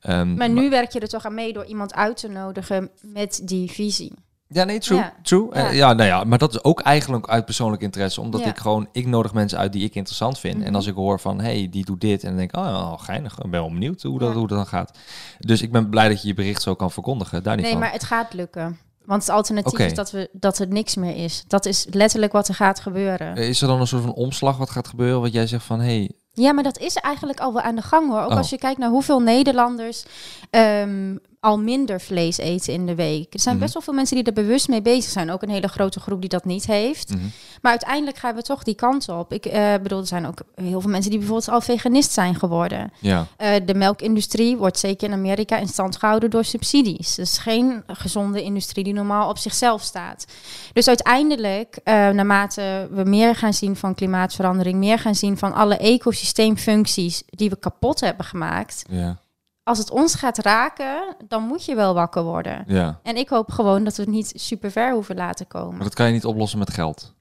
Ehm, 0.00 0.34
Maar 0.34 0.50
nu 0.50 0.70
werk 0.70 0.92
je 0.92 1.00
er 1.00 1.08
toch 1.08 1.24
aan 1.26 1.34
mee 1.34 1.52
door 1.52 1.64
iemand 1.64 1.94
uit 1.94 2.16
te 2.16 2.28
nodigen 2.28 2.90
met 3.02 3.40
die 3.44 3.70
visie. 3.70 4.12
Ja, 4.48 4.64
nee, 4.64 4.78
true. 4.78 4.98
Ja. 4.98 5.14
true. 5.22 5.48
Ja. 5.52 5.70
Ja, 5.70 5.92
nou 5.92 6.08
ja, 6.08 6.24
maar 6.24 6.38
dat 6.38 6.50
is 6.54 6.64
ook 6.64 6.80
eigenlijk 6.80 7.26
uit 7.28 7.44
persoonlijk 7.44 7.82
interesse. 7.82 8.20
Omdat 8.20 8.40
Ja. 8.40 8.46
ik 8.46 8.58
gewoon, 8.58 8.88
ik 8.92 9.06
nodig 9.06 9.32
mensen 9.34 9.58
uit 9.58 9.72
die 9.72 9.84
ik 9.84 9.94
interessant 9.94 10.38
vind. 10.38 10.56
Mhm. 10.58 10.66
En 10.66 10.74
als 10.74 10.86
ik 10.86 10.94
hoor 10.94 11.20
van, 11.20 11.40
hey, 11.40 11.68
die 11.70 11.84
doet 11.84 12.00
dit. 12.00 12.22
En 12.22 12.28
dan 12.28 12.36
denk 12.36 12.52
ik, 12.52 12.58
oh, 12.58 12.64
ja, 12.64 13.04
geinig. 13.04 13.32
Ik 13.32 13.50
ben 13.50 13.60
wel 13.60 13.70
benieuwd 13.70 14.02
hoe 14.02 14.18
dat, 14.18 14.34
hoe 14.34 14.46
dat 14.48 14.56
dan 14.56 14.66
gaat. 14.66 14.98
Dus 15.38 15.62
ik 15.62 15.72
ben 15.72 15.88
blij 15.88 16.08
dat 16.08 16.22
je 16.22 16.28
je 16.28 16.34
bericht 16.34 16.62
zo 16.62 16.74
kan 16.74 16.90
verkondigen. 16.90 17.42
Daar 17.42 17.54
niet 17.54 17.64
Nee, 17.64 17.72
van. 17.72 17.80
maar 17.80 17.92
het 17.92 18.04
gaat 18.04 18.32
lukken. 18.32 18.78
Want 19.04 19.22
het 19.22 19.30
alternatief 19.30 19.78
is 19.78 19.94
dat, 19.94 20.10
we, 20.10 20.28
dat 20.32 20.58
er 20.58 20.68
niks 20.68 20.94
meer 20.94 21.16
is. 21.16 21.44
Dat 21.46 21.66
is 21.66 21.86
letterlijk 21.90 22.32
wat 22.32 22.48
er 22.48 22.54
gaat 22.54 22.80
gebeuren. 22.80 23.36
Is 23.36 23.60
er 23.62 23.68
dan 23.68 23.80
een 23.80 23.86
soort 23.86 24.02
van 24.02 24.12
omslag 24.14 24.56
wat 24.56 24.70
gaat 24.70 24.88
gebeuren? 24.88 25.20
Wat 25.20 25.32
jij 25.32 25.46
zegt 25.46 25.64
van, 25.64 25.80
hey, 25.80 26.10
Ja, 26.34 26.52
maar 26.52 26.62
dat 26.64 26.78
is 26.78 26.94
eigenlijk 26.96 27.40
al 27.40 27.52
wel 27.52 27.62
aan 27.62 27.74
de 27.74 27.82
gang 27.82 28.10
hoor. 28.10 28.20
Ook 28.20 28.30
Oh. 28.30 28.36
als 28.36 28.50
je 28.50 28.58
kijkt 28.58 28.78
naar 28.78 28.88
hoeveel 28.90 29.20
Nederlanders 29.20 30.04
ehm, 30.50 31.16
al 31.44 31.58
minder 31.58 32.00
vlees 32.00 32.36
eten 32.38 32.72
in 32.72 32.86
de 32.86 32.94
week. 32.94 33.34
Er 33.34 33.40
zijn 33.40 33.54
Mhm. 33.54 33.62
best 33.64 33.74
wel 33.74 33.82
veel 33.82 33.94
mensen 33.94 34.16
die 34.16 34.24
er 34.24 34.32
bewust 34.32 34.68
mee 34.68 34.82
bezig 34.82 35.10
zijn. 35.10 35.30
Ook 35.30 35.42
een 35.42 35.48
hele 35.50 35.68
grote 35.68 36.00
groep 36.00 36.20
die 36.20 36.28
dat 36.28 36.44
niet 36.44 36.66
heeft. 36.66 37.08
Mhm. 37.14 37.22
Maar 37.62 37.70
uiteindelijk 37.70 38.16
gaan 38.16 38.34
we 38.34 38.42
toch 38.42 38.62
die 38.62 38.74
kant 38.74 39.08
op. 39.08 39.32
Ik 39.32 39.46
eh, 39.46 39.74
bedoel, 39.82 39.98
er 40.00 40.06
zijn 40.06 40.26
ook 40.26 40.38
heel 40.54 40.80
veel 40.80 40.90
mensen 40.90 41.10
die 41.10 41.18
bijvoorbeeld 41.18 41.48
al 41.50 41.60
veganist 41.60 42.12
zijn 42.12 42.34
geworden. 42.34 42.92
Ja, 43.00 43.26
Eh, 43.36 43.50
de 43.66 43.74
melkindustrie 43.74 44.56
wordt 44.56 44.78
zeker 44.78 45.08
in 45.08 45.14
Amerika 45.14 45.56
in 45.56 45.68
stand 45.68 45.96
gehouden 45.96 46.30
door 46.30 46.44
subsidies. 46.44 47.14
Dus 47.14 47.38
geen 47.38 47.82
gezonde 47.86 48.42
industrie 48.42 48.84
die 48.84 48.92
normaal 48.94 49.28
op 49.28 49.38
zichzelf 49.38 49.82
staat. 49.82 50.24
Dus 50.72 50.88
uiteindelijk, 50.88 51.78
eh, 51.84 51.94
naarmate 51.94 52.88
we 52.90 53.02
meer 53.04 53.34
gaan 53.36 53.54
zien 53.54 53.76
van 53.76 53.94
klimaatverandering, 53.94 54.78
meer 54.78 54.98
gaan 54.98 55.14
zien 55.14 55.38
van 55.38 55.52
alle 55.52 55.76
ecosysteemfuncties 55.76 57.22
die 57.26 57.50
we 57.50 57.56
kapot 57.56 58.00
hebben 58.00 58.24
gemaakt. 58.26 58.84
ja, 58.90 59.16
Als 59.64 59.78
het 59.78 59.90
ons 59.90 60.14
gaat 60.14 60.38
raken, 60.38 61.16
dan 61.28 61.42
moet 61.42 61.64
je 61.64 61.74
wel 61.74 61.94
wakker 61.94 62.22
worden. 62.22 62.64
ja. 62.66 63.00
En 63.02 63.16
ik 63.16 63.28
hoop 63.28 63.50
gewoon 63.50 63.84
dat 63.84 63.96
we 63.96 64.02
het 64.02 64.10
niet 64.10 64.32
super 64.34 64.70
ver 64.70 64.92
hoeven 64.92 65.16
laten 65.16 65.46
komen. 65.46 65.74
Maar 65.74 65.84
dat 65.84 65.94
kan 65.94 66.06
je 66.06 66.12
niet 66.12 66.24
oplossen 66.24 66.58
met 66.58 66.72
geld. 66.72 67.14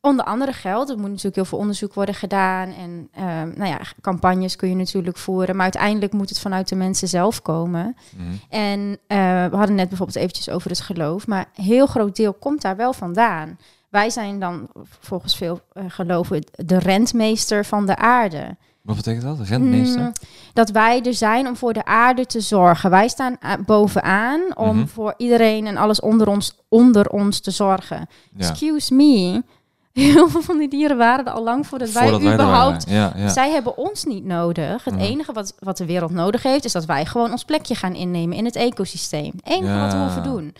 Onder 0.00 0.24
andere 0.24 0.52
geld. 0.52 0.90
Er 0.90 0.98
moet 0.98 1.08
natuurlijk 1.08 1.34
heel 1.34 1.44
veel 1.44 1.58
onderzoek 1.58 1.94
worden 1.94 2.14
gedaan. 2.14 2.72
En 2.72 3.08
ehm, 3.12 3.52
nou 3.54 3.70
ja, 3.70 3.80
campagnes 4.00 4.56
kun 4.56 4.68
je 4.68 4.74
natuurlijk 4.74 5.16
voeren. 5.16 5.54
Maar 5.54 5.62
uiteindelijk 5.62 6.12
moet 6.12 6.28
het 6.28 6.40
vanuit 6.40 6.68
de 6.68 6.74
mensen 6.76 7.08
zelf 7.08 7.42
komen. 7.42 7.96
Mhm. 8.16 8.26
En 8.48 8.98
eh, 9.06 9.18
we 9.46 9.56
hadden 9.56 9.74
net 9.74 9.88
bijvoorbeeld 9.88 10.18
eventjes 10.18 10.50
over 10.50 10.70
het 10.70 10.80
geloof. 10.80 11.26
Maar 11.26 11.50
een 11.54 11.64
heel 11.64 11.86
groot 11.86 12.16
deel 12.16 12.32
komt 12.32 12.62
daar 12.62 12.76
wel 12.76 12.92
vandaan. 12.92 13.58
Wij 13.88 14.10
zijn 14.10 14.40
dan 14.40 14.68
volgens 15.00 15.36
veel 15.36 15.60
eh, 15.72 15.84
geloven 15.88 16.44
de 16.52 16.78
rentmeester 16.78 17.64
van 17.64 17.86
de 17.86 17.96
aarde. 17.96 18.56
Wat 18.84 18.96
betekent 18.96 19.22
dat? 19.38 19.48
Rentmeester? 19.48 20.00
Mm, 20.00 20.12
dat 20.52 20.70
wij 20.70 21.02
er 21.02 21.14
zijn 21.14 21.46
om 21.46 21.56
voor 21.56 21.72
de 21.72 21.84
aarde 21.84 22.26
te 22.26 22.40
zorgen. 22.40 22.90
Wij 22.90 23.08
staan 23.08 23.36
bovenaan 23.66 24.56
om 24.56 24.76
Mhm. 24.76 24.86
voor 24.86 25.14
iedereen 25.16 25.66
en 25.66 25.76
alles 25.76 26.00
onder 26.00 26.28
ons, 26.28 26.58
onder 26.68 27.08
ons 27.10 27.40
te 27.40 27.50
zorgen. 27.50 28.06
ja. 28.36 28.48
Excuse 28.48 28.94
me. 28.94 29.42
Heel 29.94 30.28
veel 30.28 30.42
van 30.42 30.58
die 30.58 30.68
dieren 30.68 30.96
waren 30.96 31.24
er 31.24 31.32
al 31.32 31.42
lang 31.42 31.66
voordat, 31.66 31.88
Voordat 31.90 32.20
wij 32.20 32.28
er 32.28 32.34
überhaupt... 32.34 32.84
waren. 32.84 33.00
Ja, 33.00 33.22
ja. 33.22 33.28
Zij 33.28 33.50
hebben 33.50 33.76
ons 33.76 34.04
niet 34.04 34.24
nodig. 34.24 34.84
Het 34.84 34.94
Mhm. 34.94 35.02
enige 35.02 35.32
wat, 35.32 35.54
wat 35.58 35.76
de 35.76 35.84
wereld 35.86 36.10
nodig 36.10 36.42
heeft... 36.42 36.64
is 36.64 36.72
dat 36.72 36.84
wij 36.84 37.06
gewoon 37.06 37.30
ons 37.30 37.44
plekje 37.44 37.74
gaan 37.74 37.94
innemen 37.94 38.36
in 38.36 38.44
het 38.44 38.56
ecosysteem. 38.56 39.32
Het 39.42 39.52
enige 39.52 39.78
wat 39.78 39.92
we 39.92 39.98
hoeven 39.98 40.22
doen. 40.22 40.54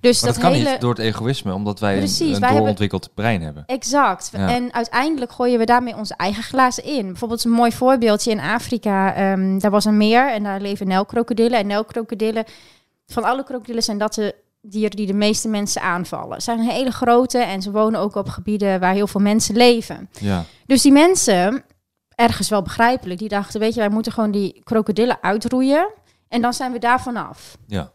Dus 0.00 0.20
dat, 0.20 0.34
dat 0.34 0.42
kan 0.42 0.52
hele... 0.52 0.70
niet 0.70 0.80
door 0.80 0.90
het 0.90 0.98
egoïsme, 0.98 1.52
omdat 1.54 1.80
wij 1.80 1.96
Precies, 1.96 2.20
een, 2.20 2.32
hebben- 2.42 2.58
doorontwikkeld 2.58 3.10
brein 3.14 3.42
hebben. 3.42 3.62
Exact. 3.66 4.30
En 4.32 4.72
uiteindelijk 4.74 5.32
gooien 5.32 5.58
we 5.58 5.64
daarmee 5.64 5.96
onze 5.96 6.14
eigen 6.16 6.42
glazen 6.42 6.84
in. 6.84 7.06
Bijvoorbeeld 7.06 7.44
een 7.44 7.50
mooi 7.50 7.72
voorbeeldje 7.72 8.30
in 8.30 8.40
Afrika. 8.40 9.14
ehm, 9.14 9.58
daar 9.58 9.70
was 9.70 9.84
een 9.84 9.96
meer 9.96 10.32
en 10.32 10.42
daar 10.42 10.60
leven 10.60 10.86
nelkrokodillen. 10.86 11.58
En 11.58 11.66
nelkrokodillen, 11.66 12.44
van 13.06 13.24
alle 13.24 13.44
krokodillen 13.44 13.82
zijn 13.82 13.98
dat 13.98 14.14
de 14.14 14.34
dieren 14.66 14.96
die 14.96 15.06
de 15.06 15.12
meeste 15.14 15.48
mensen 15.48 15.82
aanvallen. 15.82 16.42
Zijn 16.42 16.58
een 16.58 16.68
hele 16.68 16.90
grote 16.90 17.38
en 17.38 17.62
ze 17.62 17.70
wonen 17.70 18.00
ook 18.00 18.14
op 18.14 18.28
gebieden 18.28 18.80
waar 18.80 18.94
heel 18.94 19.06
veel 19.06 19.20
mensen 19.20 19.56
leven. 19.56 20.08
Ja, 20.20 20.44
Dus 20.66 20.82
die 20.82 20.92
mensen, 20.92 21.64
ergens 22.14 22.48
wel 22.48 22.62
begrijpelijk, 22.62 23.18
die 23.18 23.28
dachten, 23.28 23.60
weet 23.60 23.74
je, 23.74 23.80
wij 23.80 23.88
moeten 23.88 24.12
gewoon 24.12 24.30
die 24.30 24.60
krokodillen 24.64 25.18
uitroeien. 25.22 25.90
En 26.28 26.42
dan 26.42 26.52
zijn 26.54 26.72
we 26.72 26.78
daar 26.78 27.00
vanaf. 27.02 27.56
ja. 27.66 27.92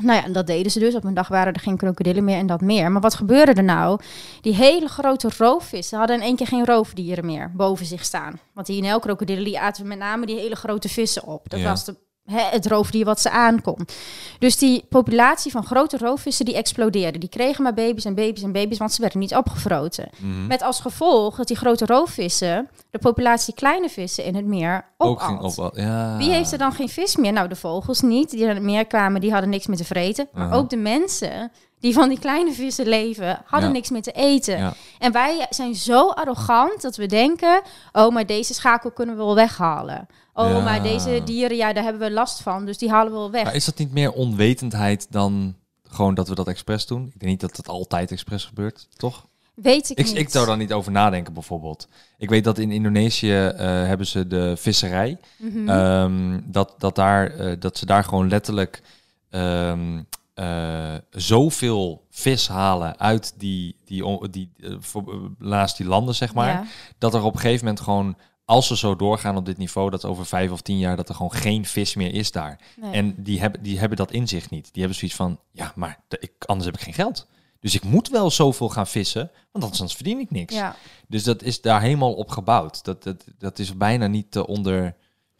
Nou 0.00 0.18
ja, 0.18 0.24
en 0.24 0.32
dat 0.32 0.46
deden 0.46 0.72
ze 0.72 0.78
dus. 0.78 0.94
Op 0.94 1.04
een 1.04 1.14
dag 1.14 1.28
waren 1.28 1.52
er 1.52 1.60
geen 1.60 1.76
krokodillen 1.76 2.24
meer 2.24 2.38
en 2.38 2.46
dat 2.46 2.60
meer. 2.60 2.92
Maar 2.92 3.00
wat 3.00 3.14
gebeurde 3.14 3.52
er 3.52 3.64
nou? 3.64 4.00
Die 4.40 4.54
hele 4.54 4.88
grote 4.88 5.30
roofvissen 5.38 5.98
hadden 5.98 6.16
in 6.16 6.22
één 6.22 6.36
keer 6.36 6.46
geen 6.46 6.64
roofdieren 6.64 7.26
meer 7.26 7.52
boven 7.56 7.86
zich 7.86 8.04
staan. 8.04 8.38
Want 8.54 8.66
die 8.66 8.82
Nijlkrokodillen 8.82 9.44
die 9.44 9.60
aten 9.60 9.86
met 9.86 9.98
name 9.98 10.26
die 10.26 10.38
hele 10.38 10.56
grote 10.56 10.88
vissen 10.88 11.24
op. 11.24 11.50
Dat 11.50 11.60
Ja. 11.60 11.68
was 11.68 11.84
de, 11.84 11.96
hè, 12.30 12.42
het 12.50 12.66
roofdier 12.66 13.04
wat 13.04 13.20
ze 13.20 13.30
aankon. 13.30 13.86
Dus 14.38 14.56
die 14.56 14.84
populatie 14.88 15.50
van 15.50 15.64
grote 15.64 15.98
roofvissen 15.98 16.44
die 16.44 16.54
explodeerde. 16.56 17.18
Die 17.18 17.28
kregen 17.28 17.62
maar 17.62 17.74
baby's 17.74 18.04
en 18.04 18.14
baby's 18.14 18.42
en 18.42 18.52
baby's, 18.52 18.78
want 18.78 18.92
ze 18.92 19.00
werden 19.00 19.20
niet 19.20 19.34
opgevroten. 19.34 20.08
Mhm. 20.18 20.46
Met 20.46 20.62
als 20.62 20.80
gevolg 20.80 21.36
dat 21.36 21.46
die 21.46 21.56
grote 21.56 21.86
roofvissen 21.86 22.68
de 22.90 22.98
populatie 22.98 23.54
kleine 23.54 23.88
vissen 23.88 24.24
in 24.24 24.34
het 24.34 24.44
meer 24.46 24.84
Ook 24.96 25.22
ging 25.22 25.40
opat. 25.40 25.58
op. 25.58 25.76
Ja. 25.76 26.16
Wie 26.16 26.30
heeft 26.30 26.52
er 26.52 26.58
dan 26.58 26.72
geen 26.72 26.88
vis 26.88 27.16
meer? 27.16 27.32
Nou, 27.32 27.48
de 27.48 27.56
vogels 27.56 28.00
niet. 28.00 28.30
Die 28.30 28.40
in 28.40 28.48
het 28.48 28.62
meer 28.62 28.86
kwamen, 28.86 29.20
die 29.20 29.32
hadden 29.32 29.50
niks 29.50 29.66
meer 29.66 29.76
te 29.76 29.84
vreten. 29.84 30.28
Maar 30.32 30.52
ook 30.52 30.70
de 30.70 30.76
mensen 30.76 31.52
die 31.80 31.92
van 31.92 32.08
die 32.08 32.18
kleine 32.18 32.52
vissen 32.52 32.86
leven, 32.88 33.42
hadden 33.44 33.68
Ja. 33.68 33.74
niks 33.74 33.90
meer 33.90 34.02
te 34.02 34.12
eten. 34.12 34.58
Ja. 34.58 34.74
En 34.98 35.12
wij 35.12 35.46
zijn 35.50 35.74
zo 35.74 36.08
arrogant 36.08 36.82
dat 36.82 36.96
we 36.96 37.06
denken... 37.06 37.62
oh, 37.92 38.12
maar 38.12 38.26
deze 38.26 38.54
schakel 38.54 38.90
kunnen 38.90 39.16
we 39.16 39.24
wel 39.24 39.34
weghalen. 39.34 40.06
Oh, 40.34 40.50
Ja. 40.50 40.60
maar 40.60 40.82
deze 40.82 41.22
dieren, 41.24 41.56
ja, 41.56 41.72
daar 41.72 41.82
hebben 41.84 42.02
we 42.02 42.10
last 42.10 42.40
van. 42.42 42.64
Dus 42.66 42.78
die 42.78 42.90
halen 42.90 43.12
we 43.12 43.18
wel 43.18 43.30
weg. 43.30 43.44
Maar 43.44 43.54
is 43.54 43.64
dat 43.64 43.78
niet 43.78 43.92
meer 43.92 44.12
onwetendheid 44.12 45.06
dan 45.10 45.54
gewoon 45.88 46.14
dat 46.14 46.28
we 46.28 46.34
dat 46.34 46.48
expres 46.48 46.86
doen? 46.86 47.04
Ik 47.14 47.20
denk 47.20 47.30
niet 47.30 47.40
dat 47.40 47.56
het 47.56 47.68
altijd 47.68 48.10
expres 48.10 48.44
gebeurt, 48.44 48.88
toch? 48.96 49.26
Weet 49.54 49.90
ik, 49.90 49.98
Ik, 49.98 50.06
niet. 50.06 50.16
ik 50.16 50.28
zou 50.30 50.46
daar 50.46 50.56
niet 50.56 50.72
over 50.72 50.92
nadenken, 50.92 51.32
bijvoorbeeld. 51.32 51.88
Ik 52.18 52.28
weet 52.28 52.44
dat 52.44 52.58
in 52.58 52.70
Indonesië 52.70 53.32
eh, 53.46 53.56
hebben 53.66 54.06
ze 54.06 54.26
de 54.26 54.54
visserij. 54.56 55.18
Ehm, 55.66 56.40
dat, 56.44 56.74
dat, 56.78 56.94
daar, 56.94 57.30
eh, 57.30 57.52
dat 57.58 57.78
ze 57.78 57.86
daar 57.86 58.04
gewoon 58.04 58.28
letterlijk 58.28 58.82
ehm, 59.30 60.02
eh, 60.38 60.94
zoveel 61.10 62.06
vis 62.10 62.48
halen 62.48 62.98
uit 62.98 63.34
die, 63.36 63.76
die, 63.84 64.28
die, 64.30 64.50
eh, 64.60 64.74
voor, 64.78 65.12
eh, 65.12 65.18
naast 65.38 65.76
die 65.76 65.86
landen, 65.86 66.14
zeg 66.14 66.34
maar. 66.34 66.48
Ja. 66.48 66.64
Dat 66.98 67.14
er 67.14 67.22
op 67.22 67.34
een 67.34 67.40
gegeven 67.40 67.64
moment 67.66 67.84
gewoon, 67.84 68.16
als 68.44 68.66
ze 68.66 68.76
zo 68.76 68.96
doorgaan 68.96 69.36
op 69.36 69.46
dit 69.46 69.58
niveau, 69.58 69.90
dat 69.90 70.04
over 70.04 70.26
vijf 70.26 70.50
of 70.50 70.60
tien 70.60 70.78
jaar, 70.78 70.96
dat 70.96 71.08
er 71.08 71.14
gewoon 71.14 71.32
geen 71.32 71.64
vis 71.66 71.94
meer 71.94 72.14
is 72.14 72.32
daar. 72.32 72.60
Nee. 72.80 72.92
En 72.92 73.14
die 73.22 73.40
hebben, 73.40 73.62
die 73.62 73.78
hebben 73.78 73.98
dat 73.98 74.10
in 74.12 74.28
zich 74.28 74.50
niet. 74.50 74.64
Die 74.72 74.82
hebben 74.82 74.98
zoiets 74.98 75.16
van, 75.16 75.40
ja, 75.52 75.72
maar 75.74 75.98
de- 76.08 76.18
ik, 76.20 76.32
anders 76.44 76.66
heb 76.66 76.74
ik 76.76 76.82
geen 76.82 76.94
geld. 76.94 77.26
Dus 77.60 77.74
ik 77.74 77.84
moet 77.84 78.08
wel 78.08 78.30
zoveel 78.30 78.68
gaan 78.68 78.86
vissen, 78.86 79.30
want 79.52 79.64
anders 79.64 79.94
verdien 79.94 80.18
ik 80.18 80.30
niks. 80.30 80.54
ja. 80.54 80.76
Dus 81.08 81.24
dat 81.24 81.42
is 81.42 81.60
daar 81.60 81.80
helemaal 81.80 82.14
op 82.14 82.30
gebouwd. 82.30 82.84
Dat, 82.84 83.02
dat, 83.02 83.24
dat 83.38 83.58
is 83.58 83.76
bijna 83.76 84.06
niet 84.06 84.30
te 84.30 84.46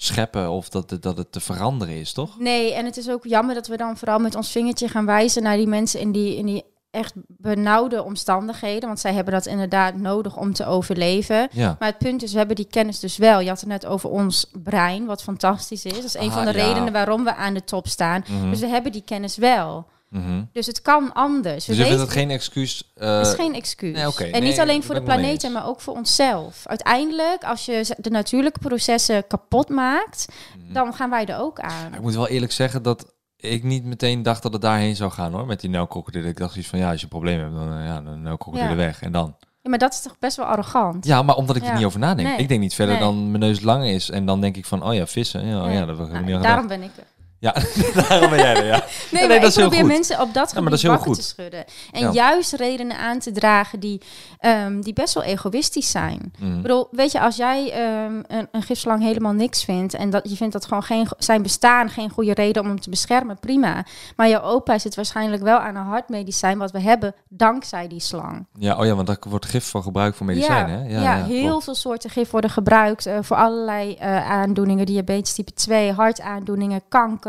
onderscheppen 0.03 0.51
of 0.51 0.69
dat, 0.69 0.91
het- 0.91 1.03
dat 1.03 1.17
het 1.17 1.33
te 1.33 1.41
veranderen 1.41 1.95
is, 1.95 2.13
toch? 2.13 2.39
Nee, 2.39 2.75
en 2.75 2.85
het 2.85 2.97
is 2.97 3.11
ook 3.11 3.25
jammer 3.25 3.55
dat 3.55 3.67
we 3.67 3.77
dan 3.77 3.97
vooral 3.97 4.19
met 4.19 4.35
ons 4.35 4.51
vingertje 4.51 4.89
gaan 4.89 5.07
wijzen 5.07 5.43
naar 5.43 5.57
die 5.57 5.67
mensen 5.67 6.01
in 6.01 6.13
die, 6.13 6.37
in 6.37 6.47
die 6.47 6.65
echt 6.91 7.13
benauwde 7.27 8.03
omstandigheden. 8.03 8.87
Want 8.89 9.01
zij 9.01 9.13
hebben 9.13 9.33
dat 9.33 9.47
inderdaad 9.47 9.95
nodig 9.97 10.37
om 10.37 10.53
te 10.53 10.67
overleven. 10.67 11.49
Ja. 11.53 11.77
Maar 11.79 11.89
het 11.89 11.99
punt 11.99 12.23
is, 12.23 12.33
we 12.33 12.39
hebben 12.39 12.57
die 12.57 12.67
kennis 12.71 13.01
dus 13.01 13.17
wel. 13.17 13.41
Je 13.41 13.49
had 13.49 13.61
het 13.61 13.69
net 13.69 13.87
over 13.87 14.11
ons 14.11 14.51
brein, 14.63 15.07
wat 15.07 15.23
fantastisch 15.23 15.85
is. 15.85 15.93
Dat 15.95 16.05
is 16.05 16.15
een 16.15 16.29
Ah, 16.29 16.33
van 16.35 16.45
de 16.45 16.59
ja. 16.59 16.65
redenen 16.67 16.93
waarom 16.93 17.25
we 17.25 17.35
aan 17.35 17.55
de 17.55 17.65
top 17.65 17.87
staan. 17.89 18.25
Mhm, 18.29 18.51
Dus 18.51 18.61
we 18.61 18.67
hebben 18.67 18.93
die 18.93 19.03
kennis 19.05 19.37
wel. 19.37 19.87
Mhm. 20.11 20.43
Dus 20.53 20.67
het 20.67 20.83
kan 20.83 21.13
anders. 21.13 21.67
We 21.67 21.73
Dus 21.73 21.81
je 21.81 21.87
vindt 21.89 22.01
het 22.01 22.11
geen 22.11 22.31
excuus? 22.31 22.93
eh, 22.95 23.17
het 23.19 23.27
is 23.27 23.35
geen 23.35 23.55
excuus. 23.55 23.95
nee. 23.97 24.05
En 24.05 24.31
Nee, 24.31 24.51
niet 24.51 24.61
alleen 24.61 24.83
voor 24.83 24.95
de 24.95 25.03
planeet, 25.03 25.51
maar 25.53 25.67
ook 25.67 25.81
voor 25.81 25.95
onszelf. 25.95 26.63
Uiteindelijk, 26.67 27.45
als 27.45 27.65
je 27.67 27.95
de 27.99 28.11
natuurlijke 28.11 28.59
processen 28.59 29.27
kapot 29.27 29.69
maakt, 29.69 30.27
Mhm. 30.65 30.73
dan 30.73 30.95
gaan 30.95 31.11
wij 31.11 31.27
er 31.27 31.39
ook 31.39 31.61
aan. 31.61 31.95
Ik 31.95 32.01
moet 32.01 32.15
wel 32.15 32.29
eerlijk 32.29 32.53
zeggen 32.53 32.83
dat 32.83 33.15
ik 33.37 33.63
niet 33.63 33.85
meteen 33.85 34.23
dacht 34.23 34.43
dat 34.43 34.53
het 34.53 34.63
daarheen 34.63 34.97
zou 34.97 35.11
gaan 35.11 35.33
hoor, 35.33 35.47
met 35.47 35.61
die 35.61 35.71
nelkrokodillen. 35.71 36.29
Ik 36.29 36.37
dacht 36.37 36.53
zoiets 36.53 36.71
van, 36.71 36.79
ja, 36.79 36.87
als 36.91 36.97
je 36.99 37.03
een 37.03 37.09
probleem 37.09 37.41
hebt, 37.41 37.55
dan 37.55 37.79
uh, 37.79 37.85
ja, 37.87 38.01
dan 38.01 38.23
nelkrokodillen 38.23 38.71
Ja. 38.71 38.77
weg 38.77 39.03
en 39.03 39.13
dan. 39.13 39.37
Ja, 39.63 39.71
maar 39.71 39.79
dat 39.79 39.93
is 39.93 40.01
toch 40.03 40.19
best 40.19 40.37
wel 40.37 40.47
arrogant? 40.47 41.07
Ja, 41.07 41.23
maar 41.23 41.37
omdat 41.37 41.57
ik 41.57 41.67
er 41.67 41.75
niet 41.75 41.85
over 41.85 41.99
nadenk. 41.99 42.29
Nee. 42.29 42.37
Ik 42.39 42.49
denk 42.49 42.61
niet 42.61 42.75
verder 42.75 42.95
Nee. 42.95 43.05
dan 43.05 43.31
mijn 43.31 43.43
neus 43.43 43.61
lang 43.61 43.85
is 43.85 44.11
en 44.11 44.27
dan 44.27 44.41
denk 44.41 44.57
ik 44.57 44.65
van, 44.67 44.83
oh 44.83 44.95
ja, 44.95 45.07
vissen. 45.07 45.47
Ja, 45.47 45.65
oh, 45.65 45.73
ja 45.73 45.85
dat 45.87 45.99
ik 46.01 46.13
Nou, 46.13 46.25
niet 46.25 46.43
daarom 46.43 46.67
ben 46.67 46.83
ik 46.83 46.91
er. 46.97 47.05
Ja, 47.41 47.55
daarom 48.09 48.31
ben 48.31 48.39
jij 48.39 48.57
er, 48.57 48.65
ja. 48.67 48.71
Nee, 48.77 48.85
nee, 49.11 49.21
maar 49.21 49.29
dat 49.29 49.37
ik 49.37 49.45
is 49.45 49.57
heel 49.57 49.65
probeer 49.69 49.85
goed. 49.85 49.93
mensen 49.95 50.21
op 50.21 50.35
dat 50.35 50.53
Ja, 50.55 50.61
gebied 50.61 51.01
goed. 51.03 51.15
te 51.15 51.23
schudden. 51.23 51.65
En 51.93 52.01
Ja. 52.01 52.11
juist 52.13 52.53
redenen 52.53 52.97
aan 52.99 53.19
te 53.19 53.33
dragen 53.33 53.81
die, 53.81 54.01
ehm, 54.39 54.81
die 54.81 54.93
best 54.93 55.15
wel 55.15 55.23
egoïstisch 55.23 55.91
zijn. 55.91 56.33
Mhm. 56.39 56.57
Ik 56.57 56.63
bedoel, 56.63 56.89
weet 56.91 57.13
je, 57.13 57.21
als 57.21 57.37
jij 57.37 57.73
ehm, 57.73 58.23
een, 58.27 58.49
een 58.53 58.63
gifslang 58.63 59.03
helemaal 59.03 59.33
niks 59.33 59.65
vindt... 59.65 59.95
en 59.95 60.11
dat 60.11 60.31
je 60.31 60.37
vindt 60.37 60.53
dat 60.53 60.65
gewoon 60.65 60.83
geen, 60.83 61.09
zijn 61.19 61.43
bestaan 61.43 61.91
geen 61.91 62.11
goede 62.11 62.35
reden 62.35 62.63
om 62.63 62.69
hem 62.69 62.81
te 62.81 62.91
beschermen, 62.91 63.39
prima. 63.39 63.85
Maar 64.17 64.29
jouw 64.29 64.43
opa 64.43 64.79
zit 64.79 64.95
waarschijnlijk 64.95 65.43
wel 65.43 65.59
aan 65.59 65.77
een 65.77 65.85
hartmedicijn... 65.85 66.59
wat 66.59 66.71
we 66.71 66.81
hebben 66.81 67.15
dankzij 67.29 67.89
die 67.89 68.01
slang. 68.01 68.47
Ja, 68.59 68.77
oh 68.79 68.87
ja, 68.87 68.95
want 68.95 69.07
daar 69.07 69.17
wordt 69.29 69.47
gif 69.47 69.71
van 69.71 69.83
gebruikt 69.83 70.17
voor 70.17 70.27
medicijnen, 70.27 70.89
ja, 70.89 70.99
hè? 70.99 71.03
ja, 71.19 71.25
heel 71.25 71.47
klopt. 71.49 71.65
veel 71.65 71.75
soorten 71.75 72.11
gif 72.11 72.31
worden 72.31 72.51
gebruikt... 72.51 73.07
eh, 73.07 73.19
voor 73.21 73.37
allerlei 73.37 73.95
eh, 73.95 74.31
aandoeningen, 74.31 74.87
diabetes 74.87 75.35
type 75.35 75.53
2, 75.53 75.93
hartaandoeningen, 75.93 76.83
kanker. 76.89 77.27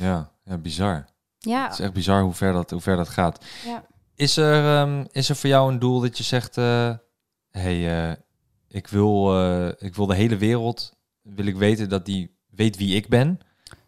Ja, 0.00 0.30
ja, 0.44 0.58
bizar. 0.58 1.04
Ja, 1.38 1.62
Het 1.64 1.72
is 1.72 1.80
echt 1.80 1.92
bizar 1.92 2.22
hoe 2.22 2.34
ver 2.34 2.52
dat, 2.52 2.70
hoe 2.70 2.80
ver 2.80 2.96
dat 2.96 3.08
gaat. 3.08 3.44
ja. 3.66 3.84
Is 4.16 4.36
er, 4.36 4.64
ehm, 4.64 5.04
is 5.10 5.28
er 5.28 5.36
voor 5.36 5.48
jou 5.50 5.72
een 5.72 5.78
doel 5.78 6.00
dat 6.00 6.18
je 6.18 6.24
zegt... 6.24 6.56
eh 6.56 6.90
hey, 7.50 8.08
eh, 8.10 8.16
ik, 8.68 8.88
wil, 8.88 9.34
eh, 9.34 9.68
ik 9.78 9.94
wil 9.94 10.06
de 10.06 10.14
hele 10.14 10.36
wereld... 10.36 10.92
wil 11.22 11.46
ik 11.46 11.56
weten 11.56 11.88
dat 11.88 12.04
die 12.04 12.36
weet 12.50 12.76
wie 12.76 12.96
ik 12.96 13.08
ben... 13.08 13.38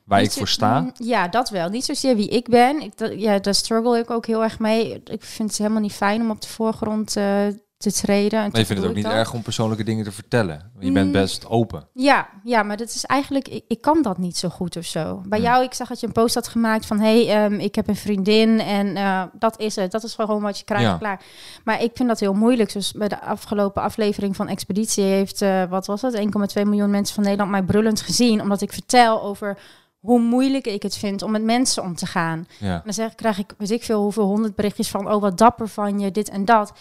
waar 0.05 0.21
Niet 0.21 0.31
ik 0.31 0.39
voor 0.39 0.49
sta. 0.49 0.93
Ja, 0.95 1.29
dat 1.29 1.51
wel. 1.51 1.69
Niet 1.69 1.85
zozeer 1.85 2.17
wie 2.17 2.29
ik 2.29 2.49
ben. 2.49 2.81
Ik, 2.81 2.99
dat, 2.99 3.21
ja, 3.21 3.39
daar 3.39 3.55
struggle 3.55 3.99
ik 3.99 4.11
ook 4.11 4.27
heel 4.27 4.43
erg 4.43 4.59
mee. 4.59 5.03
Ik 5.05 5.25
vind 5.25 5.49
het 5.49 5.59
helemaal 5.59 5.81
niet 5.81 5.93
fijn 5.93 6.21
om 6.21 6.31
op 6.31 6.41
de 6.41 6.49
voorgrond 6.49 7.17
eh, 7.17 7.47
te 7.79 7.93
treden. 7.93 8.41
En 8.43 8.51
Maar 8.51 8.61
je 8.61 8.67
vindt 8.67 8.81
het 8.83 8.91
ook 8.91 8.97
niet 8.97 9.05
dat. 9.05 9.13
erg 9.15 9.33
om 9.33 9.43
persoonlijke 9.43 9.85
dingen 9.85 10.05
te 10.05 10.13
vertellen. 10.13 10.71
Je 10.79 10.93
bent 10.93 11.07
Mm. 11.07 11.13
best 11.13 11.47
open. 11.49 11.89
Ja, 11.93 12.29
ja, 12.45 12.63
maar 12.63 12.77
dat 12.77 12.89
is 12.89 13.05
eigenlijk, 13.05 13.49
ik, 13.49 13.65
ik 13.69 13.81
kan 13.81 14.03
dat 14.03 14.19
niet 14.19 14.37
zo 14.37 14.49
goed 14.49 14.77
of 14.77 14.85
zo. 14.85 15.21
Bij 15.29 15.39
Hmm. 15.39 15.49
jou, 15.49 15.65
ik 15.65 15.75
zag 15.75 15.89
dat 15.89 16.01
je 16.01 16.07
een 16.07 16.13
post 16.13 16.35
had 16.35 16.49
gemaakt 16.49 16.87
van, 16.87 17.01
hé, 17.01 17.25
hey, 17.25 17.45
ehm, 17.45 17.55
ik 17.61 17.75
heb 17.75 17.89
een 17.89 17.97
vriendin 17.97 18.61
en 18.61 18.97
eh, 18.97 19.23
dat 19.39 19.61
is 19.61 19.77
het. 19.77 19.91
Dat 19.93 20.03
is 20.05 20.15
gewoon 20.15 20.43
wat 20.43 20.59
je 20.59 20.65
krijgt, 20.65 20.85
Ja. 20.85 20.97
klaar. 20.97 21.21
Maar 21.65 21.83
ik 21.83 21.91
vind 21.95 22.09
dat 22.09 22.21
heel 22.21 22.35
moeilijk. 22.35 22.73
Dus 22.73 22.93
bij 22.93 23.09
de 23.09 23.21
afgelopen 23.21 23.83
aflevering 23.83 24.37
van 24.37 24.49
Expeditie 24.49 25.05
heeft, 25.05 25.43
eh, 25.43 25.65
wat 25.69 25.87
was 25.87 26.03
het, 26.03 26.15
1,2 26.15 26.65
miljoen 26.65 26.91
mensen 26.91 27.15
van 27.15 27.25
Nederland 27.25 27.51
mij 27.51 27.63
brullend 27.63 28.01
gezien. 28.01 28.41
Omdat 28.41 28.61
ik 28.61 28.73
vertel 28.73 29.23
over 29.23 29.59
hoe 30.01 30.21
moeilijk 30.21 30.67
ik 30.67 30.83
het 30.83 30.97
vind 30.97 31.23
om 31.23 31.31
met 31.31 31.43
mensen 31.43 31.83
om 31.83 31.95
te 31.95 32.07
gaan. 32.07 32.47
Ja. 32.59 32.75
En 32.75 32.81
dan 32.85 32.93
zeg, 32.95 33.15
krijg 33.15 33.39
ik, 33.39 33.55
weet 33.59 33.71
ik 33.71 33.83
veel, 33.85 34.03
hoeveel 34.03 34.25
honderd 34.27 34.55
berichtjes 34.55 34.89
van, 34.89 35.13
oh 35.13 35.21
wat 35.21 35.39
dapper 35.39 35.69
van 35.69 35.99
je, 36.01 36.11
dit 36.11 36.29
en 36.29 36.45
dat. 36.45 36.73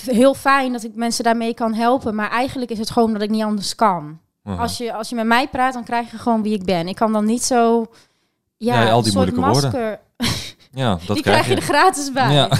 Heel 0.00 0.34
fijn 0.34 0.72
dat 0.72 0.84
ik 0.84 0.94
mensen 0.94 1.24
daarmee 1.24 1.54
kan 1.54 1.74
helpen, 1.74 2.14
maar 2.14 2.30
eigenlijk 2.30 2.70
is 2.70 2.78
het 2.78 2.90
gewoon 2.90 3.12
dat 3.12 3.22
ik 3.22 3.30
niet 3.30 3.42
anders 3.42 3.74
kan. 3.74 4.20
Als 4.44 4.76
je, 4.78 4.92
als 4.92 5.08
je 5.08 5.14
met 5.14 5.26
mij 5.26 5.48
praat, 5.48 5.72
dan 5.74 5.84
krijg 5.84 6.10
je 6.10 6.18
gewoon 6.18 6.42
wie 6.42 6.54
ik 6.54 6.64
ben. 6.64 6.88
Ik 6.88 6.94
kan 6.96 7.12
dan 7.12 7.24
niet 7.24 7.42
zo... 7.42 7.86
Ja, 8.56 8.82
Ja, 8.82 8.90
al 8.90 9.02
die 9.02 9.12
moeilijke 9.12 9.40
woorden. 9.40 9.62
masker. 9.62 10.00
Ja, 10.74 10.98
dat 11.06 11.14
die 11.16 11.22
krijg 11.24 11.46
je 11.46 11.54
er 11.56 11.62
gratis 11.62 12.12
bij. 12.12 12.32
Ja. 12.32 12.48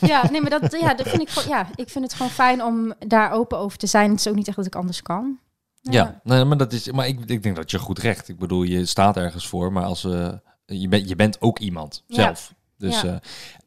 Ja, 0.00 0.30
nee, 0.30 0.40
maar 0.40 0.50
dat, 0.50 0.76
ja, 0.80 0.94
dat 0.94 1.08
vind 1.08 1.22
ik 1.22 1.28
gewoon... 1.28 1.48
Ja, 1.58 1.66
ik 1.74 1.88
vind 1.88 2.04
het 2.04 2.14
gewoon 2.14 2.30
fijn 2.32 2.62
om 2.64 2.92
daar 2.98 3.30
open 3.32 3.58
over 3.58 3.78
te 3.78 3.86
zijn. 3.86 4.10
Het 4.10 4.18
is 4.20 4.28
ook 4.28 4.34
niet 4.34 4.46
echt 4.48 4.56
dat 4.56 4.66
ik 4.66 4.74
anders 4.74 5.02
kan. 5.02 5.38
Ja, 5.82 6.20
nee, 6.22 6.44
maar, 6.44 6.56
dat 6.56 6.72
is, 6.72 6.90
maar 6.90 7.06
ik, 7.06 7.20
ik 7.30 7.42
denk 7.42 7.56
dat 7.56 7.70
je 7.70 7.78
goed 7.78 7.98
recht. 7.98 8.28
Ik 8.28 8.38
bedoel, 8.38 8.62
je 8.62 8.84
staat 8.86 9.16
ergens 9.16 9.46
voor, 9.48 9.72
maar 9.72 9.84
als, 9.84 10.04
eh 10.04 10.28
je, 10.66 10.88
bent 10.88 11.08
je 11.08 11.16
bent 11.16 11.40
ook 11.40 11.58
iemand 11.58 12.02
Ja. 12.06 12.14
zelf. 12.22 12.54
Dus 12.78 13.02
eh, 13.04 13.16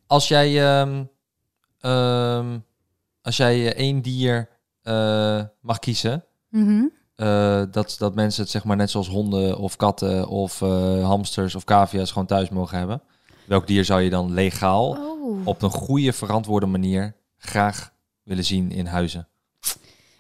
als 0.07 0.27
jij, 0.27 0.79
ehm, 0.79 1.03
ehm, 1.79 2.57
als 3.21 3.37
jij 3.37 3.55
eh, 3.73 3.79
één 3.85 4.01
dier 4.01 4.49
eh, 4.81 5.43
mag 5.61 5.79
kiezen, 5.79 6.23
Mhm. 6.49 6.83
eh, 7.15 7.63
dat, 7.71 7.95
dat 7.99 8.15
mensen 8.15 8.41
het 8.41 8.51
zeg 8.51 8.63
maar 8.63 8.75
net 8.75 8.89
zoals 8.89 9.07
honden 9.09 9.57
of 9.57 9.75
katten 9.75 10.27
of 10.27 10.59
hamsters 11.01 11.55
of 11.55 11.63
cavia's 11.63 12.11
gewoon 12.11 12.27
thuis 12.27 12.49
mogen 12.49 12.77
hebben. 12.77 13.01
Welk 13.45 13.67
dier 13.67 13.85
zou 13.85 14.01
je 14.01 14.09
dan 14.09 14.33
legaal 14.33 14.89
Oh. 14.89 15.47
op 15.47 15.61
een 15.61 15.69
goede, 15.69 16.13
verantwoorde 16.13 16.65
manier 16.65 17.15
graag 17.37 17.93
willen 18.23 18.45
zien 18.45 18.71
in 18.71 18.85
huizen? 18.85 19.27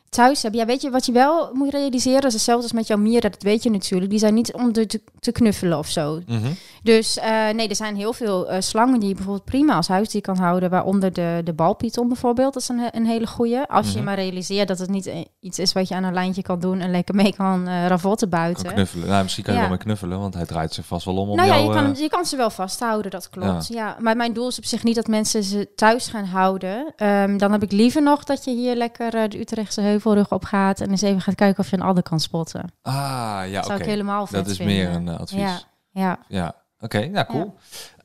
Thuis 0.09 0.41
hebben. 0.41 0.59
Ja, 0.59 0.65
weet 0.65 0.81
je 0.81 0.89
wat 0.89 1.05
je 1.05 1.11
wel 1.11 1.49
moet 1.53 1.69
realiseren? 1.73 2.23
Is 2.27 2.33
hetzelfde 2.33 2.63
als 2.63 2.71
met 2.73 2.87
jouw 2.87 2.97
mieren, 2.97 3.31
dat 3.31 3.43
weet 3.43 3.63
je 3.63 3.69
natuurlijk. 3.71 4.09
Die 4.11 4.19
zijn 4.19 4.33
niet 4.33 4.53
om 4.53 4.71
te, 4.71 5.01
te 5.19 5.31
knuffelen 5.31 5.77
of 5.77 5.87
zo. 5.87 6.19
Mhm. 6.27 6.47
Dus 6.83 7.17
eh, 7.17 7.49
nee, 7.49 7.67
er 7.67 7.75
zijn 7.75 7.95
heel 7.95 8.13
veel 8.13 8.49
eh, 8.49 8.61
slangen 8.61 8.99
die 8.99 9.09
je 9.09 9.15
bijvoorbeeld 9.15 9.45
prima 9.45 9.75
als 9.75 9.87
huisdier 9.87 10.21
kan 10.21 10.37
houden. 10.37 10.69
Waaronder 10.69 11.13
de, 11.13 11.41
de 11.43 11.53
balpython 11.53 12.07
bijvoorbeeld. 12.07 12.53
Dat 12.53 12.61
is 12.61 12.69
een, 12.69 12.81
een 12.91 13.05
hele 13.05 13.27
goeie. 13.27 13.59
Als 13.67 13.87
Mhm. 13.87 13.97
je 13.97 14.03
maar 14.03 14.15
realiseert 14.15 14.67
dat 14.67 14.79
het 14.79 14.89
niet 14.89 15.05
eh, 15.07 15.15
iets 15.39 15.59
is 15.59 15.73
wat 15.73 15.87
je 15.87 15.95
aan 15.95 16.03
een 16.03 16.13
lijntje 16.13 16.41
kan 16.41 16.59
doen 16.59 16.79
en 16.79 16.91
lekker 16.91 17.15
mee 17.15 17.33
kan 17.35 17.67
eh 17.67 17.85
ravotten 17.87 18.29
Kan 18.29 18.39
buiten. 18.39 18.73
knuffelen. 18.73 19.07
Nou, 19.07 19.23
misschien 19.23 19.43
kan 19.43 19.53
je 19.53 19.59
Ja. 19.59 19.65
wel 19.67 19.75
mee 19.75 19.85
knuffelen, 19.85 20.19
want 20.19 20.33
hij 20.33 20.45
draait 20.45 20.73
zich 20.73 20.85
vast 20.85 21.05
wel 21.05 21.17
om 21.17 21.29
om 21.29 21.35
Nou 21.35 21.47
ja, 21.47 21.55
jou... 21.55 21.67
je 21.67 21.73
kan, 21.81 21.95
je 22.03 22.09
kan 22.09 22.25
ze 22.25 22.35
wel 22.35 22.49
vasthouden, 22.49 23.11
dat 23.11 23.29
klopt. 23.29 23.67
Ja. 23.67 23.97
maar 23.99 24.15
mijn 24.15 24.33
doel 24.33 24.47
is 24.47 24.57
op 24.57 24.65
zich 24.65 24.83
niet 24.83 24.95
dat 24.95 25.07
mensen 25.07 25.43
ze 25.43 25.69
thuis 25.75 26.07
gaan 26.07 26.25
houden. 26.25 26.93
Ehm, 26.95 27.37
dan 27.37 27.51
heb 27.51 27.63
ik 27.63 27.71
liever 27.71 28.01
nog 28.01 28.23
dat 28.23 28.43
je 28.43 28.51
hier 28.51 28.75
lekker 28.75 29.29
de 29.29 29.39
Utrechtse 29.39 29.81
heuvelrug 30.03 30.31
op 30.31 30.43
gaat 30.43 30.81
en 30.81 30.89
eens 30.89 31.01
even 31.01 31.21
gaat 31.21 31.35
kijken 31.35 31.63
of 31.63 31.69
je 31.69 31.75
een 31.77 31.81
adder 31.83 32.03
kan 32.03 32.19
spotten. 32.19 32.71
Ah, 32.81 32.93
ja, 32.93 33.41
Dat 33.45 33.55
oké. 33.57 33.65
zou 33.67 33.79
ik 33.79 33.85
helemaal 33.85 34.27
Dat 34.31 34.47
is 34.47 34.57
vinden. 34.57 34.75
meer 34.75 34.89
een 34.89 35.07
eh, 35.07 35.19
advies. 35.19 35.39
Ja, 35.39 35.59
ja. 35.91 36.19
Ja, 36.27 36.55
oké. 36.79 37.05
nou, 37.05 37.25
cool. 37.25 37.55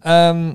Ehm, 0.01 0.53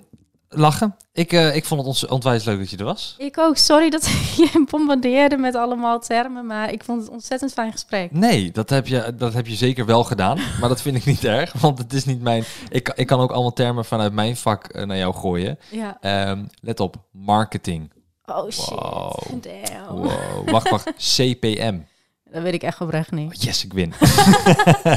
lachen. 0.50 0.96
Ik, 1.14 1.32
eh, 1.34 1.56
ik 1.56 1.66
vond 1.66 1.80
het 1.80 1.90
ons 1.90 2.06
onwijs 2.08 2.44
leuk 2.44 2.60
dat 2.60 2.70
je 2.70 2.78
er 2.78 2.84
was. 2.86 3.16
Ik 3.18 3.38
ook. 3.38 3.58
Sorry 3.58 3.90
dat 3.90 4.06
je 4.38 4.66
bombardeerde 4.70 5.38
met 5.38 5.56
allemaal 5.56 6.00
termen, 6.00 6.46
maar 6.46 6.72
ik 6.72 6.84
vond 6.84 7.02
het 7.02 7.10
ontzettend 7.10 7.54
fijn 7.54 7.72
gesprek. 7.72 8.12
Nee, 8.12 8.52
dat 8.52 8.70
heb, 8.70 8.88
je, 8.88 9.14
dat 9.18 9.34
heb 9.34 9.48
je 9.48 9.56
zeker 9.56 9.86
wel 9.86 10.04
gedaan. 10.04 10.38
Maar 10.60 10.70
dat 10.70 10.82
vind 10.82 10.96
ik 10.96 11.06
niet 11.06 11.24
erg, 11.24 11.54
want 11.54 11.78
het 11.78 11.94
is 11.94 12.06
niet 12.06 12.22
mijn... 12.22 12.44
Ik, 12.70 12.92
ik 12.96 13.08
kan 13.08 13.20
ook 13.20 13.32
allemaal 13.32 13.54
termen 13.54 13.86
vanuit 13.86 14.14
mijn 14.14 14.38
vak 14.38 14.66
eh, 14.68 14.86
naar 14.86 14.98
jou 14.98 15.14
gooien. 15.16 15.60
Ja. 15.72 15.98
Ehm, 16.02 16.46
let 16.62 16.80
op, 16.80 16.96
marketing. 17.12 17.92
Oh 18.30 18.50
shit. 18.52 18.70
Wow. 18.70 19.14
Damn. 19.42 19.98
Wow. 20.02 20.50
Wacht, 20.50 20.70
wacht. 20.70 20.92
CPM. 21.16 21.78
Dat 22.32 22.42
weet 22.44 22.54
ik 22.54 22.64
echt 22.64 22.82
oprecht 22.82 23.12
niet. 23.12 23.28
Oh, 23.36 23.42
yes, 23.42 23.66
ik 23.66 23.74
win. 23.74 23.94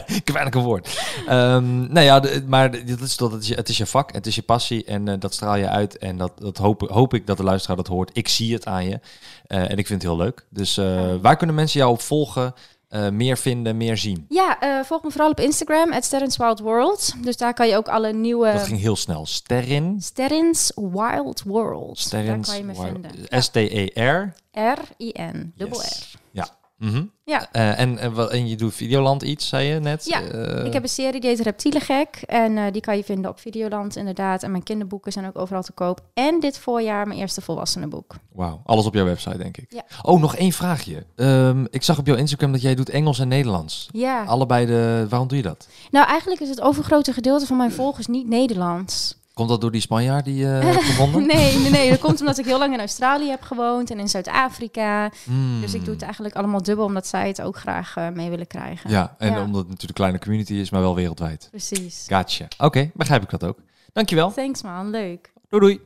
ik 0.06 0.26
heb 0.26 0.34
eigenlijk 0.36 0.54
een 0.54 0.62
woord. 0.62 1.00
Ehm 1.28 1.92
nou 1.92 2.00
ja, 2.00 2.20
de- 2.20 2.44
maar 2.46 2.70
dit 2.70 3.00
is, 3.00 3.16
dat 3.16 3.32
het, 3.32 3.42
is 3.42 3.48
je, 3.48 3.54
het 3.54 3.68
is 3.68 3.76
je 3.76 3.86
vak, 3.86 4.12
het 4.12 4.26
is 4.26 4.34
je 4.34 4.42
passie 4.42 4.84
en 4.84 5.08
eh, 5.08 5.14
dat 5.18 5.34
straal 5.34 5.56
je 5.56 5.68
uit. 5.68 5.98
En 5.98 6.16
dat, 6.18 6.32
dat 6.38 6.56
hoop, 6.58 6.80
hoop 6.90 7.14
ik 7.14 7.26
dat 7.26 7.36
de 7.36 7.42
luisteraar 7.44 7.76
dat 7.76 7.86
hoort. 7.86 8.10
Ik 8.12 8.28
zie 8.28 8.52
het 8.54 8.66
aan 8.66 8.88
je 8.88 9.00
Eh, 9.46 9.58
en 9.70 9.78
ik 9.78 9.86
vind 9.86 10.02
het 10.02 10.10
heel 10.10 10.20
leuk. 10.20 10.46
Dus 10.50 10.76
eh, 10.76 11.14
waar 11.22 11.36
kunnen 11.36 11.56
mensen 11.56 11.80
jou 11.80 11.92
op 11.92 12.00
volgen, 12.00 12.54
eh, 12.92 13.08
meer 13.08 13.36
vinden, 13.36 13.76
meer 13.76 13.96
zien? 13.96 14.26
Ja, 14.28 14.60
eh, 14.60 14.84
volg 14.84 15.02
me 15.02 15.10
vooral 15.10 15.30
op 15.30 15.40
Instagram, 15.40 15.92
at 15.92 16.36
Wild 16.36 16.60
World. 16.60 17.14
Dus 17.22 17.36
daar 17.36 17.54
kan 17.54 17.68
je 17.68 17.76
ook 17.76 17.88
alle 17.88 18.12
nieuwe... 18.12 18.52
Dat 18.52 18.62
ging 18.66 18.80
heel 18.80 18.96
snel. 18.96 19.26
Sterrin. 19.26 19.96
Sterrens 20.00 20.72
Wild 20.74 21.42
World. 21.42 21.98
Sterrins. 21.98 22.46
Daar 22.48 22.56
kan 22.56 22.66
je 22.66 22.72
me 22.72 22.80
Wild- 22.82 23.12
vinden. 23.12 23.42
S-T-E-R. 23.42 24.34
R-I-N, 24.52 25.52
dubbel 25.56 25.78
Yes. 25.80 26.12
R. 26.14 26.20
Ja. 26.82 26.88
Mhm. 26.90 27.04
Ja. 27.24 27.48
Eh, 27.52 27.80
en, 27.80 27.98
en, 27.98 28.30
en 28.30 28.48
je 28.48 28.56
doet 28.56 28.74
Videoland 28.74 29.22
iets, 29.22 29.48
zei 29.48 29.66
je 29.68 29.80
net? 29.80 30.04
Ja, 30.04 30.20
Eh, 30.22 30.64
Ik 30.64 30.72
heb 30.72 30.82
een 30.82 30.88
serie 30.88 31.20
die 31.20 31.30
heet 31.30 31.40
Reptielengek. 31.40 32.22
En 32.26 32.58
eh, 32.58 32.72
die 32.72 32.80
kan 32.80 32.96
je 32.96 33.04
vinden 33.04 33.30
op 33.30 33.40
Videoland 33.40 33.96
inderdaad. 33.96 34.42
En 34.42 34.50
mijn 34.50 34.62
kinderboeken 34.62 35.12
zijn 35.12 35.26
ook 35.26 35.38
overal 35.38 35.62
te 35.62 35.72
koop. 35.72 36.00
En 36.14 36.40
dit 36.40 36.58
voorjaar 36.58 37.06
mijn 37.06 37.18
eerste 37.20 37.40
volwassenenboek. 37.40 38.14
Wauw, 38.32 38.60
alles 38.64 38.86
op 38.86 38.94
jouw 38.94 39.04
website, 39.04 39.38
denk 39.38 39.56
ik. 39.56 39.66
Ja. 39.68 39.82
Oh, 40.02 40.20
nog 40.20 40.36
één 40.36 40.52
vraagje. 40.52 41.04
Ehm, 41.16 41.64
ik 41.70 41.82
zag 41.82 41.98
op 41.98 42.06
jouw 42.06 42.16
Instagram 42.16 42.52
dat 42.52 42.62
jij 42.62 42.74
doet 42.74 42.88
Engels 42.90 43.18
en 43.18 43.28
Nederlands. 43.28 43.88
Ja. 43.92 44.24
Allebei 44.24 44.66
de... 44.66 45.06
Waarom 45.08 45.28
doe 45.28 45.36
je 45.36 45.42
dat? 45.42 45.68
Nou, 45.90 46.06
eigenlijk 46.06 46.40
is 46.40 46.48
het 46.48 46.60
overgrote 46.60 47.12
gedeelte 47.12 47.46
van 47.46 47.56
mijn 47.56 47.72
volgers 47.72 48.06
niet 48.06 48.28
Nederlands. 48.28 49.20
Komt 49.34 49.48
dat 49.48 49.60
door 49.60 49.70
die 49.70 49.80
Spanjaard 49.80 50.24
die 50.24 50.34
je 50.36 50.44
hebt 50.44 50.84
gevonden? 50.84 51.26
Nee, 51.36 51.58
nee, 51.58 51.70
nee. 51.70 51.90
Dat 51.90 51.98
komt 51.98 52.20
omdat 52.20 52.38
ik 52.38 52.44
heel 52.44 52.58
lang 52.58 52.72
in 52.72 52.78
Australië 52.78 53.28
heb 53.28 53.42
gewoond 53.42 53.90
en 53.90 53.98
in 53.98 54.08
Zuid-Afrika. 54.08 55.10
Hmm. 55.24 55.60
Dus 55.60 55.74
ik 55.74 55.84
doe 55.84 55.94
het 55.94 56.02
eigenlijk 56.02 56.34
allemaal 56.34 56.62
dubbel, 56.62 56.84
omdat 56.84 57.06
zij 57.06 57.28
het 57.28 57.42
ook 57.42 57.56
graag 57.56 57.96
eh, 57.96 58.08
mee 58.08 58.30
willen 58.30 58.46
krijgen. 58.46 58.90
Ja, 58.90 59.14
en 59.18 59.32
Ja. 59.32 59.40
omdat 59.42 59.60
het 59.60 59.68
natuurlijk 59.68 59.88
een 59.88 59.94
kleine 59.94 60.18
community 60.18 60.54
is, 60.54 60.70
maar 60.70 60.80
wel 60.80 60.94
wereldwijd. 60.94 61.46
Precies. 61.50 62.04
Gotcha. 62.08 62.46
Oké, 62.58 62.90
begrijp 62.94 63.22
ik 63.22 63.30
dat 63.30 63.44
ook. 63.44 63.58
Dankjewel. 63.92 64.32
Thanks 64.32 64.62
man, 64.62 64.90
leuk. 64.90 65.32
Doei 65.48 65.62
doei. 65.62 65.80